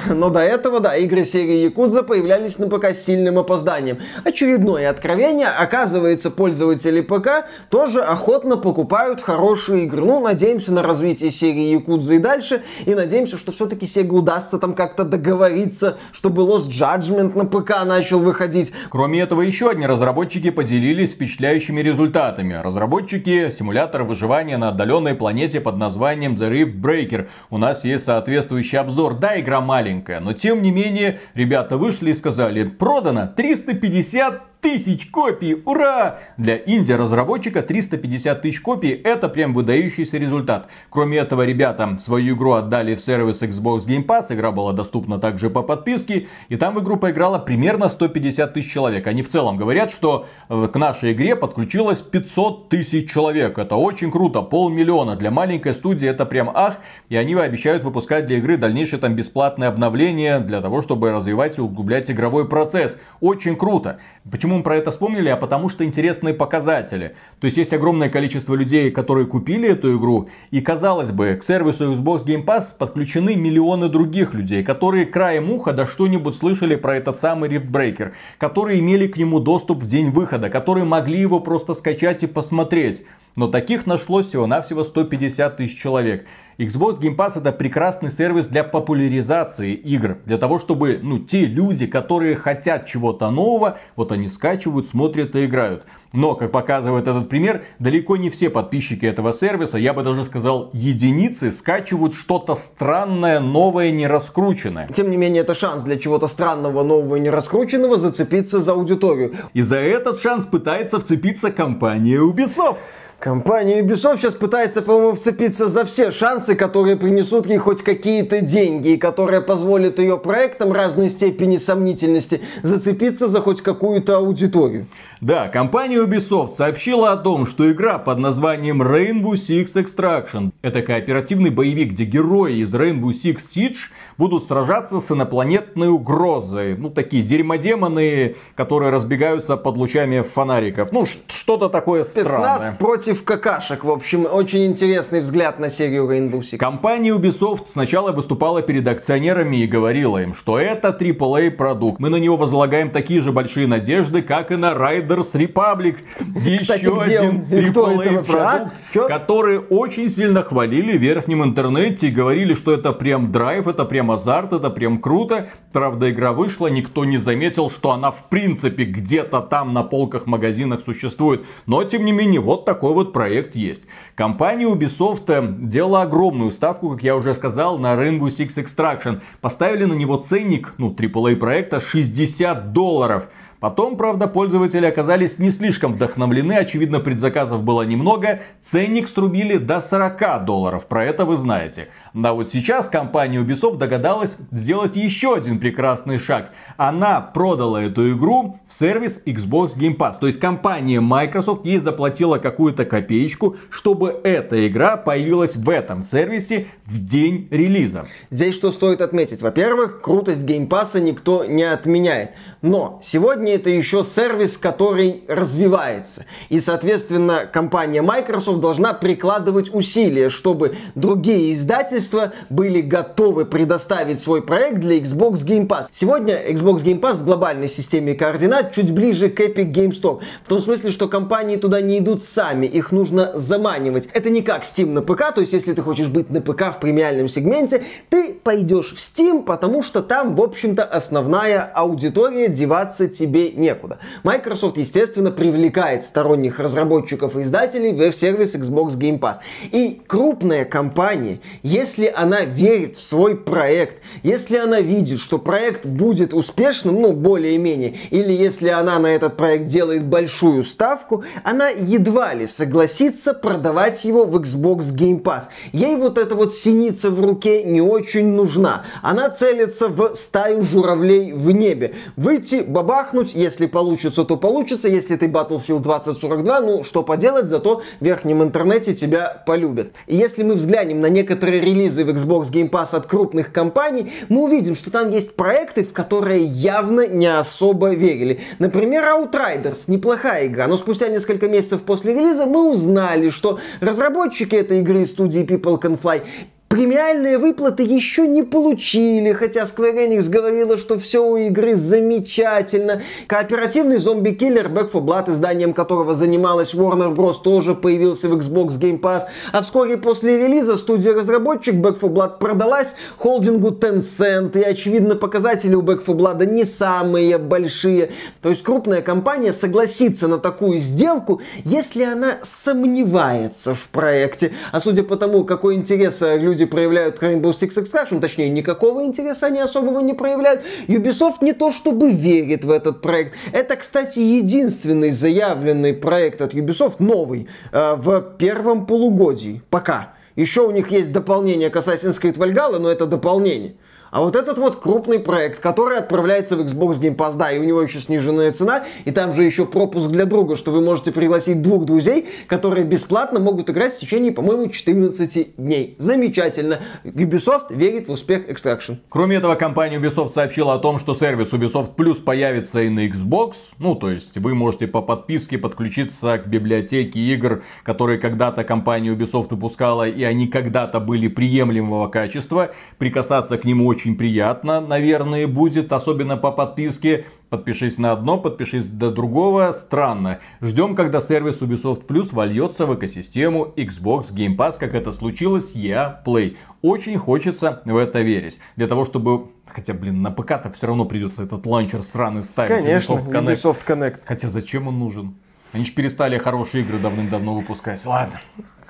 Но 0.09 0.31
до 0.31 0.41
этого, 0.41 0.81
да, 0.81 0.97
игры 0.97 1.25
серии 1.25 1.65
Якудза 1.65 2.03
появлялись 2.03 2.59
на 2.59 2.69
ПК 2.69 2.87
с 2.87 3.05
сильным 3.17 3.39
опозданием. 3.39 3.99
Очередное 4.25 4.91
откровение. 4.91 5.49
Оказывается, 5.49 6.31
пользователи 6.31 7.01
ПК 7.01 7.47
тоже 7.71 8.01
охотно 8.01 8.57
покупают 8.57 9.23
хорошие 9.23 9.85
игры. 9.85 10.05
Ну, 10.05 10.21
надеемся 10.21 10.73
на 10.73 10.83
развитие 10.83 11.31
серии 11.31 11.73
Якудза 11.73 12.15
и 12.15 12.19
дальше. 12.19 12.63
И 12.85 12.95
надеемся, 12.95 13.39
что 13.39 13.53
все-таки 13.53 13.87
Sega 13.87 14.15
удастся 14.15 14.59
там 14.59 14.75
как-то 14.75 15.05
договориться, 15.05 15.97
чтобы 16.13 16.43
Lost 16.43 16.69
Judgment 16.69 17.37
на 17.37 17.47
ПК 17.47 17.85
начал 17.87 18.19
выходить. 18.19 18.73
Кроме 18.91 19.21
этого, 19.21 19.41
еще 19.41 19.71
одни 19.71 19.87
разработчики 19.87 20.51
поделились 20.51 21.13
впечатляющими 21.13 21.81
результатами. 21.81 22.61
Разработчики 22.63 23.51
симулятора 23.51 24.05
выживания 24.05 24.59
на 24.59 24.69
отдаленной 24.69 25.15
планете 25.15 25.61
под 25.61 25.77
названием 25.77 26.35
The 26.35 26.51
Rift 26.51 26.81
Breaker. 26.81 27.29
У 27.51 27.59
нас 27.59 27.85
есть 27.85 28.05
соответствующий 28.05 28.79
обзор. 28.79 29.15
Да, 29.15 29.41
игра 29.41 29.61
маленькая, 29.61 30.21
но 30.21 30.33
тем 30.33 30.63
не 30.63 30.71
менее, 30.71 31.21
ребята 31.35 31.79
вышли 31.79 32.11
и 32.11 32.15
сказали, 32.15 32.65
продано 32.97 33.29
350 33.37 34.41
тысяч 34.67 35.09
копий! 35.13 35.63
Ура! 35.65 36.19
Для 36.37 36.57
инди-разработчика 36.57 37.63
350 37.63 38.43
тысяч 38.43 38.61
копий 38.61 38.91
это 38.91 39.29
прям 39.29 39.55
выдающийся 39.55 40.19
результат. 40.19 40.67
Кроме 40.91 41.19
этого, 41.19 41.47
ребята 41.47 41.97
свою 42.01 42.35
игру 42.35 42.51
отдали 42.55 42.97
в 42.97 43.01
сервис 43.01 43.43
Xbox 43.43 43.87
Game 43.87 44.05
Pass. 44.05 44.25
Игра 44.31 44.51
была 44.51 44.73
доступна 44.73 45.21
также 45.21 45.51
по 45.51 45.63
подписке. 45.63 46.27
И 46.49 46.57
там 46.57 46.75
в 46.75 46.83
игру 46.83 46.97
поиграло 46.97 47.39
примерно 47.39 47.89
150 47.89 48.55
тысяч 48.55 48.73
человек. 48.73 49.07
Они 49.07 49.23
в 49.23 49.29
целом 49.29 49.57
говорят, 49.57 49.93
что 49.93 50.27
э, 50.49 50.67
к 50.73 50.77
нашей 50.77 51.13
игре 51.13 51.37
подключилось 51.37 52.01
500 52.01 52.69
тысяч 52.69 53.09
человек. 53.09 53.59
Это 53.59 53.77
очень 53.77 54.11
круто. 54.11 54.43
Полмиллиона. 54.43 55.15
Для 55.15 55.31
маленькой 55.31 55.75
студии 55.75 56.09
это 56.09 56.27
прям 56.27 56.51
ах. 56.53 56.79
И 57.09 57.15
они 57.15 57.37
обещают 57.37 57.85
выпускать 57.85 58.27
для 58.27 58.39
игры 58.39 58.57
дальнейшее 58.57 58.99
там 58.99 59.15
бесплатное 59.15 59.69
обновление 59.69 60.41
для 60.41 60.61
того, 60.61 60.83
чтобы 60.83 61.13
развивать 61.13 61.57
и 61.59 61.61
углублять 61.61 62.11
игровой 62.11 62.49
процесс. 62.49 62.99
Очень 63.21 63.55
круто. 63.55 64.01
Почему 64.29 64.57
мы 64.57 64.63
про 64.65 64.77
это 64.77 64.91
вспомнили, 64.91 65.29
а 65.29 65.37
потому 65.37 65.69
что 65.69 65.85
интересные 65.85 66.35
показатели. 66.35 67.15
То 67.39 67.45
есть 67.45 67.59
есть 67.59 67.73
огромное 67.73 68.09
количество 68.09 68.55
людей, 68.55 68.91
которые 68.91 69.27
купили 69.27 69.69
эту 69.69 69.97
игру, 69.97 70.29
и 70.51 70.61
казалось 70.61 71.13
бы, 71.13 71.37
к 71.41 71.45
сервису 71.45 71.93
Xbox 71.93 72.25
Game 72.27 72.45
Pass 72.45 72.77
подключены 72.77 73.37
миллионы 73.37 73.89
других 73.89 74.35
людей, 74.35 74.65
которые 74.65 75.07
краем 75.07 75.51
уха 75.51 75.73
да 75.73 75.87
что-нибудь 75.87 76.35
слышали 76.35 76.75
про 76.75 76.97
этот 76.97 77.19
самый 77.19 77.49
Rift 77.49 77.71
Breaker, 77.71 78.13
которые 78.39 78.81
имели 78.81 79.07
к 79.07 79.17
нему 79.17 79.39
доступ 79.39 79.85
в 79.85 79.87
день 79.87 80.11
выхода, 80.11 80.51
которые 80.51 80.85
могли 80.85 81.21
его 81.21 81.39
просто 81.39 81.75
скачать 81.75 82.25
и 82.25 82.27
посмотреть. 82.27 83.05
Но 83.37 83.49
таких 83.49 83.87
нашлось 83.87 84.29
всего-навсего 84.29 84.83
150 84.83 85.57
тысяч 85.59 85.79
человек. 85.79 86.27
Xbox 86.59 86.99
Game 86.99 87.17
Pass 87.17 87.39
это 87.39 87.53
прекрасный 87.53 88.11
сервис 88.11 88.47
для 88.47 88.65
популяризации 88.65 89.75
игр. 89.75 90.17
Для 90.25 90.39
того, 90.39 90.59
чтобы 90.59 90.99
ну, 91.03 91.19
те 91.19 91.45
люди, 91.45 91.87
которые 91.87 92.35
хотят 92.35 92.87
чего-то 92.87 93.31
нового, 93.31 93.79
вот 93.95 94.11
они 94.11 94.29
скачивают, 94.31 94.87
смотрят 94.87 95.37
и 95.37 95.45
играют. 95.45 95.85
Но, 96.15 96.35
как 96.35 96.51
показывает 96.53 97.07
этот 97.07 97.29
пример, 97.29 97.65
далеко 97.79 98.17
не 98.17 98.31
все 98.31 98.49
подписчики 98.49 99.05
этого 99.05 99.35
сервиса, 99.35 99.77
я 99.77 99.93
бы 99.93 100.03
даже 100.03 100.25
сказал 100.25 100.71
единицы, 100.73 101.53
скачивают 101.53 102.15
что-то 102.15 102.55
странное, 102.55 103.39
новое, 103.39 103.91
не 103.91 104.07
раскрученное. 104.07 104.89
Тем 104.89 105.11
не 105.11 105.19
менее, 105.19 105.43
это 105.43 105.55
шанс 105.55 105.85
для 105.85 105.99
чего-то 105.99 106.27
странного, 106.27 106.83
нового 106.85 107.17
и 107.17 107.21
не 107.21 107.29
раскрученного 107.29 107.99
зацепиться 107.99 108.63
за 108.63 108.73
аудиторию. 108.73 109.35
И 109.53 109.61
за 109.61 109.77
этот 109.77 110.23
шанс 110.23 110.47
пытается 110.47 111.01
вцепиться 111.01 111.51
компания 111.51 112.17
Ubisoft. 112.17 112.79
Компания 113.19 113.81
Ubisoft 113.81 114.19
сейчас 114.19 114.35
пытается, 114.35 114.83
по-моему, 114.83 115.15
вцепиться 115.15 115.69
за 115.69 115.87
все 115.87 116.11
шансы, 116.11 116.55
которые 116.55 116.97
принесут 116.97 117.47
ей 117.47 117.57
хоть 117.57 117.83
какие-то 117.83 118.43
деньги, 118.43 118.91
и 118.91 118.97
которые 118.99 119.41
позволят 119.41 119.99
ее 119.99 120.19
проектам 120.19 120.71
разной 120.71 121.09
степени 121.09 121.57
сомнительности 121.57 122.43
зацепиться 122.63 123.27
за 123.27 123.41
хоть 123.41 123.63
какую-то 123.63 124.19
аудиторию. 124.19 124.87
Да, 125.23 125.49
компания 125.49 125.97
Ubisoft 125.97 126.57
сообщила 126.57 127.13
о 127.13 127.17
том, 127.17 127.47
что 127.47 127.73
игра 127.73 127.97
под 127.99 128.19
названием 128.19 128.83
Rainbow 128.83 129.33
Six 129.33 129.73
Extraction– 129.75 130.51
это 130.63 130.83
кооперативный 130.83 131.51
боевик, 131.51 131.93
где 131.93 132.05
герои 132.05 132.59
из 132.59 132.75
Rainbow 132.75 133.13
Six 133.13 133.39
Siege 133.39 133.77
будут 134.19 134.45
сражаться 134.45 135.01
с 135.01 135.11
инопланетной 135.11 135.89
угрозой. 135.89 136.77
Ну, 136.77 136.91
такие 136.91 137.23
дерьмодемоны, 137.23 138.37
которые 138.55 138.91
разбегаются 138.91 139.57
под 139.57 139.77
лучами 139.77 140.23
фонариков. 140.23 140.91
Ну, 140.93 141.05
что-то 141.29 141.69
такое 141.69 142.05
Спецназ 142.05 142.33
странное. 142.63 142.79
против 142.79 143.25
какашек. 143.25 143.85
В 143.85 143.91
общем, 143.91 144.27
очень 144.31 144.67
интересный 144.67 145.21
взгляд 145.21 145.59
на 145.59 145.69
серию 145.71 146.11
Rainbow 146.11 146.41
Six. 146.41 146.57
Компания 146.59 147.11
Ubisoft 147.11 147.67
сначала 147.69 148.13
выступала 148.13 148.63
перед 148.63 148.87
акционерами 148.89 149.59
и 149.59 149.67
говорила 149.67 150.19
им, 150.19 150.35
что 150.35 150.59
это 150.59 150.97
AAA 150.99 151.51
продукт. 151.51 152.01
Мы 152.01 152.09
на 152.09 152.17
него 152.17 152.37
возлагаем 152.37 152.91
такие 152.91 153.21
же 153.21 153.33
большие 153.33 153.67
надежды, 153.67 154.23
как 154.23 154.51
и 154.51 154.57
на 154.57 154.73
Riders 154.73 155.33
Republic. 155.35 155.97
Кстати, 156.59 156.81
Еще 156.81 157.03
где 157.05 157.19
один 157.19 157.45
он? 157.51 157.71
Кто 157.71 158.03
это 158.03 158.19
а? 158.19 158.23
продукт, 158.23 158.75
Чё? 158.93 159.09
который 159.09 159.59
очень 159.59 160.09
сильно 160.09 160.43
хвалили 160.43 160.97
в 160.97 161.01
верхнем 161.01 161.45
интернете 161.45 162.09
и 162.09 162.11
говорили, 162.11 162.55
что 162.55 162.73
это 162.73 162.93
прям 162.93 163.31
драйв, 163.31 163.67
это 163.67 163.85
прям 163.85 164.06
азарт, 164.11 164.53
это 164.53 164.71
прям 164.71 164.99
круто. 164.99 165.49
Правда, 165.73 166.11
игра 166.11 166.33
вышла, 166.33 166.69
никто 166.69 167.05
не 167.05 167.19
заметил, 167.19 167.71
что 167.71 167.91
она 167.93 168.11
в 168.11 168.29
принципе 168.29 168.85
где-то 168.85 169.41
там 169.41 169.75
на 169.75 169.83
полках 169.83 170.27
магазинах 170.27 170.81
существует. 170.81 171.45
Но, 171.67 171.85
тем 171.85 172.05
не 172.05 172.13
менее, 172.13 172.41
вот 172.41 172.65
такой 172.65 172.93
вот 172.93 173.13
проект 173.13 173.57
есть. 173.57 173.83
Компания 174.15 174.67
Ubisoft 174.67 175.25
э, 175.29 175.47
делала 175.47 176.03
огромную 176.03 176.51
ставку, 176.51 176.91
как 176.91 177.03
я 177.03 177.17
уже 177.17 177.35
сказал, 177.35 177.79
на 177.79 177.95
Rainbow 177.95 178.29
Six 178.29 178.65
Extraction. 178.65 179.21
Поставили 179.41 179.85
на 179.85 179.95
него 179.95 180.17
ценник, 180.17 180.75
ну, 180.79 180.93
AAA 180.93 181.37
проекта 181.37 181.81
60 181.81 182.73
долларов. 182.73 183.29
Потом, 183.61 183.97
правда, 183.97 184.29
пользователи 184.29 184.85
оказались 184.85 185.39
не 185.39 185.51
слишком 185.51 185.95
вдохновлены, 185.95 186.53
очевидно, 186.53 187.01
предзаказов 187.01 187.65
было 187.65 187.83
немного, 187.83 188.41
ценник 188.63 189.09
струбили 189.09 189.57
до 189.57 189.81
40 189.81 190.45
долларов, 190.45 190.87
про 190.87 191.05
это 191.05 191.25
вы 191.25 191.37
знаете. 191.37 191.89
Да 192.17 192.33
вот 192.33 192.51
сейчас 192.51 192.89
компания 192.89 193.43
Ubisoft 193.43 193.77
догадалась 193.77 194.39
сделать 194.51 194.97
еще 194.97 195.35
один 195.35 195.61
прекрасный 195.61 196.19
шаг. 196.19 196.51
Она 196.79 197.21
продала 197.21 197.83
эту 197.83 198.11
игру 198.13 198.59
в 198.67 198.73
сервис 198.73 199.21
Xbox 199.27 199.77
Game 199.77 199.99
Pass. 199.99 200.15
То 200.19 200.27
есть 200.27 200.41
компания 200.41 201.03
Microsoft 201.03 201.67
ей 201.67 201.79
заплатила 201.79 202.39
какую-то 202.39 202.87
копеечку, 202.87 203.57
чтобы 203.69 204.19
эта 204.25 204.67
игра 204.67 204.97
появилась 204.97 205.57
в 205.57 205.69
этом 205.69 206.01
сервисе 206.03 206.69
в 206.87 207.05
день 207.05 207.49
релиза. 207.51 208.07
Здесь 208.31 208.55
что 208.55 208.73
стоит 208.73 209.03
отметить? 209.03 209.43
Во-первых, 209.43 210.01
крутость 210.01 210.45
Game 210.45 210.69
Pass 210.69 210.94
а 210.94 211.01
никто 211.01 211.45
не 211.45 211.65
отменяет. 211.65 212.31
Но 212.63 212.99
сегодня 213.03 213.57
это 213.57 213.69
еще 213.69 214.03
сервис, 214.03 214.57
который 214.57 215.23
развивается. 215.29 216.25
И, 216.49 216.61
соответственно, 216.61 217.45
компания 217.45 218.01
Microsoft 218.01 218.61
должна 218.61 218.95
прикладывать 218.95 219.75
усилия, 219.75 220.31
чтобы 220.31 220.77
другие 220.95 221.53
издательства 221.53 222.06
были 222.49 222.81
готовы 222.81 223.45
предоставить 223.45 224.21
свой 224.21 224.43
проект 224.43 224.79
для 224.79 224.99
Xbox 224.99 225.45
Game 225.47 225.67
Pass. 225.67 225.87
Сегодня 225.93 226.35
Xbox 226.53 226.83
Game 226.83 227.01
Pass 227.01 227.15
в 227.15 227.25
глобальной 227.25 227.69
системе 227.69 228.15
координат 228.15 228.73
чуть 228.73 228.93
ближе 228.93 229.29
к 229.29 229.41
Epic 229.41 229.73
Game 229.73 229.91
Store. 229.91 230.21
В 230.45 230.49
том 230.49 230.61
смысле, 230.61 230.91
что 230.91 231.09
компании 231.09 231.57
туда 231.57 231.81
не 231.81 231.99
идут 231.99 232.23
сами, 232.23 232.67
их 232.67 232.93
нужно 232.93 233.33
заманивать. 233.35 234.09
Это 234.13 234.31
не 234.31 234.43
как 234.43 234.65
Steam 234.65 234.91
на 234.91 235.03
ПК, 235.03 235.35
то 235.35 235.41
есть 235.41 235.53
если 235.53 235.73
ты 235.73 235.83
хочешь 235.83 236.09
быть 236.09 236.31
на 236.31 236.41
ПК 236.41 236.75
в 236.75 236.81
премиальном 236.81 237.29
сегменте, 237.29 237.83
ты 238.11 238.35
пойдешь 238.35 238.93
в 238.93 238.99
Steam, 238.99 239.43
потому 239.43 239.83
что 239.83 240.03
там, 240.03 240.35
в 240.35 240.43
общем-то, 240.43 240.85
основная 240.85 241.63
аудитория, 241.63 242.49
деваться 242.49 243.09
тебе 243.09 243.51
некуда. 243.51 243.99
Microsoft, 244.23 244.77
естественно, 244.77 245.31
привлекает 245.31 246.05
сторонних 246.05 246.61
разработчиков 246.61 247.37
и 247.37 247.43
издателей 247.43 247.93
в 247.93 248.13
сервис 248.13 248.55
Xbox 248.55 248.97
Game 248.99 249.19
Pass. 249.19 249.37
И 249.73 250.03
крупная 250.07 250.65
компания, 250.65 251.41
если 251.63 251.96
она 252.05 252.43
верит 252.43 252.97
в 252.97 253.03
свой 253.03 253.37
проект, 253.37 254.03
если 254.23 254.57
она 254.57 254.81
видит, 254.81 255.19
что 255.19 255.39
проект 255.39 255.87
будет 255.87 256.35
успешным, 256.35 257.01
ну, 257.01 257.13
более-менее, 257.13 257.97
или 258.11 258.33
если 258.33 258.69
она 258.69 258.99
на 258.99 259.07
этот 259.07 259.37
проект 259.37 259.67
делает 259.67 260.05
большую 260.05 260.63
ставку, 260.63 261.25
она 261.43 261.69
едва 261.69 262.35
ли 262.35 262.47
согласится 262.47 263.33
продавать 263.35 264.05
его 264.05 264.25
в 264.25 264.37
Xbox 264.37 264.95
Game 264.95 265.23
Pass. 265.23 265.45
Ей 265.73 265.97
вот 265.97 266.19
эта 266.19 266.35
вот 266.35 266.55
синица 266.55 267.11
в 267.11 267.21
руке 267.25 267.65
не 267.65 267.81
очень 267.81 268.29
нужна. 268.29 268.85
Она 269.03 269.31
целится 269.31 269.89
в 269.89 270.15
стаю 270.15 270.63
журавлей 270.63 271.33
в 271.33 271.51
небе. 271.51 271.95
Выйти, 272.17 272.63
бабахнуть, 272.67 273.35
если 273.35 273.67
получится, 273.67 274.25
то 274.25 274.37
получится. 274.37 274.89
Если 274.89 275.17
ты 275.17 275.27
Battlefield 275.27 275.81
2042, 275.81 276.61
ну, 276.61 276.85
что 276.85 277.03
поделать, 277.03 277.47
зато 277.47 277.83
в 278.01 278.05
верхнем 278.05 278.43
интернете 278.43 278.95
тебя 278.95 279.43
полюбят. 279.47 279.89
И 280.07 280.17
если 280.17 280.43
мы 280.43 280.55
взглянем 280.55 281.01
на 281.01 281.09
некоторые 281.09 281.61
релизы 281.77 282.05
в 282.05 282.09
Xbox 282.09 282.51
Game 282.51 282.71
Pass 282.71 282.95
от 282.95 283.07
крупных 283.07 283.53
компаний, 283.53 284.13
мы 284.29 284.45
увидим, 284.45 284.75
что 284.75 284.91
там 284.91 285.11
есть 285.11 285.37
проекты, 285.37 285.85
в 285.85 285.93
которые 285.93 286.45
явно 286.45 287.07
не 287.07 287.27
особо 287.27 287.91
верили. 287.91 288.41
Например, 288.59 289.05
Outriders. 289.05 289.85
Неплохая 289.89 290.47
игра, 290.47 290.67
но 290.67 290.77
спустя 290.77 291.09
несколько 291.09 291.49
месяцев 291.49 291.83
после 291.83 292.15
релиза 292.15 292.47
мы 292.47 292.71
узнали, 292.71 293.31
что 293.31 293.59
разработчики 293.81 294.55
этой 294.55 294.81
игры 294.81 295.05
студии 295.05 295.43
People 295.43 295.81
Can 295.81 296.01
Fly 296.01 296.23
Премиальные 296.69 297.39
выплаты 297.39 297.85
еще 297.85 298.27
не 298.27 298.43
получили, 298.43 299.33
хотя 299.33 299.63
Square 299.63 300.09
Enix 300.09 300.29
говорила, 300.29 300.77
что 300.77 300.99
все 300.99 301.25
у 301.25 301.37
игры 301.37 301.77
замечательно. 301.77 303.03
Кооперативный 303.29 303.99
зомби-киллер 303.99 304.67
Back 304.67 304.87
4 304.89 305.05
Blood, 305.05 305.31
изданием 305.31 305.73
которого 305.73 306.17
занималась 306.17 306.75
Warner 306.75 307.15
Bros. 307.15 307.37
тоже 307.45 307.77
появился 307.77 308.29
в 308.29 308.37
Xbox 308.37 308.81
Game 308.81 309.01
Pass. 309.01 309.23
А 309.53 309.63
вскоре 309.63 309.97
после 309.97 310.39
релиза 310.39 310.77
студия-разработчик 310.77 311.77
Back 311.77 312.01
4 312.01 312.13
Blood 312.13 312.39
продалась 312.41 312.95
холдингу 313.17 313.71
Tencent. 313.71 314.59
И, 314.59 314.63
очевидно, 314.63 315.15
показатели 315.15 315.77
у 315.77 315.83
Back 315.83 316.01
4 316.01 316.19
Blood 316.19 316.47
не 316.47 316.65
самые 316.65 317.39
большие. 317.39 318.11
То 318.43 318.49
есть 318.49 318.65
крупная 318.65 319.03
компания 319.03 319.53
согласится 319.53 320.27
на 320.27 320.39
такую 320.39 320.81
сделку, 320.81 321.41
если 321.65 322.03
она 322.03 322.39
сомневается 322.43 323.73
в 323.73 323.89
проекте. 323.91 324.53
А 324.73 324.81
судя 324.81 325.05
по 325.05 325.15
тому, 325.15 325.45
какой 325.45 325.77
интерес 325.77 326.23
э, 326.23 326.37
люди 326.57 326.65
проявляют 326.65 327.19
к 327.19 327.23
Rainbow 327.23 327.53
Six 327.53 327.83
Extraction, 327.83 328.21
точнее, 328.21 328.49
никакого 328.49 329.05
интереса 329.05 329.47
они 329.47 329.61
особого 329.61 330.01
не 330.01 330.15
проявляют, 330.15 330.63
Ubisoft 330.89 331.37
не 331.43 331.53
то 331.53 331.71
чтобы 331.71 332.11
верит 332.11 332.65
в 332.65 332.71
этот 332.71 333.03
проект. 333.03 333.35
Это, 333.53 333.77
кстати, 333.77 334.21
единственный 334.21 335.11
заявленный 335.11 335.93
проект 335.93 336.41
от 336.41 336.55
Ubisoft, 336.55 336.97
новый, 336.99 337.49
э, 337.73 337.95
в 337.97 338.21
первом 338.39 338.87
полугодии. 338.87 339.63
Пока. 339.69 340.15
Еще 340.35 340.63
у 340.63 340.71
них 340.71 340.91
есть 340.91 341.13
дополнение 341.13 341.71
к 341.71 341.77
Assassin's 341.77 342.21
Creed 342.21 342.37
Valhalla, 342.37 342.79
но 342.79 342.91
это 342.91 343.07
дополнение. 343.07 343.75
А 344.17 344.21
вот 344.21 344.35
этот 344.35 344.57
вот 344.57 344.77
крупный 344.77 345.19
проект, 345.19 345.61
который 345.61 345.99
отправляется 345.99 346.57
в 346.57 346.61
Xbox 346.61 346.99
Game 346.99 347.17
Pass, 347.17 347.37
да, 347.37 347.53
и 347.53 347.59
у 347.59 347.65
него 347.65 347.83
еще 347.83 347.99
сниженная 347.99 348.51
цена, 348.51 348.85
и 349.05 349.11
там 349.11 349.35
же 349.35 349.45
еще 349.45 349.67
пропуск 349.67 350.09
для 350.09 350.25
друга, 350.25 350.57
что 350.57 350.71
вы 350.71 350.81
можете 350.81 351.13
пригласить 351.13 351.61
двух 351.61 351.85
друзей, 351.85 352.27
которые 352.47 352.87
бесплатно 352.87 353.41
могут 353.41 353.69
играть 353.69 353.95
в 353.95 353.99
течение, 353.99 354.33
по-моему, 354.33 354.69
14 354.69 355.57
дней. 355.59 355.97
Замечательно. 355.99 356.79
Ubisoft 357.05 357.67
верит 357.69 358.09
в 358.09 358.13
успех 358.13 358.49
Extraction. 358.49 358.97
Кроме 359.11 359.37
этого, 359.37 359.55
компания 359.55 359.99
Ubisoft 359.99 360.31
сообщила 360.31 360.73
о 360.73 360.79
том, 360.79 360.99
что 360.99 361.13
сервис 361.13 361.53
Ubisoft 361.53 361.95
Plus 361.95 362.15
появится 362.23 362.81
и 362.81 362.89
на 362.89 363.07
Xbox. 363.09 363.53
Ну, 363.79 363.97
то 363.97 364.11
есть 364.11 364.39
вы 364.39 364.55
можете 364.55 364.87
по 364.87 365.03
подписке 365.03 365.59
подключиться 365.59 366.39
к 366.39 366.47
библиотеке 366.47 367.21
игр, 367.21 367.65
которые 367.83 368.19
когда-то 368.19 368.65
компания 368.65 369.11
Ubisoft 369.11 369.49
выпускала, 369.51 370.09
и 370.09 370.23
они 370.23 370.49
когда-то 370.49 371.01
были 371.01 371.29
приемлемого 371.29 372.09
качества. 372.09 372.71
Прикасаться 372.97 373.59
к 373.59 373.67
нему 373.67 373.85
очень 373.87 374.06
приятно, 374.15 374.81
наверное, 374.81 375.49
будет, 375.49 375.93
особенно 375.93 376.37
по 376.37 376.53
подписке. 376.53 377.25
Подпишись 377.49 377.99
на 377.99 378.13
одно, 378.13 378.39
подпишись 378.39 378.85
до 378.85 379.11
другого. 379.11 379.73
Странно. 379.73 380.39
Ждем, 380.61 380.95
когда 380.95 381.21
сервис 381.21 381.63
Ubisoft 381.63 382.07
Plus 382.07 382.29
вольется 382.33 382.87
в 382.87 382.95
экосистему 382.95 383.73
Xbox 383.77 384.33
Game 384.33 384.57
Pass, 384.57 384.75
как 384.79 384.95
это 384.95 385.13
случилось 385.13 385.73
с 385.73 385.77
EA 385.77 386.23
Play. 386.25 386.57
Очень 386.83 387.19
хочется 387.19 387.83
в 387.85 387.97
это 387.97 388.21
верить. 388.21 388.59
Для 388.77 388.87
того, 388.87 389.05
чтобы... 389.05 389.47
Хотя, 389.67 389.95
блин, 389.95 390.23
на 390.23 390.31
ПК-то 390.31 390.71
все 390.71 390.87
равно 390.87 391.05
придется 391.05 391.43
этот 391.43 391.67
ланчер 391.67 392.03
сраный 392.03 392.45
ставить. 392.45 392.85
Конечно, 392.85 393.15
Ubisoft 393.15 393.31
Connect. 393.31 393.53
Ubisoft 393.53 393.87
Connect. 393.87 394.21
Хотя 394.25 394.49
зачем 394.49 394.87
он 394.87 394.99
нужен? 394.99 395.35
Они 395.73 395.85
же 395.85 395.93
перестали 395.93 396.39
хорошие 396.39 396.85
игры 396.85 396.99
давным-давно 396.99 397.55
выпускать. 397.55 398.05
Ладно. 398.05 398.41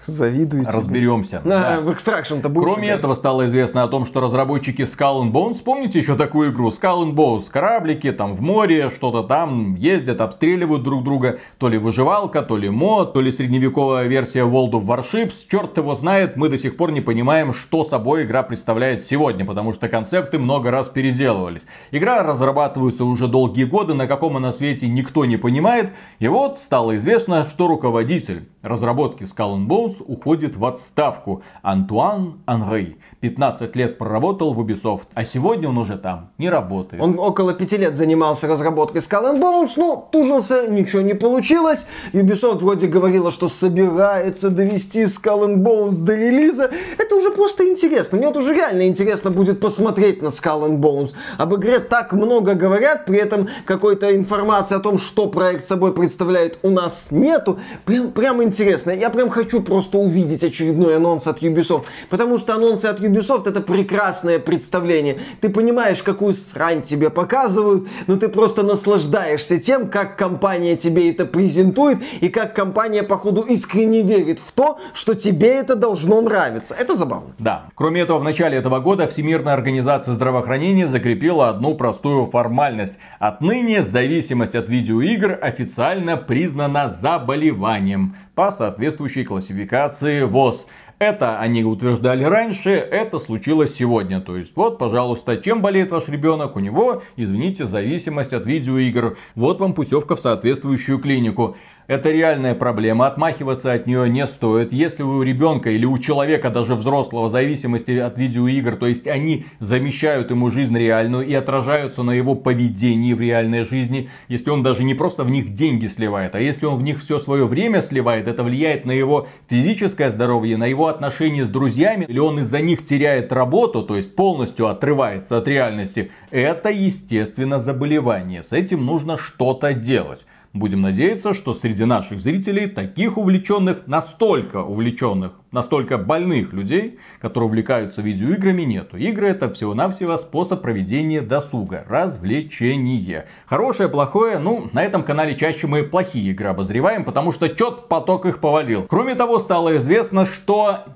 Завидуете. 0.04 0.70
Разберемся. 0.70 1.40
Да, 1.44 1.80
в 1.80 1.90
Extraction-то 1.90 2.48
будешь 2.48 2.64
Кроме 2.64 2.88
играть? 2.88 2.98
этого 3.00 3.14
стало 3.14 3.46
известно 3.46 3.82
о 3.82 3.88
том, 3.88 4.06
что 4.06 4.20
разработчики 4.20 4.82
Skull 4.82 5.22
and 5.22 5.32
Bones, 5.32 5.62
помните 5.64 5.98
еще 5.98 6.16
такую 6.16 6.52
игру? 6.52 6.68
Skull 6.70 7.04
and 7.04 7.14
Bones, 7.14 7.44
кораблики 7.50 8.12
там 8.12 8.34
в 8.34 8.40
море, 8.40 8.90
что-то 8.94 9.22
там 9.22 9.74
ездят, 9.76 10.20
обстреливают 10.20 10.82
друг 10.82 11.04
друга. 11.04 11.38
То 11.58 11.68
ли 11.68 11.78
выживалка, 11.78 12.42
то 12.42 12.56
ли 12.56 12.68
мод, 12.68 13.12
то 13.12 13.20
ли 13.20 13.32
средневековая 13.32 14.06
версия 14.06 14.40
World 14.40 14.72
of 14.72 14.86
Warships. 14.86 15.46
Черт 15.50 15.76
его 15.76 15.94
знает, 15.94 16.36
мы 16.36 16.48
до 16.48 16.58
сих 16.58 16.76
пор 16.76 16.92
не 16.92 17.00
понимаем, 17.00 17.54
что 17.54 17.84
собой 17.84 18.24
игра 18.24 18.42
представляет 18.42 19.04
сегодня, 19.04 19.44
потому 19.44 19.72
что 19.72 19.88
концепты 19.88 20.38
много 20.38 20.70
раз 20.70 20.88
переделывались. 20.88 21.62
Игра 21.90 22.22
разрабатывается 22.22 23.04
уже 23.04 23.28
долгие 23.28 23.64
годы, 23.64 23.94
на 23.94 24.06
каком 24.06 24.36
она 24.36 24.52
свете 24.52 24.88
никто 24.88 25.24
не 25.24 25.36
понимает. 25.36 25.90
И 26.18 26.28
вот 26.28 26.58
стало 26.58 26.96
известно, 26.96 27.46
что 27.48 27.68
руководитель 27.68 28.48
разработки 28.62 29.22
Skull 29.22 29.56
and 29.56 29.66
Bones 29.66 29.85
уходит 30.00 30.56
в 30.56 30.64
отставку. 30.64 31.42
Антуан 31.62 32.40
Анри. 32.46 32.98
15 33.20 33.74
лет 33.76 33.98
проработал 33.98 34.52
в 34.52 34.60
Ubisoft, 34.60 35.06
а 35.14 35.24
сегодня 35.24 35.68
он 35.68 35.78
уже 35.78 35.96
там 35.96 36.30
не 36.38 36.50
работает. 36.50 37.02
Он 37.02 37.18
около 37.18 37.54
пяти 37.54 37.76
лет 37.76 37.94
занимался 37.94 38.46
разработкой 38.46 39.00
Skull 39.00 39.32
and 39.32 39.40
Bones, 39.40 39.72
но 39.76 40.08
тужился, 40.12 40.68
ничего 40.68 41.02
не 41.02 41.14
получилось. 41.14 41.86
Ubisoft 42.12 42.58
вроде 42.58 42.86
говорила, 42.86 43.30
что 43.30 43.48
собирается 43.48 44.50
довести 44.50 45.04
Skull 45.04 45.46
and 45.46 45.56
Bones 45.56 46.02
до 46.02 46.14
релиза. 46.14 46.70
Это 46.98 47.16
уже 47.16 47.30
просто 47.30 47.68
интересно. 47.68 48.18
Мне 48.18 48.28
вот 48.28 48.36
уже 48.36 48.54
реально 48.54 48.86
интересно 48.86 49.30
будет 49.30 49.60
посмотреть 49.60 50.22
на 50.22 50.28
Skull 50.28 50.68
and 50.68 50.78
Bones. 50.78 51.14
Об 51.38 51.54
игре 51.54 51.78
так 51.78 52.12
много 52.12 52.54
говорят, 52.54 53.06
при 53.06 53.18
этом 53.18 53.48
какой-то 53.64 54.14
информации 54.14 54.76
о 54.76 54.80
том, 54.80 54.98
что 54.98 55.26
проект 55.28 55.64
собой 55.64 55.94
представляет, 55.94 56.58
у 56.62 56.70
нас 56.70 57.08
нету. 57.10 57.58
Прям, 57.84 58.12
прям 58.12 58.42
интересно. 58.42 58.90
Я 58.90 59.10
прям 59.10 59.30
хочу 59.30 59.62
просто 59.62 59.75
увидеть 59.98 60.44
очередной 60.44 60.96
анонс 60.96 61.26
от 61.26 61.42
Ubisoft. 61.42 61.84
Потому 62.10 62.38
что 62.38 62.54
анонсы 62.54 62.86
от 62.86 63.00
Ubisoft 63.00 63.48
это 63.48 63.60
прекрасное 63.60 64.38
представление. 64.38 65.18
Ты 65.40 65.48
понимаешь, 65.48 66.02
какую 66.02 66.34
срань 66.34 66.82
тебе 66.82 67.10
показывают, 67.10 67.88
но 68.06 68.16
ты 68.16 68.28
просто 68.28 68.62
наслаждаешься 68.62 69.58
тем, 69.58 69.88
как 69.88 70.16
компания 70.16 70.76
тебе 70.76 71.10
это 71.10 71.26
презентует 71.26 71.98
и 72.20 72.28
как 72.28 72.54
компания, 72.54 73.02
походу, 73.02 73.42
искренне 73.42 74.02
верит 74.02 74.38
в 74.38 74.52
то, 74.52 74.78
что 74.94 75.14
тебе 75.14 75.48
это 75.48 75.76
должно 75.76 76.20
нравиться. 76.20 76.74
Это 76.74 76.94
забавно. 76.94 77.34
Да. 77.38 77.66
Кроме 77.74 78.02
этого, 78.02 78.18
в 78.18 78.24
начале 78.24 78.56
этого 78.58 78.80
года 78.80 79.06
Всемирная 79.08 79.54
организация 79.54 80.14
здравоохранения 80.14 80.88
закрепила 80.88 81.48
одну 81.48 81.74
простую 81.74 82.26
формальность. 82.26 82.94
Отныне 83.18 83.82
зависимость 83.82 84.54
от 84.54 84.68
видеоигр 84.68 85.38
официально 85.40 86.16
признана 86.16 86.90
заболеванием 86.90 88.16
по 88.36 88.52
соответствующей 88.52 89.24
классификации 89.24 90.22
ВОЗ. 90.22 90.66
Это 90.98 91.40
они 91.40 91.64
утверждали 91.64 92.22
раньше, 92.24 92.70
это 92.70 93.18
случилось 93.18 93.74
сегодня. 93.74 94.20
То 94.20 94.36
есть, 94.36 94.52
вот, 94.54 94.78
пожалуйста, 94.78 95.38
чем 95.38 95.62
болеет 95.62 95.90
ваш 95.90 96.08
ребенок? 96.08 96.54
У 96.54 96.60
него, 96.60 97.02
извините, 97.16 97.64
зависимость 97.64 98.34
от 98.34 98.46
видеоигр. 98.46 99.16
Вот 99.34 99.58
вам 99.58 99.72
путевка 99.72 100.16
в 100.16 100.20
соответствующую 100.20 100.98
клинику. 100.98 101.56
Это 101.86 102.10
реальная 102.10 102.56
проблема, 102.56 103.06
отмахиваться 103.06 103.72
от 103.72 103.86
нее 103.86 104.10
не 104.10 104.26
стоит. 104.26 104.72
Если 104.72 105.04
у 105.04 105.22
ребенка 105.22 105.70
или 105.70 105.84
у 105.84 105.96
человека, 105.98 106.50
даже 106.50 106.74
взрослого, 106.74 107.30
зависимости 107.30 107.92
от 107.92 108.18
видеоигр, 108.18 108.74
то 108.74 108.88
есть 108.88 109.06
они 109.06 109.46
замещают 109.60 110.30
ему 110.30 110.50
жизнь 110.50 110.76
реальную 110.76 111.24
и 111.24 111.32
отражаются 111.32 112.02
на 112.02 112.10
его 112.10 112.34
поведении 112.34 113.14
в 113.14 113.20
реальной 113.20 113.64
жизни, 113.64 114.10
если 114.26 114.50
он 114.50 114.64
даже 114.64 114.82
не 114.82 114.94
просто 114.94 115.22
в 115.22 115.30
них 115.30 115.54
деньги 115.54 115.86
сливает, 115.86 116.34
а 116.34 116.40
если 116.40 116.66
он 116.66 116.76
в 116.76 116.82
них 116.82 117.00
все 117.00 117.20
свое 117.20 117.46
время 117.46 117.80
сливает, 117.82 118.26
это 118.26 118.42
влияет 118.42 118.84
на 118.84 118.90
его 118.90 119.28
физическое 119.48 120.10
здоровье, 120.10 120.56
на 120.56 120.66
его 120.66 120.88
отношения 120.88 121.44
с 121.44 121.48
друзьями, 121.48 122.04
или 122.08 122.18
он 122.18 122.40
из-за 122.40 122.62
них 122.62 122.84
теряет 122.84 123.32
работу, 123.32 123.84
то 123.84 123.96
есть 123.96 124.16
полностью 124.16 124.66
отрывается 124.66 125.38
от 125.38 125.46
реальности, 125.46 126.10
это, 126.32 126.68
естественно, 126.68 127.60
заболевание. 127.60 128.42
С 128.42 128.52
этим 128.52 128.84
нужно 128.84 129.18
что-то 129.18 129.72
делать. 129.72 130.26
Будем 130.56 130.80
надеяться, 130.80 131.34
что 131.34 131.52
среди 131.52 131.84
наших 131.84 132.18
зрителей 132.18 132.66
таких 132.66 133.18
увлеченных, 133.18 133.86
настолько 133.86 134.62
увлеченных, 134.62 135.32
настолько 135.52 135.98
больных 135.98 136.54
людей, 136.54 136.98
которые 137.20 137.48
увлекаются 137.48 138.00
видеоиграми, 138.00 138.62
нету. 138.62 138.96
Игры 138.96 139.28
это 139.28 139.52
всего-навсего 139.52 140.16
способ 140.16 140.62
проведения 140.62 141.20
досуга, 141.20 141.84
развлечение. 141.86 143.26
Хорошее, 143.44 143.90
плохое, 143.90 144.38
ну, 144.38 144.70
на 144.72 144.82
этом 144.82 145.02
канале 145.02 145.36
чаще 145.36 145.66
мы 145.66 145.82
плохие 145.82 146.30
игры 146.30 146.48
обозреваем, 146.48 147.04
потому 147.04 147.32
что 147.32 147.50
чет 147.50 147.88
поток 147.88 148.24
их 148.24 148.40
повалил. 148.40 148.86
Кроме 148.88 149.14
того, 149.14 149.40
стало 149.40 149.76
известно, 149.76 150.24
что 150.24 150.86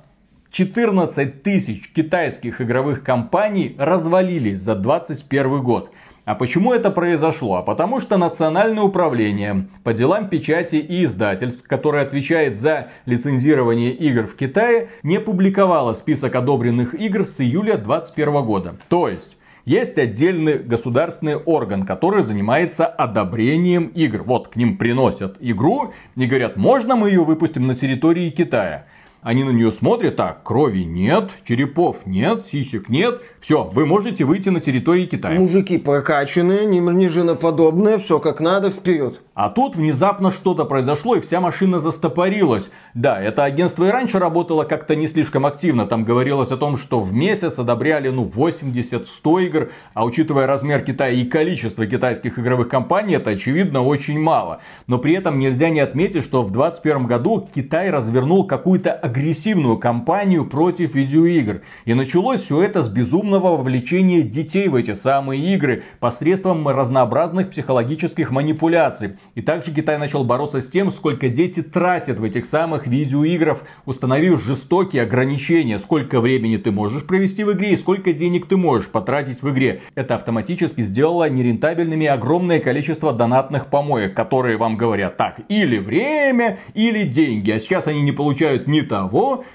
14 0.50 1.42
тысяч 1.42 1.92
китайских 1.92 2.62
игровых 2.62 3.04
компаний 3.04 3.76
развалились 3.78 4.60
за 4.60 4.74
2021 4.74 5.62
год. 5.62 5.90
А 6.30 6.36
почему 6.36 6.72
это 6.72 6.92
произошло? 6.92 7.56
А 7.56 7.62
потому 7.62 7.98
что 7.98 8.16
Национальное 8.16 8.84
управление 8.84 9.66
по 9.82 9.92
делам 9.92 10.28
печати 10.28 10.76
и 10.76 11.04
издательств, 11.04 11.66
которое 11.66 12.04
отвечает 12.04 12.54
за 12.54 12.90
лицензирование 13.04 13.92
игр 13.92 14.28
в 14.28 14.36
Китае, 14.36 14.90
не 15.02 15.18
публиковало 15.18 15.94
список 15.94 16.36
одобренных 16.36 16.94
игр 16.94 17.26
с 17.26 17.40
июля 17.40 17.78
2021 17.78 18.44
года. 18.44 18.76
То 18.88 19.08
есть, 19.08 19.38
есть 19.64 19.98
отдельный 19.98 20.58
государственный 20.58 21.34
орган, 21.34 21.84
который 21.84 22.22
занимается 22.22 22.86
одобрением 22.86 23.86
игр. 23.86 24.22
Вот 24.22 24.46
к 24.46 24.54
ним 24.54 24.76
приносят 24.76 25.36
игру 25.40 25.94
и 26.14 26.26
говорят, 26.26 26.56
можно 26.56 26.94
мы 26.94 27.08
ее 27.08 27.24
выпустим 27.24 27.66
на 27.66 27.74
территории 27.74 28.30
Китая? 28.30 28.86
Они 29.22 29.44
на 29.44 29.50
нее 29.50 29.70
смотрят, 29.70 30.16
так, 30.16 30.42
крови 30.42 30.84
нет, 30.84 31.30
черепов 31.46 32.06
нет, 32.06 32.46
сисек 32.46 32.88
нет. 32.88 33.20
Все, 33.38 33.64
вы 33.64 33.84
можете 33.84 34.24
выйти 34.24 34.48
на 34.48 34.60
территории 34.60 35.04
Китая. 35.04 35.38
Мужики 35.38 35.76
прокачанные, 35.76 36.64
не, 36.64 36.78
не 36.78 37.06
женоподобные, 37.06 37.98
все 37.98 38.18
как 38.18 38.40
надо, 38.40 38.70
вперед. 38.70 39.20
А 39.34 39.48
тут 39.48 39.76
внезапно 39.76 40.32
что-то 40.32 40.64
произошло, 40.64 41.16
и 41.16 41.20
вся 41.20 41.40
машина 41.40 41.80
застопорилась. 41.80 42.68
Да, 42.92 43.22
это 43.22 43.44
агентство 43.44 43.84
и 43.84 43.90
раньше 43.90 44.18
работало 44.18 44.64
как-то 44.64 44.96
не 44.96 45.06
слишком 45.06 45.46
активно. 45.46 45.86
Там 45.86 46.04
говорилось 46.04 46.50
о 46.50 46.56
том, 46.56 46.76
что 46.76 47.00
в 47.00 47.12
месяц 47.12 47.58
одобряли 47.58 48.08
ну 48.08 48.24
80-100 48.26 49.44
игр. 49.46 49.70
А 49.94 50.04
учитывая 50.04 50.46
размер 50.46 50.82
Китая 50.82 51.12
и 51.12 51.24
количество 51.24 51.86
китайских 51.86 52.38
игровых 52.38 52.68
компаний, 52.68 53.14
это 53.14 53.30
очевидно 53.30 53.82
очень 53.82 54.20
мало. 54.20 54.60
Но 54.86 54.98
при 54.98 55.14
этом 55.14 55.38
нельзя 55.38 55.70
не 55.70 55.80
отметить, 55.80 56.24
что 56.24 56.42
в 56.42 56.50
2021 56.50 57.06
году 57.06 57.48
Китай 57.54 57.90
развернул 57.90 58.46
какую-то 58.46 58.92
агрессивную 59.10 59.76
кампанию 59.76 60.46
против 60.46 60.94
видеоигр. 60.94 61.62
И 61.84 61.94
началось 61.94 62.42
все 62.42 62.62
это 62.62 62.84
с 62.84 62.88
безумного 62.88 63.56
вовлечения 63.56 64.22
детей 64.22 64.68
в 64.68 64.76
эти 64.76 64.94
самые 64.94 65.52
игры 65.54 65.82
посредством 65.98 66.66
разнообразных 66.68 67.50
психологических 67.50 68.30
манипуляций. 68.30 69.16
И 69.34 69.42
также 69.42 69.74
Китай 69.74 69.98
начал 69.98 70.24
бороться 70.24 70.62
с 70.62 70.66
тем, 70.68 70.92
сколько 70.92 71.28
дети 71.28 71.60
тратят 71.62 72.20
в 72.20 72.24
этих 72.24 72.46
самых 72.46 72.86
видеоиграх, 72.86 73.62
установив 73.84 74.42
жестокие 74.44 75.02
ограничения, 75.02 75.80
сколько 75.80 76.20
времени 76.20 76.56
ты 76.56 76.70
можешь 76.70 77.04
провести 77.04 77.42
в 77.42 77.52
игре 77.52 77.72
и 77.72 77.76
сколько 77.76 78.12
денег 78.12 78.46
ты 78.46 78.56
можешь 78.56 78.88
потратить 78.88 79.42
в 79.42 79.50
игре. 79.50 79.82
Это 79.96 80.14
автоматически 80.14 80.82
сделало 80.82 81.28
нерентабельными 81.28 82.06
огромное 82.06 82.60
количество 82.60 83.12
донатных 83.12 83.66
помоек, 83.66 84.14
которые 84.14 84.56
вам 84.56 84.76
говорят 84.76 85.16
так, 85.16 85.40
или 85.48 85.78
время, 85.78 86.58
или 86.74 87.02
деньги. 87.02 87.50
А 87.50 87.58
сейчас 87.58 87.88
они 87.88 88.02
не 88.02 88.12
получают 88.12 88.68
ни 88.68 88.82
того, 88.82 88.99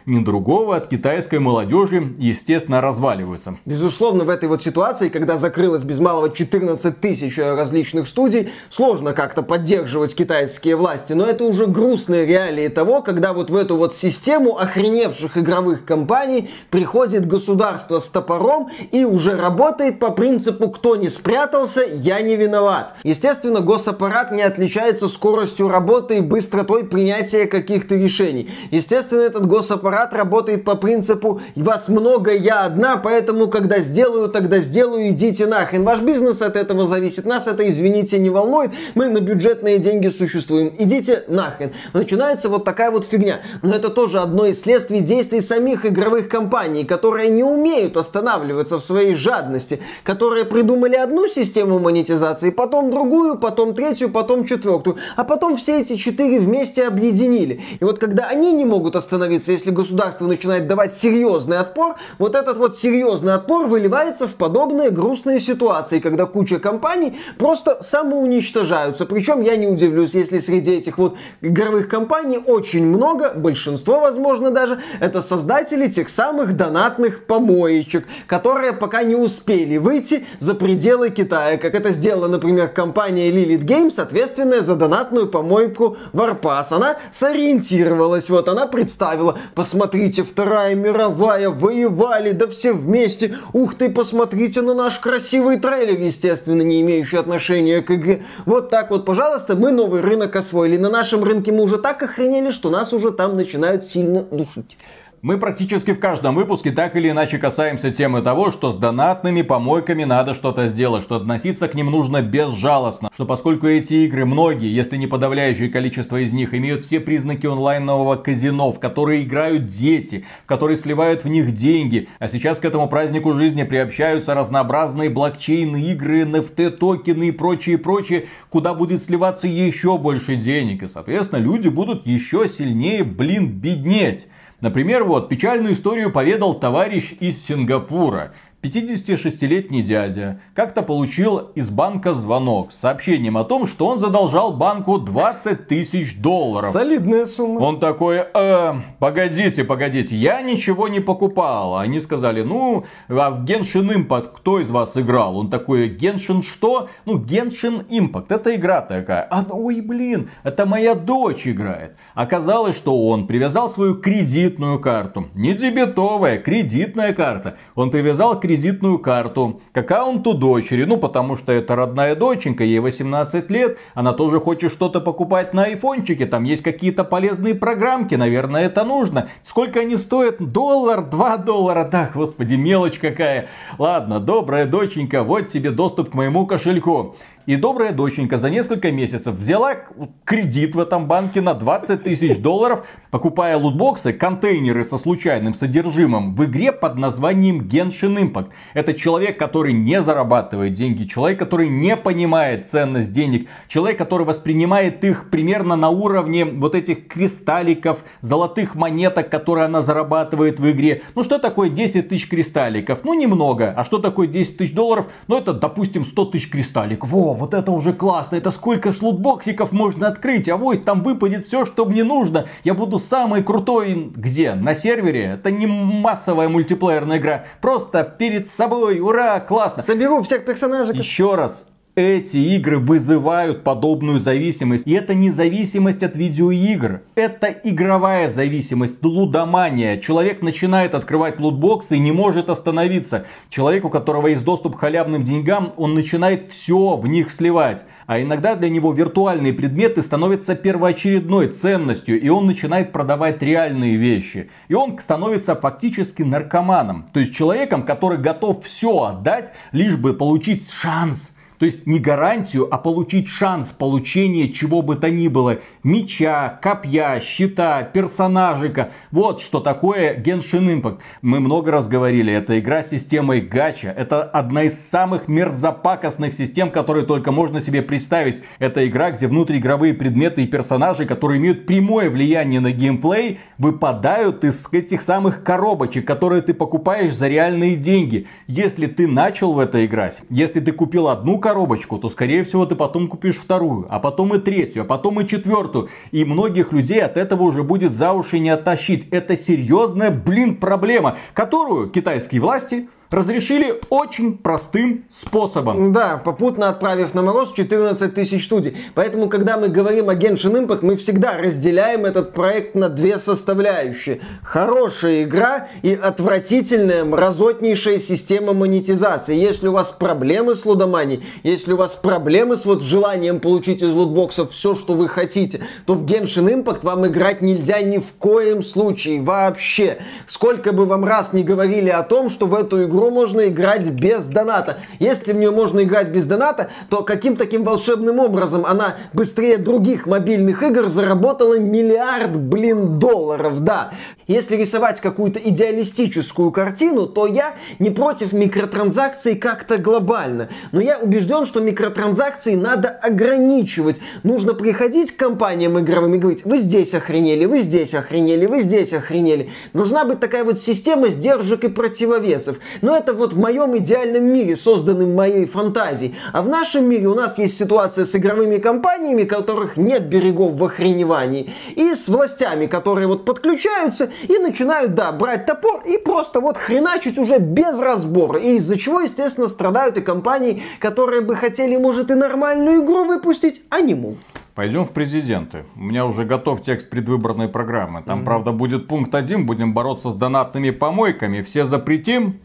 ни 0.05 0.23
другого 0.23 0.75
от 0.75 0.87
китайской 0.87 1.39
молодежи, 1.39 2.15
естественно, 2.17 2.81
разваливаются. 2.81 3.57
Безусловно, 3.65 4.23
в 4.23 4.29
этой 4.29 4.49
вот 4.49 4.63
ситуации, 4.63 5.09
когда 5.09 5.37
закрылось 5.37 5.83
без 5.83 5.99
малого 5.99 6.29
14 6.29 6.99
тысяч 6.99 7.37
различных 7.37 8.07
студий, 8.07 8.49
сложно 8.69 9.13
как-то 9.13 9.41
поддерживать 9.41 10.15
китайские 10.15 10.75
власти. 10.75 11.13
Но 11.13 11.25
это 11.25 11.43
уже 11.43 11.67
грустные 11.67 12.25
реалии 12.25 12.67
того, 12.67 13.01
когда 13.01 13.33
вот 13.33 13.49
в 13.49 13.55
эту 13.55 13.75
вот 13.77 13.93
систему 13.93 14.57
охреневших 14.57 15.37
игровых 15.37 15.85
компаний 15.85 16.49
приходит 16.69 17.27
государство 17.27 17.99
с 17.99 18.07
топором 18.07 18.69
и 18.91 19.05
уже 19.05 19.35
работает 19.35 19.99
по 19.99 20.11
принципу 20.11 20.69
«кто 20.69 20.95
не 20.95 21.09
спрятался, 21.09 21.81
я 21.83 22.21
не 22.21 22.35
виноват». 22.35 22.93
Естественно, 23.03 23.61
госаппарат 23.61 24.31
не 24.31 24.41
отличается 24.41 25.07
скоростью 25.07 25.67
работы 25.67 26.17
и 26.17 26.21
быстротой 26.21 26.85
принятия 26.85 27.45
каких-то 27.45 27.95
решений. 27.95 28.49
Естественно, 28.71 29.21
этот 29.35 29.47
госаппарат 29.47 30.13
работает 30.13 30.63
по 30.63 30.75
принципу 30.75 31.41
«вас 31.55 31.89
много, 31.89 32.33
я 32.33 32.61
одна, 32.61 32.95
поэтому 32.95 33.47
когда 33.47 33.79
сделаю, 33.81 34.29
тогда 34.29 34.59
сделаю, 34.59 35.09
идите 35.09 35.45
нахрен». 35.45 35.83
Ваш 35.83 35.99
бизнес 35.99 36.41
от 36.41 36.55
этого 36.55 36.87
зависит, 36.87 37.25
нас 37.25 37.47
это, 37.47 37.67
извините, 37.67 38.17
не 38.17 38.29
волнует, 38.29 38.71
мы 38.95 39.09
на 39.09 39.19
бюджетные 39.19 39.77
деньги 39.77 40.07
существуем, 40.07 40.73
идите 40.79 41.25
нахрен. 41.27 41.73
Начинается 41.93 42.47
вот 42.47 42.63
такая 42.63 42.91
вот 42.91 43.05
фигня. 43.05 43.41
Но 43.61 43.73
это 43.73 43.89
тоже 43.89 44.19
одно 44.19 44.45
из 44.45 44.61
следствий 44.61 45.01
действий 45.01 45.41
самих 45.41 45.85
игровых 45.85 46.29
компаний, 46.29 46.85
которые 46.85 47.29
не 47.29 47.43
умеют 47.43 47.97
останавливаться 47.97 48.77
в 48.79 48.83
своей 48.83 49.15
жадности, 49.15 49.81
которые 50.03 50.45
придумали 50.45 50.95
одну 50.95 51.27
систему 51.27 51.79
монетизации, 51.79 52.51
потом 52.51 52.89
другую, 52.89 53.37
потом 53.37 53.75
третью, 53.75 54.09
потом 54.09 54.45
четвертую, 54.45 54.97
а 55.17 55.25
потом 55.25 55.57
все 55.57 55.81
эти 55.81 55.97
четыре 55.97 56.39
вместе 56.39 56.87
объединили. 56.87 57.61
И 57.79 57.83
вот 57.83 57.99
когда 57.99 58.27
они 58.27 58.53
не 58.53 58.63
могут 58.63 58.95
остановиться 58.95 59.24
становиться, 59.25 59.51
если 59.51 59.71
государство 59.71 60.27
начинает 60.27 60.67
давать 60.67 60.93
серьезный 60.93 61.57
отпор, 61.57 61.95
вот 62.19 62.35
этот 62.35 62.57
вот 62.57 62.77
серьезный 62.77 63.33
отпор 63.33 63.65
выливается 63.65 64.27
в 64.27 64.35
подобные 64.35 64.91
грустные 64.91 65.39
ситуации, 65.39 65.99
когда 65.99 66.25
куча 66.25 66.59
компаний 66.59 67.17
просто 67.39 67.77
самоуничтожаются. 67.81 69.05
Причем 69.05 69.41
я 69.41 69.55
не 69.55 69.67
удивлюсь, 69.67 70.13
если 70.13 70.39
среди 70.39 70.71
этих 70.71 70.99
вот 70.99 71.15
игровых 71.41 71.89
компаний 71.89 72.37
очень 72.37 72.85
много, 72.85 73.33
большинство, 73.35 73.99
возможно, 73.99 74.51
даже, 74.51 74.79
это 74.99 75.21
создатели 75.21 75.87
тех 75.87 76.09
самых 76.09 76.55
донатных 76.55 77.25
помоечек, 77.25 78.05
которые 78.27 78.73
пока 78.73 79.03
не 79.03 79.15
успели 79.15 79.77
выйти 79.77 80.25
за 80.39 80.53
пределы 80.53 81.09
Китая, 81.09 81.57
как 81.57 81.73
это 81.73 81.91
сделала, 81.91 82.27
например, 82.27 82.67
компания 82.67 83.31
Lilith 83.31 83.65
Games, 83.65 83.99
ответственная 83.99 84.61
за 84.61 84.75
донатную 84.75 85.27
помойку 85.27 85.97
Warpass. 86.13 86.67
Она 86.71 86.97
сориентировалась, 87.11 88.29
вот 88.29 88.47
она 88.47 88.67
представила, 88.67 89.14
посмотрите, 89.53 90.23
Вторая 90.23 90.75
мировая, 90.75 91.49
воевали, 91.49 92.31
да 92.31 92.47
все 92.47 92.73
вместе, 92.73 93.37
ух 93.53 93.75
ты, 93.75 93.89
посмотрите 93.89 94.61
на 94.61 94.73
наш 94.73 94.99
красивый 94.99 95.59
трейлер, 95.59 95.99
естественно, 95.99 96.61
не 96.61 96.81
имеющий 96.81 97.17
отношения 97.17 97.81
к 97.81 97.91
игре. 97.91 98.25
Вот 98.45 98.69
так 98.69 98.91
вот, 98.91 99.05
пожалуйста, 99.05 99.55
мы 99.55 99.71
новый 99.71 100.01
рынок 100.01 100.35
освоили. 100.35 100.77
На 100.77 100.89
нашем 100.89 101.23
рынке 101.23 101.51
мы 101.51 101.63
уже 101.63 101.77
так 101.77 102.01
охренели, 102.03 102.51
что 102.51 102.69
нас 102.69 102.93
уже 102.93 103.11
там 103.11 103.35
начинают 103.35 103.83
сильно 103.83 104.21
душить. 104.23 104.77
Мы 105.25 105.39
практически 105.39 105.91
в 105.91 105.99
каждом 105.99 106.35
выпуске 106.35 106.71
так 106.71 106.95
или 106.95 107.09
иначе 107.09 107.39
касаемся 107.39 107.89
темы 107.89 108.21
того, 108.21 108.51
что 108.51 108.71
с 108.71 108.75
донатными 108.75 109.41
помойками 109.41 110.03
надо 110.03 110.35
что-то 110.35 110.67
сделать, 110.67 111.01
что 111.01 111.15
относиться 111.15 111.67
к 111.67 111.73
ним 111.73 111.89
нужно 111.89 112.21
безжалостно, 112.21 113.09
что 113.11 113.25
поскольку 113.25 113.65
эти 113.65 114.05
игры 114.05 114.25
многие, 114.25 114.71
если 114.71 114.97
не 114.97 115.07
подавляющее 115.07 115.69
количество 115.69 116.17
из 116.17 116.31
них, 116.31 116.53
имеют 116.53 116.85
все 116.85 116.99
признаки 116.99 117.47
онлайнового 117.47 118.17
казино, 118.17 118.71
в 118.71 118.79
которые 118.79 119.23
играют 119.23 119.65
дети, 119.65 120.25
в 120.43 120.45
которые 120.45 120.77
сливают 120.77 121.23
в 121.23 121.27
них 121.27 121.53
деньги, 121.53 122.07
а 122.19 122.29
сейчас 122.29 122.59
к 122.59 122.65
этому 122.65 122.87
празднику 122.87 123.33
жизни 123.33 123.63
приобщаются 123.63 124.35
разнообразные 124.35 125.09
блокчейны, 125.09 125.81
игры, 125.91 126.21
NFT, 126.21 126.69
токены 126.69 127.29
и 127.29 127.31
прочее, 127.31 127.79
прочее, 127.79 128.25
куда 128.51 128.75
будет 128.75 129.01
сливаться 129.01 129.47
еще 129.47 129.97
больше 129.97 130.35
денег, 130.35 130.83
и 130.83 130.87
соответственно 130.87 131.39
люди 131.39 131.67
будут 131.67 132.05
еще 132.05 132.47
сильнее, 132.47 133.03
блин, 133.03 133.47
беднеть. 133.47 134.27
Например, 134.65 135.03
вот 135.03 135.29
печальную 135.29 135.75
историю 135.75 136.11
поведал 136.11 136.55
товарищ 136.55 137.13
из 137.19 137.45
Сингапура. 137.45 138.33
56-летний 138.65 139.83
дядя 139.83 140.39
как-то 140.53 140.81
получил 140.81 141.51
из 141.55 141.69
банка 141.69 142.13
звонок 142.13 142.71
с 142.71 142.79
сообщением 142.79 143.37
о 143.37 143.43
том, 143.43 143.67
что 143.67 143.87
он 143.87 143.99
задолжал 143.99 144.53
банку 144.53 144.97
20 144.97 145.67
тысяч 145.67 146.19
долларов. 146.19 146.71
Солидная 146.71 147.25
сумма. 147.25 147.59
Он 147.59 147.79
такой, 147.79 148.23
э, 148.33 148.73
погодите, 148.99 149.63
погодите, 149.63 150.15
я 150.15 150.41
ничего 150.41 150.87
не 150.87 150.99
покупал. 150.99 151.77
Они 151.77 151.99
сказали, 151.99 152.41
ну, 152.41 152.85
а 153.07 153.31
в 153.31 153.45
Genshin 153.45 153.93
Impact 153.95 154.31
кто 154.35 154.59
из 154.59 154.69
вас 154.69 154.97
играл? 154.97 155.37
Он 155.37 155.49
такой, 155.49 155.89
Genshin 155.95 156.41
что? 156.41 156.89
Ну, 157.05 157.19
Genshin 157.19 157.87
Impact, 157.87 158.27
это 158.29 158.55
игра 158.55 158.81
такая. 158.81 159.27
А, 159.29 159.45
ой, 159.49 159.81
блин, 159.81 160.29
это 160.43 160.65
моя 160.65 160.95
дочь 160.95 161.47
играет. 161.47 161.95
Оказалось, 162.13 162.75
что 162.75 163.07
он 163.07 163.27
привязал 163.27 163.69
свою 163.69 163.95
кредитную 163.95 164.79
карту. 164.79 165.27
Не 165.33 165.53
дебетовая, 165.53 166.37
кредитная 166.37 167.13
карта. 167.13 167.57
Он 167.75 167.91
привязал 167.91 168.39
кредитную 168.39 168.54
кредитную 168.55 168.99
карту 168.99 169.59
к 169.73 169.77
аккаунту 169.77 170.33
дочери. 170.33 170.85
Ну, 170.85 170.97
потому 170.97 171.35
что 171.35 171.51
это 171.51 171.75
родная 171.75 172.15
доченька, 172.15 172.63
ей 172.63 172.79
18 172.79 173.51
лет. 173.51 173.77
Она 173.93 174.13
тоже 174.13 174.39
хочет 174.39 174.71
что-то 174.71 175.01
покупать 175.01 175.53
на 175.53 175.65
айфончике. 175.65 176.25
Там 176.25 176.45
есть 176.45 176.63
какие-то 176.63 177.03
полезные 177.03 177.53
программки. 177.53 178.15
Наверное, 178.15 178.65
это 178.65 178.85
нужно. 178.85 179.27
Сколько 179.41 179.81
они 179.81 179.97
стоят? 179.97 180.37
Доллар, 180.39 181.03
два 181.03 181.35
доллара. 181.37 181.83
Да, 181.91 182.09
господи, 182.13 182.55
мелочь 182.55 182.97
какая. 182.97 183.49
Ладно, 183.77 184.21
добрая 184.21 184.65
доченька, 184.65 185.23
вот 185.23 185.49
тебе 185.49 185.71
доступ 185.71 186.11
к 186.11 186.13
моему 186.13 186.45
кошельку. 186.47 187.15
И 187.45 187.57
добрая 187.57 187.91
доченька 187.91 188.37
за 188.39 188.49
несколько 188.49 188.91
месяцев 188.91 189.35
взяла 189.35 189.75
кредит 190.23 190.73
в 190.73 190.79
этом 190.79 191.05
банке 191.05 191.41
на 191.41 191.53
20 191.53 192.01
тысяч 192.01 192.39
долларов, 192.39 192.87
покупая 193.11 193.55
лутбоксы, 193.55 194.13
контейнеры 194.13 194.83
со 194.83 194.97
случайным 194.97 195.53
содержимым 195.53 196.35
в 196.35 196.43
игре 196.45 196.71
под 196.71 196.95
названием 196.95 197.61
Genshin 197.61 198.17
Impact. 198.17 198.49
Это 198.73 198.95
человек, 198.95 199.37
который 199.37 199.73
не 199.73 200.01
зарабатывает 200.01 200.73
деньги, 200.73 201.03
человек, 201.03 201.37
который 201.37 201.69
не 201.69 201.95
понимает 201.95 202.67
ценность 202.67 203.13
денег, 203.13 203.47
человек, 203.67 203.99
который 203.99 204.25
воспринимает 204.25 205.03
их 205.03 205.29
примерно 205.29 205.75
на 205.75 205.89
уровне 205.89 206.45
вот 206.45 206.73
этих 206.73 207.07
кристалликов, 207.07 208.03
золотых 208.21 208.73
монеток, 208.73 209.29
которые 209.29 209.65
она 209.65 209.83
зарабатывает 209.83 210.59
в 210.59 210.71
игре. 210.71 211.03
Ну 211.13 211.23
что 211.23 211.37
такое 211.37 211.69
10 211.69 212.09
тысяч 212.09 212.27
кристалликов? 212.27 213.01
Ну 213.03 213.13
немного. 213.13 213.71
А 213.77 213.85
что 213.85 213.99
такое 213.99 214.25
10 214.25 214.57
тысяч 214.57 214.73
долларов? 214.73 215.11
Ну 215.27 215.37
это, 215.37 215.53
допустим, 215.53 216.07
100 216.07 216.25
тысяч 216.25 216.49
кристалликов. 216.49 217.07
Во, 217.07 217.34
вот 217.35 217.53
это 217.53 217.71
уже 217.71 217.93
классно, 217.93 218.35
это 218.35 218.51
сколько 218.51 218.91
шлутбоксиков 218.91 219.71
можно 219.71 220.07
открыть, 220.07 220.49
а 220.49 220.57
вось 220.57 220.79
там 220.79 221.01
выпадет 221.01 221.47
все, 221.47 221.65
что 221.65 221.85
мне 221.85 222.03
нужно. 222.03 222.45
Я 222.63 222.73
буду 222.73 222.99
самый 222.99 223.43
крутой, 223.43 224.11
где? 224.15 224.53
На 224.55 224.75
сервере? 224.75 225.37
Это 225.39 225.51
не 225.51 225.67
массовая 225.67 226.49
мультиплеерная 226.49 227.17
игра, 227.17 227.45
просто 227.61 228.03
перед 228.03 228.47
собой, 228.47 228.99
ура, 228.99 229.39
классно. 229.39 229.83
Соберу 229.83 230.21
всех 230.21 230.45
персонажей. 230.45 230.97
Еще 230.97 231.35
раз, 231.35 231.67
эти 231.95 232.35
игры 232.35 232.77
вызывают 232.77 233.63
подобную 233.63 234.19
зависимость. 234.19 234.85
И 234.85 234.91
это 234.91 235.13
не 235.13 235.29
зависимость 235.29 236.03
от 236.03 236.17
видеоигр. 236.17 237.01
Это 237.15 237.47
игровая 237.63 238.29
зависимость, 238.29 239.03
лудомания. 239.03 239.97
Человек 239.99 240.41
начинает 240.41 240.93
открывать 240.93 241.39
лутбоксы 241.39 241.95
и 241.95 241.99
не 241.99 242.11
может 242.11 242.49
остановиться. 242.49 243.25
Человек, 243.49 243.85
у 243.85 243.89
которого 243.89 244.27
есть 244.27 244.43
доступ 244.43 244.75
к 244.75 244.79
халявным 244.79 245.23
деньгам, 245.23 245.73
он 245.77 245.95
начинает 245.95 246.51
все 246.51 246.97
в 246.97 247.07
них 247.07 247.31
сливать. 247.31 247.83
А 248.07 248.21
иногда 248.21 248.55
для 248.55 248.69
него 248.69 248.91
виртуальные 248.91 249.53
предметы 249.53 250.01
становятся 250.01 250.53
первоочередной 250.53 251.47
ценностью, 251.47 252.21
и 252.21 252.29
он 252.29 252.45
начинает 252.45 252.91
продавать 252.91 253.41
реальные 253.41 253.95
вещи. 253.95 254.51
И 254.67 254.75
он 254.75 254.99
становится 254.99 255.55
фактически 255.55 256.21
наркоманом. 256.21 257.07
То 257.13 257.19
есть 257.21 257.33
человеком, 257.33 257.83
который 257.83 258.19
готов 258.19 258.63
все 258.63 259.05
отдать, 259.05 259.53
лишь 259.71 259.97
бы 259.97 260.13
получить 260.13 260.69
шанс 260.69 261.31
то 261.57 261.65
есть 261.65 261.87
не 261.87 261.99
гарантию, 261.99 262.67
а 262.73 262.77
получить 262.77 263.27
шанс 263.27 263.67
получения 263.67 264.49
чего 264.49 264.81
бы 264.81 264.95
то 264.95 265.09
ни 265.09 265.27
было. 265.27 265.59
Меча, 265.83 266.59
копья, 266.61 267.21
щита, 267.21 267.83
персонажика. 267.83 268.91
Вот 269.11 269.41
что 269.41 269.59
такое 269.59 270.15
Genshin 270.15 270.81
Impact. 270.81 270.99
Мы 271.21 271.39
много 271.39 271.71
раз 271.71 271.87
говорили, 271.87 272.33
это 272.33 272.59
игра 272.59 272.83
с 272.83 272.89
системой 272.89 273.41
гача. 273.41 273.93
Это 273.95 274.23
одна 274.23 274.63
из 274.63 274.79
самых 274.79 275.27
мерзопакостных 275.27 276.33
систем, 276.33 276.71
которые 276.71 277.05
только 277.05 277.31
можно 277.31 277.61
себе 277.61 277.81
представить. 277.81 278.41
Это 278.59 278.85
игра, 278.87 279.11
где 279.11 279.27
внутриигровые 279.27 279.93
предметы 279.93 280.43
и 280.43 280.47
персонажи, 280.47 281.05
которые 281.05 281.39
имеют 281.39 281.65
прямое 281.65 282.09
влияние 282.09 282.59
на 282.59 282.71
геймплей, 282.71 283.39
выпадают 283.57 284.43
из 284.43 284.67
этих 284.71 285.01
самых 285.01 285.43
коробочек, 285.43 286.05
которые 286.05 286.41
ты 286.41 286.53
покупаешь 286.53 287.13
за 287.13 287.27
реальные 287.27 287.75
деньги. 287.75 288.27
Если 288.47 288.87
ты 288.87 289.07
начал 289.07 289.53
в 289.53 289.59
это 289.59 289.85
играть, 289.85 290.21
если 290.29 290.59
ты 290.59 290.71
купил 290.71 291.07
одну 291.07 291.39
коробочку, 291.45 291.99
то 291.99 292.09
скорее 292.09 292.43
всего 292.43 292.65
ты 292.65 292.73
потом 292.75 293.07
купишь 293.07 293.35
вторую, 293.35 293.85
а 293.91 293.99
потом 293.99 294.33
и 294.33 294.39
третью, 294.39 294.81
а 294.81 294.85
потом 294.85 295.21
и 295.21 295.27
четвертую. 295.27 295.89
И 296.11 296.25
многих 296.25 296.71
людей 296.71 297.03
от 297.03 297.17
этого 297.17 297.43
уже 297.43 297.61
будет 297.61 297.93
за 297.93 298.13
уши 298.13 298.39
не 298.39 298.49
оттащить. 298.49 299.07
Это 299.11 299.37
серьезная, 299.37 300.09
блин, 300.09 300.55
проблема, 300.55 301.19
которую 301.35 301.91
китайские 301.91 302.41
власти 302.41 302.89
разрешили 303.11 303.79
очень 303.89 304.37
простым 304.37 305.05
способом. 305.11 305.93
Да, 305.93 306.21
попутно 306.23 306.69
отправив 306.69 307.13
на 307.13 307.21
мороз 307.21 307.53
14 307.53 308.13
тысяч 308.13 308.45
студий. 308.45 308.77
Поэтому, 308.93 309.29
когда 309.29 309.57
мы 309.57 309.67
говорим 309.67 310.09
о 310.09 310.15
Genshin 310.15 310.65
Impact, 310.65 310.79
мы 310.81 310.95
всегда 310.95 311.37
разделяем 311.37 312.05
этот 312.05 312.33
проект 312.33 312.75
на 312.75 312.89
две 312.89 313.17
составляющие. 313.17 314.21
Хорошая 314.43 315.23
игра 315.23 315.67
и 315.81 315.93
отвратительная, 315.93 317.05
мразотнейшая 317.05 317.99
система 317.99 318.53
монетизации. 318.53 319.35
Если 319.35 319.67
у 319.67 319.73
вас 319.73 319.91
проблемы 319.91 320.55
с 320.55 320.65
лудоманией, 320.65 321.23
если 321.43 321.73
у 321.73 321.77
вас 321.77 321.95
проблемы 321.95 322.57
с 322.57 322.65
вот 322.65 322.81
желанием 322.81 323.39
получить 323.39 323.81
из 323.81 323.93
лутбоксов 323.93 324.51
все, 324.51 324.75
что 324.75 324.93
вы 324.93 325.07
хотите, 325.07 325.61
то 325.85 325.93
в 325.93 326.05
Genshin 326.05 326.63
Impact 326.63 326.79
вам 326.83 327.07
играть 327.07 327.41
нельзя 327.41 327.81
ни 327.81 327.97
в 327.97 328.13
коем 328.13 328.61
случае 328.61 329.21
вообще. 329.21 329.97
Сколько 330.27 330.73
бы 330.73 330.85
вам 330.85 331.05
раз 331.05 331.33
не 331.33 331.43
говорили 331.43 331.89
о 331.89 332.03
том, 332.03 332.29
что 332.29 332.45
в 332.47 332.55
эту 332.55 332.83
игру 332.83 332.94
игру 332.95 333.11
можно 333.11 333.47
играть 333.47 333.89
без 333.89 334.27
доната. 334.27 334.79
Если 334.99 335.33
в 335.33 335.35
нее 335.35 335.51
можно 335.51 335.81
играть 335.83 336.09
без 336.09 336.25
доната, 336.25 336.69
то 336.89 337.03
каким 337.03 337.35
таким 337.35 337.63
волшебным 337.63 338.19
образом 338.19 338.65
она 338.65 338.95
быстрее 339.13 339.57
других 339.57 340.07
мобильных 340.07 340.63
игр 340.63 340.87
заработала 340.87 341.59
миллиард, 341.59 342.37
блин, 342.37 342.99
долларов, 342.99 343.61
да. 343.61 343.91
Если 344.27 344.55
рисовать 344.55 345.01
какую-то 345.01 345.39
идеалистическую 345.39 346.51
картину, 346.51 347.05
то 347.05 347.27
я 347.27 347.53
не 347.77 347.91
против 347.91 348.33
микротранзакций 348.33 349.35
как-то 349.35 349.77
глобально. 349.77 350.49
Но 350.71 350.81
я 350.81 350.97
убежден, 350.97 351.45
что 351.45 351.59
микротранзакции 351.59 352.55
надо 352.55 352.89
ограничивать. 352.89 353.97
Нужно 354.23 354.53
приходить 354.53 355.11
к 355.11 355.19
компаниям 355.19 355.79
игровым 355.79 356.15
и 356.15 356.17
говорить, 356.17 356.45
вы 356.45 356.57
здесь 356.57 356.93
охренели, 356.93 357.45
вы 357.45 357.59
здесь 357.59 357.93
охренели, 357.93 358.45
вы 358.45 358.61
здесь 358.61 358.93
охренели. 358.93 359.49
Должна 359.73 360.05
быть 360.05 360.19
такая 360.19 360.43
вот 360.43 360.57
система 360.57 361.09
сдержек 361.09 361.63
и 361.63 361.67
противовесов. 361.67 362.57
Но 362.85 362.95
это 362.95 363.15
вот 363.15 363.33
в 363.33 363.39
моем 363.39 363.75
идеальном 363.77 364.25
мире, 364.25 364.55
созданном 364.55 365.15
моей 365.15 365.47
фантазией. 365.47 366.13
А 366.33 366.43
в 366.43 366.49
нашем 366.49 366.87
мире 366.87 367.07
у 367.07 367.15
нас 367.15 367.39
есть 367.39 367.57
ситуация 367.57 368.05
с 368.05 368.15
игровыми 368.15 368.57
компаниями, 368.57 369.23
которых 369.23 369.75
нет 369.75 370.03
берегов 370.03 370.53
в 370.53 370.63
охреневании, 370.63 371.49
и 371.75 371.95
с 371.95 372.07
властями, 372.07 372.67
которые 372.67 373.07
вот 373.07 373.25
подключаются 373.25 374.11
и 374.29 374.37
начинают, 374.37 374.93
да, 374.93 375.11
брать 375.11 375.47
топор 375.47 375.81
и 375.83 375.97
просто 375.97 376.41
вот 376.41 376.57
хреначить 376.57 377.17
уже 377.17 377.39
без 377.39 377.79
разбора. 377.79 378.39
И 378.39 378.57
из-за 378.57 378.77
чего, 378.77 379.01
естественно, 379.01 379.47
страдают 379.47 379.97
и 379.97 380.01
компании, 380.01 380.61
которые 380.77 381.21
бы 381.21 381.35
хотели, 381.35 381.77
может, 381.77 382.11
и 382.11 382.13
нормальную 382.13 382.85
игру 382.85 383.05
выпустить, 383.05 383.63
а 383.71 383.81
не 383.81 383.95
могут. 383.95 384.19
Пойдем 384.53 384.85
в 384.85 384.91
президенты. 384.91 385.65
У 385.75 385.81
меня 385.81 386.05
уже 386.05 386.23
готов 386.23 386.61
текст 386.61 386.89
предвыборной 386.89 387.49
программы. 387.49 388.03
Там, 388.03 388.21
mm-hmm. 388.21 388.25
правда, 388.25 388.51
будет 388.51 388.87
пункт 388.87 389.13
один. 389.13 389.45
Будем 389.45 389.73
бороться 389.73 390.11
с 390.11 390.13
донатными 390.13 390.69
помойками. 390.69 391.41
Все 391.41 391.65
запретим. 391.65 392.39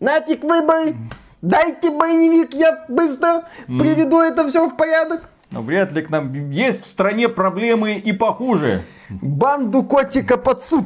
Нафиг 0.00 0.42
выборы. 0.42 0.96
Дайте 1.42 1.90
бойневик, 1.90 2.54
я 2.54 2.84
быстро 2.88 3.44
приведу 3.66 4.20
это 4.20 4.48
все 4.48 4.66
в 4.66 4.76
порядок. 4.76 5.30
Но 5.50 5.62
вряд 5.62 5.92
ли 5.92 6.02
к 6.02 6.10
нам 6.10 6.50
есть 6.50 6.84
в 6.84 6.86
стране 6.86 7.28
проблемы 7.28 7.94
и 7.94 8.12
похуже. 8.12 8.82
Банду 9.08 9.82
котика 9.82 10.36
под 10.36 10.62
суд. 10.62 10.84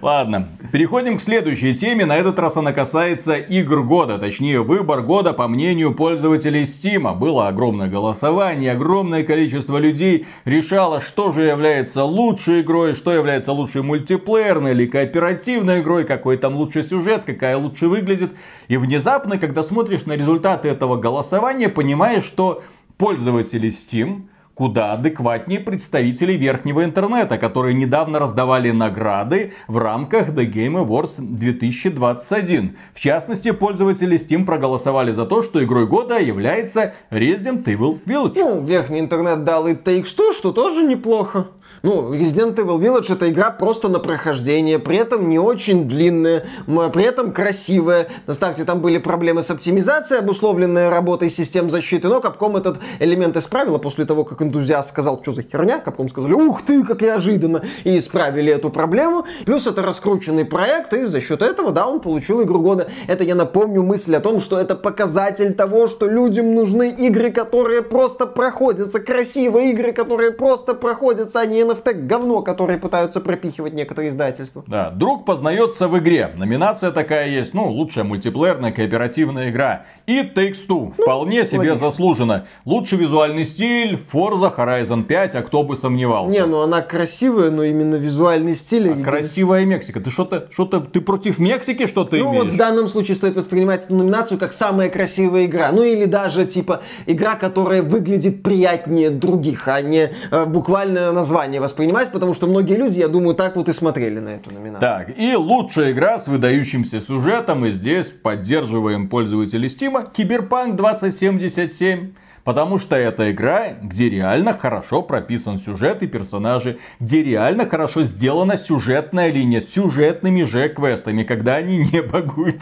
Ладно, 0.00 0.48
переходим 0.74 1.18
к 1.18 1.22
следующей 1.22 1.76
теме. 1.76 2.04
На 2.04 2.16
этот 2.16 2.36
раз 2.40 2.56
она 2.56 2.72
касается 2.72 3.36
игр 3.36 3.84
года, 3.84 4.18
точнее 4.18 4.60
выбор 4.60 5.02
года 5.02 5.32
по 5.32 5.46
мнению 5.46 5.94
пользователей 5.94 6.64
Steam. 6.64 7.14
Было 7.14 7.46
огромное 7.46 7.86
голосование, 7.86 8.72
огромное 8.72 9.22
количество 9.22 9.78
людей 9.78 10.26
решало, 10.44 11.00
что 11.00 11.30
же 11.30 11.42
является 11.42 12.02
лучшей 12.02 12.62
игрой, 12.62 12.94
что 12.94 13.12
является 13.12 13.52
лучшей 13.52 13.82
мультиплеерной 13.82 14.72
или 14.72 14.86
кооперативной 14.86 15.80
игрой, 15.80 16.04
какой 16.04 16.38
там 16.38 16.56
лучший 16.56 16.82
сюжет, 16.82 17.22
какая 17.24 17.56
лучше 17.56 17.86
выглядит. 17.86 18.32
И 18.66 18.76
внезапно, 18.76 19.38
когда 19.38 19.62
смотришь 19.62 20.06
на 20.06 20.16
результаты 20.16 20.66
этого 20.66 20.96
голосования, 20.96 21.68
понимаешь, 21.68 22.24
что 22.24 22.64
пользователи 22.98 23.70
Steam 23.70 24.22
куда 24.54 24.92
адекватнее 24.92 25.60
представителей 25.60 26.36
верхнего 26.36 26.84
интернета, 26.84 27.38
которые 27.38 27.74
недавно 27.74 28.18
раздавали 28.18 28.70
награды 28.70 29.52
в 29.66 29.78
рамках 29.78 30.28
The 30.28 30.50
Game 30.50 30.84
Awards 30.84 31.16
2021. 31.18 32.76
В 32.94 33.00
частности, 33.00 33.50
пользователи 33.50 34.16
Steam 34.16 34.44
проголосовали 34.44 35.12
за 35.12 35.26
то, 35.26 35.42
что 35.42 35.62
игрой 35.62 35.86
года 35.86 36.18
является 36.18 36.94
Resident 37.10 37.64
Evil 37.64 37.98
Village. 38.04 38.34
Ну, 38.36 38.64
верхний 38.64 39.00
интернет 39.00 39.44
дал 39.44 39.66
и 39.66 39.74
Takes-Two, 39.74 40.32
что 40.32 40.52
тоже 40.52 40.84
неплохо. 40.84 41.48
Ну, 41.82 42.14
Resident 42.14 42.54
Evil 42.56 42.78
Village 42.78 43.12
это 43.12 43.30
игра 43.30 43.50
просто 43.50 43.88
на 43.88 43.98
прохождение, 43.98 44.78
при 44.78 44.96
этом 44.98 45.28
не 45.28 45.38
очень 45.38 45.88
длинная, 45.88 46.44
при 46.66 47.02
этом 47.02 47.32
красивая. 47.32 48.08
На 48.26 48.34
старте 48.34 48.64
там 48.64 48.80
были 48.80 48.98
проблемы 48.98 49.42
с 49.42 49.50
оптимизацией, 49.50 50.20
обусловленные 50.20 50.90
работой 50.90 51.30
систем 51.30 51.70
защиты, 51.70 52.08
но 52.08 52.20
Capcom 52.20 52.56
этот 52.56 52.78
элемент 53.00 53.36
исправила 53.36 53.78
после 53.78 54.04
того, 54.04 54.24
как 54.24 54.43
энтузиаст 54.44 54.90
сказал, 54.90 55.20
что 55.22 55.32
за 55.32 55.42
херня, 55.42 55.82
Capcom 55.84 56.08
сказали, 56.08 56.32
ух 56.32 56.62
ты, 56.62 56.82
как 56.84 57.02
неожиданно, 57.02 57.62
и 57.84 57.98
исправили 57.98 58.52
эту 58.52 58.70
проблему. 58.70 59.24
Плюс 59.44 59.66
это 59.66 59.82
раскрученный 59.82 60.44
проект, 60.44 60.92
и 60.92 61.04
за 61.04 61.20
счет 61.20 61.42
этого, 61.42 61.72
да, 61.72 61.86
он 61.86 62.00
получил 62.00 62.42
игру 62.42 62.60
года. 62.60 62.88
Это, 63.08 63.24
я 63.24 63.34
напомню, 63.34 63.82
мысль 63.82 64.14
о 64.16 64.20
том, 64.20 64.40
что 64.40 64.58
это 64.58 64.74
показатель 64.76 65.54
того, 65.54 65.86
что 65.88 66.08
людям 66.08 66.54
нужны 66.54 66.90
игры, 66.90 67.30
которые 67.30 67.82
просто 67.82 68.26
проходятся, 68.26 69.00
красивые 69.00 69.70
игры, 69.70 69.92
которые 69.92 70.30
просто 70.30 70.74
проходятся, 70.74 71.40
а 71.40 71.46
не 71.46 71.60
NFT 71.62 72.06
говно, 72.06 72.42
которое 72.42 72.78
пытаются 72.78 73.20
пропихивать 73.20 73.72
некоторые 73.74 74.10
издательства. 74.10 74.64
Да, 74.66 74.90
друг 74.90 75.24
познается 75.24 75.88
в 75.88 75.98
игре. 75.98 76.30
Номинация 76.36 76.90
такая 76.90 77.28
есть, 77.28 77.54
ну, 77.54 77.68
лучшая 77.70 78.04
мультиплеерная 78.04 78.72
кооперативная 78.72 79.50
игра. 79.50 79.86
И 80.06 80.20
Takes 80.22 80.66
Two. 80.68 80.92
Ну, 80.96 81.02
Вполне 81.04 81.44
себе 81.46 81.58
логично. 81.70 81.78
заслуженно. 81.78 82.46
Лучший 82.64 82.98
визуальный 82.98 83.44
стиль, 83.44 84.02
Forza 84.12 84.33
Horizon 84.42 85.04
5, 85.04 85.34
а 85.34 85.42
кто 85.42 85.62
бы 85.62 85.76
сомневался. 85.76 86.38
Не, 86.38 86.46
ну 86.46 86.62
она 86.62 86.82
красивая, 86.82 87.50
но 87.50 87.64
именно 87.64 87.96
визуальный 87.96 88.54
стиль. 88.54 88.90
А 88.90 89.02
красивая 89.02 89.64
Мексика. 89.64 90.00
Ты 90.00 90.10
что-то, 90.10 90.48
что-то, 90.50 90.80
ты 90.80 91.00
против 91.00 91.38
Мексики 91.38 91.86
что-то 91.86 92.16
ну, 92.16 92.30
имеешь? 92.30 92.44
вот 92.44 92.52
в 92.52 92.56
данном 92.56 92.88
случае 92.88 93.16
стоит 93.16 93.36
воспринимать 93.36 93.84
эту 93.84 93.94
номинацию 93.94 94.38
как 94.38 94.52
самая 94.52 94.90
красивая 94.90 95.46
игра. 95.46 95.70
Ну 95.72 95.82
или 95.82 96.04
даже 96.04 96.44
типа 96.44 96.82
игра, 97.06 97.34
которая 97.34 97.82
выглядит 97.82 98.42
приятнее 98.42 99.10
других, 99.10 99.68
а 99.68 99.80
не 99.80 100.10
э, 100.30 100.44
буквально 100.44 101.12
название 101.12 101.60
воспринимать, 101.60 102.12
потому 102.12 102.34
что 102.34 102.46
многие 102.46 102.76
люди, 102.76 102.98
я 102.98 103.08
думаю, 103.08 103.34
так 103.34 103.56
вот 103.56 103.68
и 103.68 103.72
смотрели 103.72 104.18
на 104.18 104.30
эту 104.30 104.52
номинацию. 104.52 104.80
Так, 104.80 105.18
и 105.18 105.34
лучшая 105.34 105.92
игра 105.92 106.18
с 106.18 106.28
выдающимся 106.28 107.00
сюжетом, 107.00 107.64
и 107.66 107.72
здесь 107.72 108.06
поддерживаем 108.10 109.08
пользователей 109.08 109.68
Steam, 109.68 110.08
Киберпанк 110.12 110.76
2077. 110.76 112.23
Потому 112.44 112.78
что 112.78 112.94
это 112.94 113.30
игра, 113.30 113.68
где 113.80 114.10
реально 114.10 114.56
хорошо 114.56 115.00
прописан 115.00 115.58
сюжет 115.58 116.02
и 116.02 116.06
персонажи, 116.06 116.78
где 117.00 117.22
реально 117.22 117.66
хорошо 117.66 118.02
сделана 118.02 118.58
сюжетная 118.58 119.30
линия 119.30 119.62
с 119.62 119.70
сюжетными 119.70 120.42
же 120.42 120.68
квестами, 120.68 121.22
когда 121.22 121.54
они 121.54 121.78
не 121.90 122.02
багуют. 122.02 122.60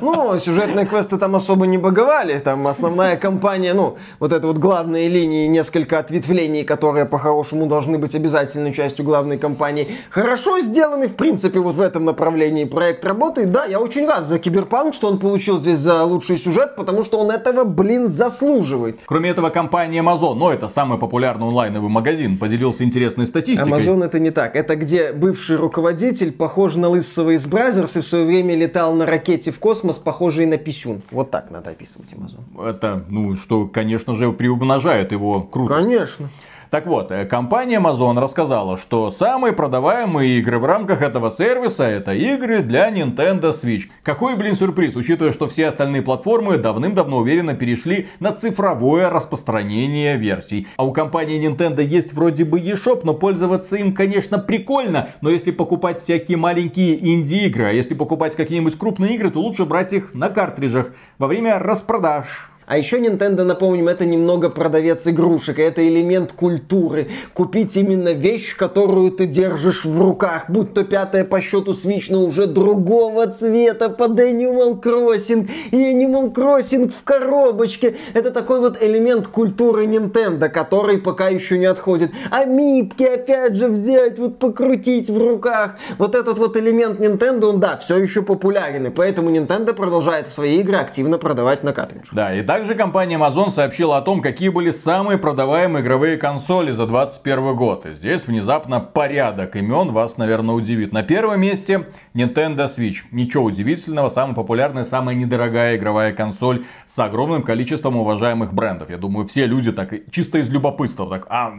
Ну, 0.00 0.38
сюжетные 0.38 0.86
квесты 0.86 1.18
там 1.18 1.36
особо 1.36 1.66
не 1.66 1.76
баговали. 1.76 2.38
Там 2.38 2.66
основная 2.66 3.16
кампания, 3.16 3.74
ну, 3.74 3.98
вот 4.20 4.32
это 4.32 4.46
вот 4.46 4.56
главные 4.56 5.08
линии, 5.08 5.46
несколько 5.46 5.98
ответвлений, 5.98 6.64
которые 6.64 7.04
по-хорошему 7.04 7.66
должны 7.66 7.98
быть 7.98 8.14
обязательной 8.14 8.72
частью 8.72 9.04
главной 9.04 9.36
кампании, 9.36 9.88
хорошо 10.08 10.60
сделаны, 10.60 11.08
в 11.08 11.14
принципе, 11.14 11.60
вот 11.60 11.74
в 11.74 11.80
этом 11.82 12.06
направлении 12.06 12.64
проект 12.64 13.04
работает. 13.04 13.52
Да, 13.52 13.66
я 13.66 13.80
очень 13.80 14.06
рад 14.06 14.28
за 14.28 14.38
Киберпанк, 14.38 14.94
что 14.94 15.08
он 15.08 15.18
получил 15.18 15.58
здесь 15.58 15.78
за 15.78 16.04
лучший 16.04 16.38
сюжет, 16.38 16.74
потому 16.74 17.02
что 17.02 17.18
он 17.18 17.30
этого, 17.30 17.64
блин, 17.64 18.08
заслуживает 18.08 18.77
заслуживает. 18.78 18.98
Кроме 19.06 19.30
этого, 19.30 19.50
компания 19.50 20.00
Amazon, 20.00 20.34
но 20.34 20.52
это 20.52 20.68
самый 20.68 20.98
популярный 20.98 21.46
онлайновый 21.46 21.90
магазин, 21.90 22.38
поделился 22.38 22.84
интересной 22.84 23.26
статистикой. 23.26 23.72
Amazon 23.72 24.04
это 24.04 24.18
не 24.18 24.30
так. 24.30 24.56
Это 24.56 24.76
где 24.76 25.12
бывший 25.12 25.56
руководитель 25.56 26.32
похож 26.32 26.76
на 26.76 26.88
лысого 26.88 27.30
из 27.30 27.46
Brazzers 27.46 27.96
и 27.96 28.00
в 28.00 28.06
свое 28.06 28.24
время 28.24 28.56
летал 28.56 28.94
на 28.94 29.06
ракете 29.06 29.50
в 29.50 29.58
космос, 29.58 29.98
похожей 29.98 30.46
на 30.46 30.58
писюн. 30.58 31.02
Вот 31.10 31.30
так 31.30 31.50
надо 31.50 31.70
описывать 31.70 32.12
Amazon. 32.12 32.68
Это, 32.68 33.04
ну, 33.08 33.36
что, 33.36 33.66
конечно 33.66 34.14
же, 34.14 34.32
приумножает 34.32 35.12
его 35.12 35.40
крутость. 35.40 35.80
Конечно. 35.80 36.28
Так 36.70 36.86
вот, 36.86 37.10
э, 37.10 37.24
компания 37.24 37.80
Amazon 37.80 38.20
рассказала, 38.20 38.76
что 38.76 39.10
самые 39.10 39.54
продаваемые 39.54 40.38
игры 40.38 40.58
в 40.58 40.66
рамках 40.66 41.00
этого 41.00 41.30
сервиса 41.30 41.84
это 41.84 42.12
игры 42.12 42.60
для 42.60 42.90
Nintendo 42.90 43.54
Switch. 43.54 43.84
Какой, 44.02 44.36
блин, 44.36 44.54
сюрприз, 44.54 44.94
учитывая, 44.94 45.32
что 45.32 45.48
все 45.48 45.68
остальные 45.68 46.02
платформы 46.02 46.58
давным-давно 46.58 47.18
уверенно 47.18 47.54
перешли 47.54 48.08
на 48.20 48.32
цифровое 48.32 49.08
распространение 49.08 50.18
версий. 50.18 50.66
А 50.76 50.84
у 50.84 50.92
компании 50.92 51.42
Nintendo 51.42 51.82
есть 51.82 52.12
вроде 52.12 52.44
бы 52.44 52.60
eShop, 52.60 53.00
но 53.04 53.14
пользоваться 53.14 53.76
им, 53.76 53.94
конечно, 53.94 54.38
прикольно, 54.38 55.08
но 55.22 55.30
если 55.30 55.52
покупать 55.52 56.02
всякие 56.02 56.36
маленькие 56.36 56.98
инди-игры, 57.14 57.64
а 57.64 57.72
если 57.72 57.94
покупать 57.94 58.36
какие-нибудь 58.36 58.76
крупные 58.78 59.14
игры, 59.14 59.30
то 59.30 59.40
лучше 59.40 59.64
брать 59.64 59.94
их 59.94 60.12
на 60.12 60.28
картриджах 60.28 60.92
во 61.16 61.28
время 61.28 61.58
распродаж. 61.58 62.50
А 62.68 62.76
еще 62.76 62.98
Nintendo, 62.98 63.44
напомним, 63.44 63.88
это 63.88 64.04
немного 64.04 64.50
продавец 64.50 65.08
игрушек, 65.08 65.58
это 65.58 65.86
элемент 65.88 66.32
культуры. 66.32 67.08
Купить 67.32 67.74
именно 67.78 68.10
вещь, 68.10 68.54
которую 68.56 69.10
ты 69.10 69.24
держишь 69.24 69.86
в 69.86 69.98
руках, 70.00 70.50
будь 70.50 70.74
то 70.74 70.84
пятая 70.84 71.24
по 71.24 71.40
счету 71.40 71.72
Switch, 71.72 72.08
но 72.10 72.22
уже 72.22 72.46
другого 72.46 73.26
цвета 73.26 73.88
под 73.88 74.20
Animal 74.20 74.82
Crossing 74.82 75.48
и 75.70 75.76
Animal 75.76 76.34
Crossing 76.34 76.90
в 76.90 77.02
коробочке. 77.04 77.96
Это 78.12 78.30
такой 78.30 78.60
вот 78.60 78.82
элемент 78.82 79.28
культуры 79.28 79.86
Nintendo, 79.86 80.50
который 80.50 80.98
пока 80.98 81.28
еще 81.28 81.56
не 81.56 81.64
отходит. 81.64 82.12
А 82.30 82.44
мипки 82.44 83.04
опять 83.04 83.56
же 83.56 83.68
взять, 83.68 84.18
вот 84.18 84.38
покрутить 84.38 85.08
в 85.08 85.16
руках. 85.16 85.76
Вот 85.96 86.14
этот 86.14 86.36
вот 86.36 86.54
элемент 86.58 87.00
Nintendo, 87.00 87.46
он 87.46 87.60
да, 87.60 87.78
все 87.78 87.96
еще 87.96 88.20
популярен, 88.20 88.88
и 88.88 88.90
поэтому 88.90 89.30
Nintendo 89.30 89.72
продолжает 89.72 90.26
свои 90.28 90.58
игры 90.58 90.76
активно 90.76 91.16
продавать 91.16 91.64
на 91.64 91.72
картридж. 91.72 92.08
Да, 92.12 92.34
и 92.34 92.42
так 92.42 92.57
Также 92.58 92.74
компания 92.74 93.14
Amazon 93.14 93.52
сообщила 93.52 93.98
о 93.98 94.02
том, 94.02 94.20
какие 94.20 94.48
были 94.48 94.72
самые 94.72 95.16
продаваемые 95.16 95.80
игровые 95.80 96.16
консоли 96.16 96.72
за 96.72 96.88
2021 96.88 97.54
год. 97.54 97.86
И 97.86 97.94
здесь 97.94 98.26
внезапно 98.26 98.80
порядок 98.80 99.54
имен 99.54 99.92
вас, 99.92 100.16
наверное, 100.16 100.56
удивит. 100.56 100.92
На 100.92 101.04
первом 101.04 101.40
месте 101.40 101.86
Nintendo 102.14 102.68
Switch. 102.68 102.96
Ничего 103.12 103.44
удивительного, 103.44 104.08
самая 104.08 104.34
популярная, 104.34 104.82
самая 104.82 105.14
недорогая 105.14 105.76
игровая 105.76 106.12
консоль 106.12 106.64
с 106.88 106.98
огромным 106.98 107.44
количеством 107.44 107.96
уважаемых 107.96 108.52
брендов. 108.52 108.90
Я 108.90 108.98
думаю, 108.98 109.28
все 109.28 109.46
люди 109.46 109.70
так 109.70 109.94
чисто 110.10 110.38
из 110.38 110.50
любопытства, 110.50 111.08
так, 111.08 111.28
а 111.30 111.54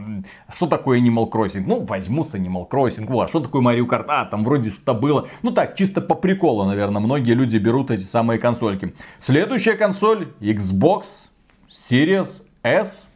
что 0.53 0.67
такое 0.67 0.99
Animal 0.99 1.31
Crossing? 1.31 1.63
Ну, 1.65 1.85
возьму 1.85 2.25
с 2.25 2.35
Animal 2.35 2.67
Crossing. 2.69 3.09
О, 3.09 3.21
а 3.21 3.29
что 3.29 3.39
такое 3.39 3.61
Mario 3.61 3.87
Kart? 3.87 4.03
А, 4.09 4.25
там 4.25 4.43
вроде 4.43 4.69
что-то 4.69 4.93
было. 4.95 5.29
Ну 5.43 5.51
так, 5.51 5.77
чисто 5.77 6.01
по 6.01 6.15
приколу, 6.15 6.65
наверное, 6.65 7.01
многие 7.01 7.35
люди 7.35 7.55
берут 7.55 7.89
эти 7.89 8.03
самые 8.03 8.37
консольки. 8.37 8.93
Следующая 9.21 9.75
консоль 9.75 10.33
Xbox 10.41 10.88
Series 11.69 12.43
S. 12.63 13.07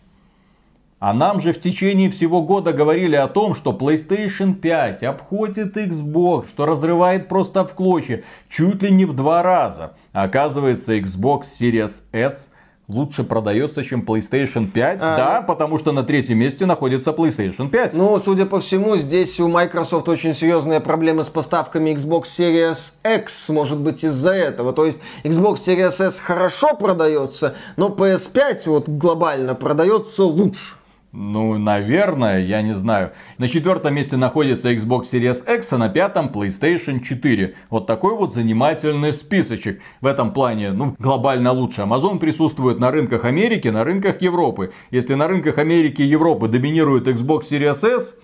А 1.00 1.14
нам 1.14 1.42
же 1.42 1.52
в 1.52 1.60
течение 1.60 2.10
всего 2.10 2.42
года 2.42 2.72
говорили 2.72 3.16
о 3.16 3.28
том, 3.28 3.56
что 3.56 3.74
PlayStation 3.74 4.54
5 4.54 5.04
обходит 5.04 5.76
Xbox, 5.76 6.50
что 6.50 6.66
разрывает 6.66 7.28
просто 7.28 7.66
в 7.66 7.74
клочья, 7.74 8.24
чуть 8.48 8.82
ли 8.82 8.92
не 8.92 9.06
в 9.06 9.14
два 9.14 9.44
раза. 9.44 9.98
Оказывается, 10.14 10.96
Xbox 10.98 11.44
Series 11.60 12.04
S 12.14 12.50
лучше 12.88 13.24
продается, 13.24 13.84
чем 13.84 14.02
PlayStation 14.02 14.70
5. 14.70 15.00
А, 15.02 15.18
да, 15.18 15.42
ну... 15.42 15.48
потому 15.48 15.80
что 15.80 15.92
на 15.92 16.04
третьем 16.04 16.38
месте 16.38 16.66
находится 16.66 17.12
PlayStation 17.12 17.70
5. 17.70 17.94
Ну, 17.94 18.20
судя 18.20 18.46
по 18.46 18.60
всему, 18.60 18.98
здесь 18.98 19.40
у 19.40 19.48
Microsoft 19.48 20.10
очень 20.10 20.36
серьезные 20.36 20.80
проблемы 20.80 21.24
с 21.24 21.30
поставками 21.30 21.92
Xbox 21.92 22.24
Series 22.24 22.94
X, 23.04 23.50
может 23.50 23.80
быть, 23.80 24.04
из-за 24.04 24.32
этого. 24.34 24.74
То 24.74 24.86
есть 24.86 25.00
Xbox 25.24 25.56
Series 25.56 26.06
S 26.06 26.20
хорошо 26.20 26.76
продается, 26.76 27.56
но 27.78 27.90
PS5 27.90 28.58
вот 28.68 28.90
глобально 28.90 29.56
продается 29.56 30.24
лучше. 30.24 30.76
Ну, 31.16 31.60
наверное, 31.60 32.40
я 32.40 32.64
не 32.64 32.74
знаю. 32.74 33.12
На 33.38 33.48
четвертом 33.48 33.94
месте 33.94 34.18
находится 34.18 34.74
Xbox 34.74 35.04
Series 35.04 35.56
X, 35.58 35.72
а 35.72 35.78
на 35.78 35.88
пятом 35.88 36.32
PlayStation 36.34 37.02
4. 37.02 37.54
Вот 37.70 37.86
такой 37.86 38.16
вот 38.16 38.34
занимательный 38.34 39.14
списочек. 39.14 39.80
В 40.02 40.08
этом 40.08 40.34
плане, 40.34 40.72
ну, 40.72 40.96
глобально 40.98 41.52
лучше. 41.52 41.82
Amazon 41.82 42.18
присутствует 42.18 42.80
на 42.80 42.90
рынках 42.90 43.26
Америки, 43.26 43.68
на 43.68 43.84
рынках 43.84 44.24
Европы. 44.24 44.74
Если 44.90 45.14
на 45.14 45.28
рынках 45.28 45.60
Америки 45.60 46.02
и 46.02 46.06
Европы 46.06 46.48
доминирует 46.48 47.08
Xbox 47.08 47.44
Series 47.52 47.88
S, 47.88 48.16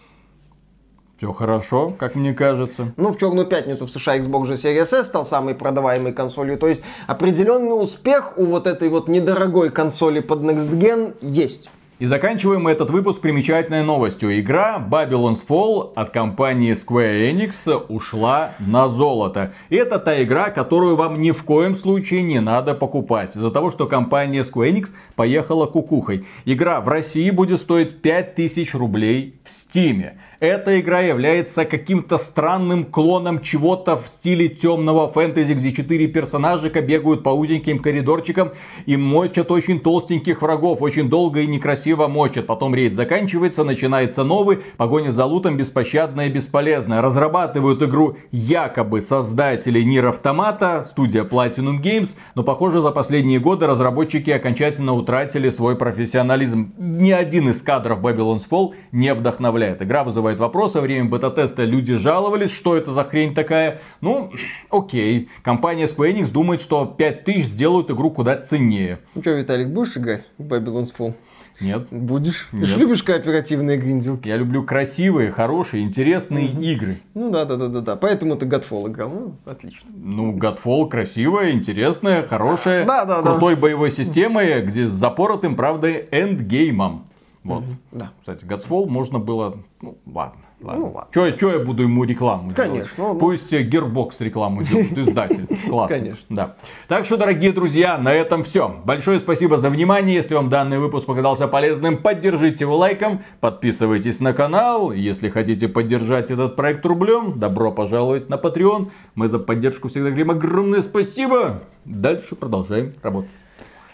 все 1.17 1.31
хорошо, 1.31 1.93
как 1.95 2.15
мне 2.15 2.33
кажется. 2.33 2.93
Ну, 2.97 3.11
в 3.11 3.19
Черную 3.19 3.45
пятницу 3.45 3.85
в 3.85 3.91
США 3.91 4.17
Xbox 4.17 4.45
же 4.47 4.53
Series 4.53 4.95
S 4.95 5.05
стал 5.05 5.25
самой 5.25 5.53
продаваемой 5.53 6.13
консолью. 6.13 6.57
То 6.57 6.67
есть 6.67 6.81
определенный 7.05 7.79
успех 7.79 8.33
у 8.37 8.45
вот 8.45 8.65
этой 8.65 8.89
вот 8.89 9.07
недорогой 9.07 9.69
консоли 9.69 10.21
под 10.21 10.39
Next 10.39 10.71
Gen 10.71 11.13
есть. 11.21 11.69
И 11.99 12.05
заканчиваем 12.05 12.65
этот 12.69 12.91
выпуск 12.91 13.19
примечательной 13.19 13.83
новостью. 13.83 14.39
Игра 14.39 14.81
Babylon's 14.89 15.45
Fall 15.45 15.91
от 15.95 16.11
компании 16.11 16.71
Square 16.71 17.29
Enix 17.29 17.85
ушла 17.89 18.51
на 18.59 18.87
золото. 18.87 19.51
И 19.67 19.75
это 19.75 19.99
та 19.99 20.23
игра, 20.23 20.49
которую 20.49 20.95
вам 20.95 21.21
ни 21.21 21.31
в 21.31 21.43
коем 21.43 21.75
случае 21.75 22.21
не 22.21 22.39
надо 22.39 22.73
покупать. 22.73 23.35
Из-за 23.35 23.51
того, 23.51 23.69
что 23.69 23.85
компания 23.85 24.43
Square 24.43 24.71
Enix 24.71 24.87
поехала 25.17 25.65
кукухой. 25.65 26.25
Игра 26.45 26.79
в 26.79 26.87
России 26.87 27.31
будет 27.31 27.59
стоить 27.59 28.01
5000 28.01 28.75
рублей 28.75 29.35
в 29.43 29.51
Стиме 29.51 30.15
эта 30.39 30.79
игра 30.79 31.01
является 31.01 31.65
каким-то 31.65 32.17
странным 32.17 32.85
клоном 32.85 33.41
чего-то 33.41 33.97
в 33.97 34.07
стиле 34.07 34.47
темного 34.47 35.09
фэнтези, 35.09 35.53
где 35.53 35.73
четыре 35.73 36.07
персонажика 36.07 36.81
бегают 36.81 37.23
по 37.23 37.29
узеньким 37.29 37.79
коридорчикам 37.79 38.51
и 38.85 38.95
мочат 38.95 39.51
очень 39.51 39.81
толстеньких 39.81 40.41
врагов, 40.41 40.81
очень 40.81 41.09
долго 41.09 41.41
и 41.41 41.47
некрасиво 41.47 42.07
мочат. 42.07 42.47
Потом 42.47 42.73
рейд 42.73 42.93
заканчивается, 42.93 43.65
начинается 43.65 44.23
новый, 44.23 44.59
погоня 44.77 45.09
за 45.09 45.25
лутом 45.25 45.57
беспощадная 45.57 46.27
и 46.27 46.31
бесполезная. 46.31 47.01
Разрабатывают 47.01 47.81
игру 47.83 48.15
якобы 48.31 49.01
создатели 49.01 49.81
Нир 49.81 50.07
Автомата, 50.07 50.85
студия 50.89 51.25
Platinum 51.25 51.81
Games, 51.81 52.15
но 52.35 52.43
похоже 52.43 52.81
за 52.81 52.91
последние 52.91 53.39
годы 53.39 53.67
разработчики 53.67 54.29
окончательно 54.29 54.93
утратили 54.93 55.49
свой 55.49 55.75
профессионализм. 55.75 56.73
Ни 56.77 57.11
один 57.11 57.49
из 57.49 57.61
кадров 57.61 57.99
Babylon's 57.99 58.43
Fall 58.49 58.73
не 58.93 59.13
вдохновляет. 59.13 59.81
Игра 59.81 60.05
вызывает 60.05 60.28
вызывает 60.29 60.39
вопросы. 60.39 60.77
Во 60.77 60.81
время 60.81 61.09
бета-теста 61.09 61.63
люди 61.63 61.95
жаловались, 61.95 62.51
что 62.51 62.75
это 62.75 62.93
за 62.93 63.03
хрень 63.03 63.33
такая. 63.33 63.81
Ну, 64.01 64.31
окей. 64.69 65.29
Компания 65.43 65.85
Square 65.85 66.13
Enix 66.13 66.31
думает, 66.31 66.61
что 66.61 66.85
5000 66.85 67.45
сделают 67.45 67.89
игру 67.89 68.11
куда 68.11 68.37
ценнее. 68.37 68.99
Ну 69.15 69.21
что, 69.21 69.31
Виталик, 69.31 69.69
будешь 69.69 69.97
играть 69.97 70.27
в 70.37 70.43
Babylon's 70.43 70.93
Fall? 70.97 71.13
Нет. 71.61 71.87
Будешь? 71.91 72.47
Нет. 72.53 72.61
Ты 72.61 72.67
же 72.67 72.77
любишь 72.77 73.03
кооперативные 73.03 73.77
гринделки. 73.77 74.29
Я 74.29 74.37
люблю 74.37 74.63
красивые, 74.63 75.31
хорошие, 75.31 75.83
интересные 75.83 76.51
угу. 76.51 76.61
игры. 76.61 76.97
Ну 77.13 77.29
да, 77.31 77.43
да, 77.43 77.57
да, 77.57 77.67
да, 77.67 77.81
да. 77.81 77.95
Поэтому 77.97 78.37
ты 78.37 78.45
Godfall 78.45 78.87
играл. 78.87 79.09
Ну, 79.09 79.35
отлично. 79.45 79.81
Ну, 79.93 80.37
Godfall 80.37 80.87
красивая, 80.87 81.51
интересная, 81.51 82.25
хорошая, 82.25 82.85
да, 82.85 83.03
да, 83.03 83.21
крутой 83.21 83.55
да. 83.55 83.61
боевой 83.61 83.91
системой, 83.91 84.61
где 84.61 84.87
с 84.87 84.91
запоротым, 84.91 85.57
правда, 85.57 85.89
эндгеймом. 85.89 87.08
Вот. 87.49 87.63
Угу, 87.63 87.75
да. 87.91 88.11
Кстати, 88.19 88.45
Godfall 88.45 88.87
можно 88.87 89.19
было... 89.19 89.57
Ну, 89.81 89.97
ладно. 90.05 90.41
Ладно. 90.61 90.85
Ну, 90.85 90.91
ладно. 90.91 91.09
Че, 91.13 91.37
че 91.37 91.51
я 91.51 91.59
буду 91.59 91.83
ему 91.83 92.03
рекламу 92.03 92.51
Конечно. 92.53 92.73
Делать? 92.75 92.91
Ну, 92.97 93.15
Пусть 93.15 93.53
Gearbox 93.53 94.11
рекламу 94.19 94.63
делает, 94.63 94.97
издатель. 94.97 95.47
Классно. 95.69 95.97
Конечно. 95.97 96.25
Да. 96.29 96.55
Так 96.87 97.05
что, 97.05 97.15
дорогие 97.15 97.53
друзья, 97.53 97.97
на 97.97 98.13
этом 98.13 98.43
все. 98.43 98.75
Большое 98.83 99.19
спасибо 99.19 99.57
за 99.57 99.69
внимание. 99.69 100.15
Если 100.15 100.35
вам 100.35 100.49
данный 100.49 100.79
выпуск 100.79 101.05
показался 101.05 101.47
полезным, 101.47 101.97
поддержите 101.97 102.65
его 102.65 102.75
лайком, 102.75 103.21
подписывайтесь 103.39 104.19
на 104.19 104.33
канал. 104.33 104.91
Если 104.91 105.29
хотите 105.29 105.69
поддержать 105.69 106.29
этот 106.29 106.57
проект 106.57 106.85
рублем, 106.85 107.39
добро 107.39 107.71
пожаловать 107.71 108.27
на 108.27 108.35
Patreon. 108.35 108.89
Мы 109.15 109.29
за 109.29 109.39
поддержку 109.39 109.87
всегда 109.87 110.09
говорим 110.09 110.31
огромное 110.31 110.81
спасибо. 110.81 111.61
Дальше 111.85 112.35
продолжаем 112.35 112.93
работать. 113.01 113.31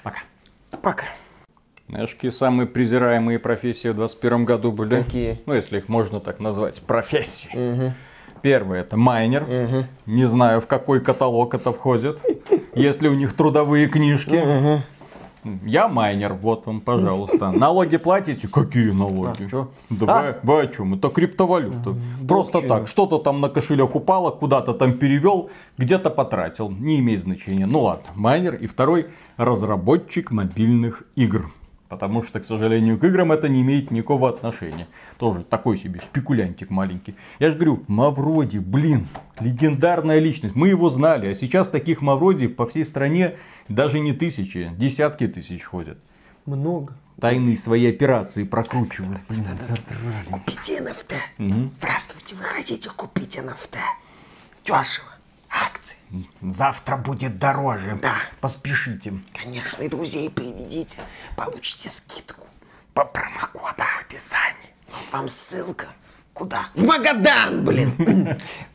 Пока. 0.03 0.19
Пока. 0.81 1.05
Знаешь, 1.87 2.09
какие 2.15 2.31
самые 2.31 2.65
презираемые 2.65 3.37
профессии 3.37 3.89
в 3.89 3.95
2021 3.95 4.45
году 4.45 4.71
были? 4.71 5.03
Какие? 5.03 5.39
Ну, 5.45 5.53
если 5.53 5.77
их 5.77 5.87
можно 5.87 6.19
так 6.19 6.39
назвать, 6.39 6.81
профессии. 6.81 7.49
Угу. 7.53 7.93
Первое 8.41 8.81
это 8.81 8.97
майнер. 8.97 9.43
Угу. 9.43 9.85
Не 10.07 10.25
знаю, 10.25 10.61
в 10.61 10.67
какой 10.67 10.99
каталог 10.99 11.53
это 11.53 11.71
входит. 11.71 12.19
Если 12.75 13.07
у 13.07 13.13
них 13.13 13.35
трудовые 13.35 13.87
книжки. 13.87 14.35
Угу. 14.35 14.81
Я 15.63 15.87
майнер, 15.87 16.33
вот 16.33 16.65
вам, 16.65 16.81
пожалуйста. 16.81 17.51
Налоги 17.55 17.97
платите? 17.97 18.47
Какие 18.47 18.89
налоги? 18.89 19.47
А, 19.51 19.67
да 19.91 20.05
а? 20.07 20.39
Вы, 20.41 20.53
вы 20.53 20.61
о 20.61 20.67
чем? 20.67 20.95
Это 20.95 21.09
криптовалюта. 21.09 21.91
Угу. 21.91 22.27
Просто 22.27 22.61
так, 22.61 22.87
что-то 22.87 23.19
там 23.19 23.41
на 23.41 23.49
кошелек 23.49 23.95
упало, 23.95 24.31
куда-то 24.31 24.73
там 24.73 24.93
перевел, 24.93 25.51
где-то 25.77 26.09
потратил. 26.09 26.71
Не 26.71 26.99
имеет 26.99 27.21
значения. 27.21 27.67
Ну 27.67 27.81
ладно, 27.81 28.09
майнер. 28.15 28.55
И 28.55 28.65
второй, 28.65 29.07
разработчик 29.37 30.31
мобильных 30.31 31.03
игр. 31.15 31.51
Потому 31.95 32.23
что, 32.23 32.41
к 32.41 32.45
сожалению, 32.45 32.99
к 32.99 33.05
играм 33.05 33.31
это 33.31 33.47
не 33.47 33.61
имеет 33.61 33.89
никакого 33.89 34.27
отношения. 34.27 34.85
Тоже 35.17 35.45
такой 35.45 35.77
себе 35.77 36.01
спекулянтик 36.01 36.69
маленький. 36.69 37.15
Я 37.39 37.51
же 37.51 37.55
говорю, 37.55 37.85
Мавроди, 37.87 38.57
блин, 38.57 39.07
легендарная 39.39 40.19
личность. 40.19 40.55
Мы 40.55 40.67
его 40.67 40.89
знали, 40.89 41.27
а 41.27 41.35
сейчас 41.35 41.69
таких 41.69 42.01
Мавродиев 42.01 42.57
по 42.57 42.67
всей 42.67 42.85
стране 42.85 43.37
даже 43.69 44.01
не 44.01 44.11
тысячи, 44.11 44.71
десятки 44.77 45.25
тысяч 45.25 45.63
ходят. 45.63 45.97
Много. 46.45 46.97
Тайные 47.21 47.57
свои 47.57 47.87
операции 47.87 48.43
прокручивают. 48.43 49.21
Блин, 49.29 49.45
Купите 50.29 50.79
NFT. 50.79 51.15
Угу. 51.39 51.69
Здравствуйте, 51.71 52.35
вы 52.35 52.43
хотите 52.43 52.89
купить 52.89 53.37
NFT? 53.37 53.77
Дешево 54.65 55.14
акции. 55.55 55.97
Завтра 56.41 56.97
будет 56.97 57.39
дороже. 57.39 57.97
Да. 58.01 58.15
Поспешите. 58.41 59.13
Конечно, 59.33 59.81
и 59.83 59.87
друзей 59.87 60.29
приведите. 60.29 60.99
Получите 61.35 61.89
скидку 61.89 62.47
по 62.93 63.05
промокоду 63.05 63.83
в 63.83 64.01
описании. 64.01 64.73
Вот 64.87 65.11
вам 65.11 65.27
ссылка. 65.27 65.87
Куда? 66.33 66.69
В 66.73 66.83
Магадан, 66.83 67.63
блин. 67.63 68.37